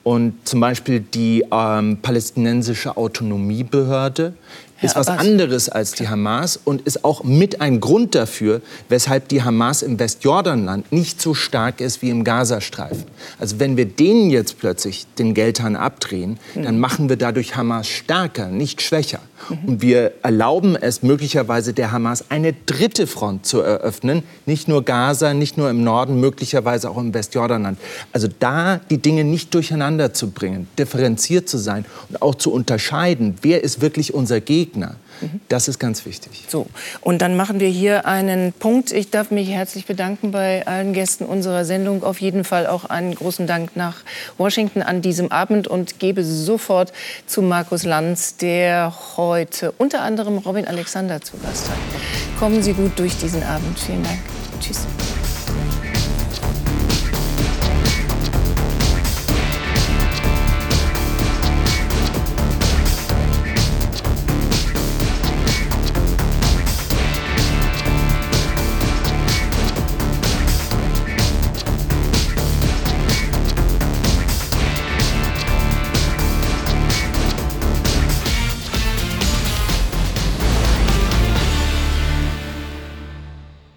Und 0.04 0.34
zum 0.48 0.60
Beispiel 0.60 1.02
die 1.02 1.46
ähm, 1.52 2.00
palästinensische 2.02 2.98
Autonomiebehörde 2.98 4.34
ist 4.82 4.96
was 4.96 5.08
anderes 5.08 5.70
als 5.70 5.92
die 5.94 6.08
Hamas 6.08 6.60
und 6.64 6.82
ist 6.82 7.04
auch 7.04 7.24
mit 7.24 7.62
ein 7.62 7.80
Grund 7.80 8.16
dafür, 8.16 8.62
weshalb 8.88 9.28
die 9.28 9.44
Hamas 9.44 9.82
im 9.82 10.00
Westjordanland 10.00 10.92
nicht 10.92 11.22
so 11.22 11.34
stark 11.34 11.82
ist 11.82 12.02
wie 12.02 12.10
im 12.10 12.24
Gazastreifen. 12.24 13.06
Also 13.40 13.60
wenn 13.60 13.78
wir 13.78 13.86
denen 13.86 14.30
jetzt 14.30 14.60
plötzlich 14.60 15.06
den 15.18 15.34
Geldhahn 15.34 15.76
abdrehen, 15.76 16.40
dann 16.56 16.76
mhm. 16.76 16.82
machen 16.82 17.10
wir 17.10 17.18
dadurch 17.18 17.56
Hamas 17.56 17.88
stärker, 17.88 18.48
nicht 18.48 18.82
schwächer. 18.82 19.20
Und 19.66 19.82
wir 19.82 20.14
erlauben 20.22 20.76
es 20.76 21.02
möglicherweise 21.02 21.74
der 21.74 21.92
Hamas 21.92 22.26
eine 22.30 22.54
dritte 22.66 23.08
Front 23.08 23.46
zu 23.46 23.62
eröffnen, 23.62 24.24
nicht 24.46 24.68
nur 24.68 24.84
Gaza, 24.84 25.34
nicht 25.34 25.58
nur 25.58 25.70
im 25.70 25.84
Norden, 25.84 26.20
möglicherweise 26.20 26.90
auch 26.90 26.98
im 26.98 27.14
Westjordanland. 27.14 27.80
Also 28.12 28.28
da 28.40 28.78
die 28.90 28.98
Dinge 28.98 29.24
nicht 29.24 29.54
durcheinander 29.54 30.14
zu 30.14 30.32
bringen, 30.32 30.68
differenziert 30.78 31.50
zu 31.50 31.58
sein 31.58 31.86
und 32.10 32.22
auch 32.22 32.36
zu 32.36 32.52
unterscheiden, 32.52 33.36
wer 33.42 33.64
ist 33.64 33.82
wirklich 33.82 34.14
unser 34.14 34.42
Gegner. 34.70 34.96
Das 35.50 35.68
ist 35.68 35.80
ganz 35.80 36.06
wichtig. 36.06 36.46
So, 36.48 36.68
und 37.02 37.22
dann 37.22 37.36
machen 37.36 37.60
wir 37.60 37.68
hier 37.68 38.06
einen 38.06 38.54
Punkt. 38.54 38.92
Ich 38.92 39.10
darf 39.10 39.32
mich 39.32 39.50
herzlich 39.50 39.86
bedanken 39.86 40.32
bei 40.32 40.66
allen 40.68 40.94
Gästen 40.94 41.26
unserer 41.26 41.66
Sendung. 41.66 42.04
Auf 42.04 42.22
jeden 42.22 42.44
Fall 42.44 42.68
auch 42.68 42.86
einen 42.86 43.16
großen 43.16 43.48
Dank 43.48 43.76
nach 43.76 43.98
Washington 44.38 44.82
an 44.82 45.02
diesem 45.02 45.32
Abend 45.32 45.68
und 45.68 46.00
gebe 46.00 46.24
sofort 46.24 46.94
zu 47.26 47.42
Markus 47.42 47.84
Lanz, 47.84 48.38
der 48.38 48.94
heute 49.18 49.72
unter 49.78 50.02
anderem 50.02 50.38
Robin 50.38 50.68
Alexander 50.68 51.20
zu 51.20 51.38
Gast 51.38 51.70
hat. 51.70 51.78
Kommen 52.38 52.62
Sie 52.62 52.74
gut 52.74 52.98
durch 52.98 53.18
diesen 53.18 53.44
Abend. 53.44 53.78
Vielen 53.80 54.04
Dank. 54.04 54.20
Tschüss. 54.62 54.86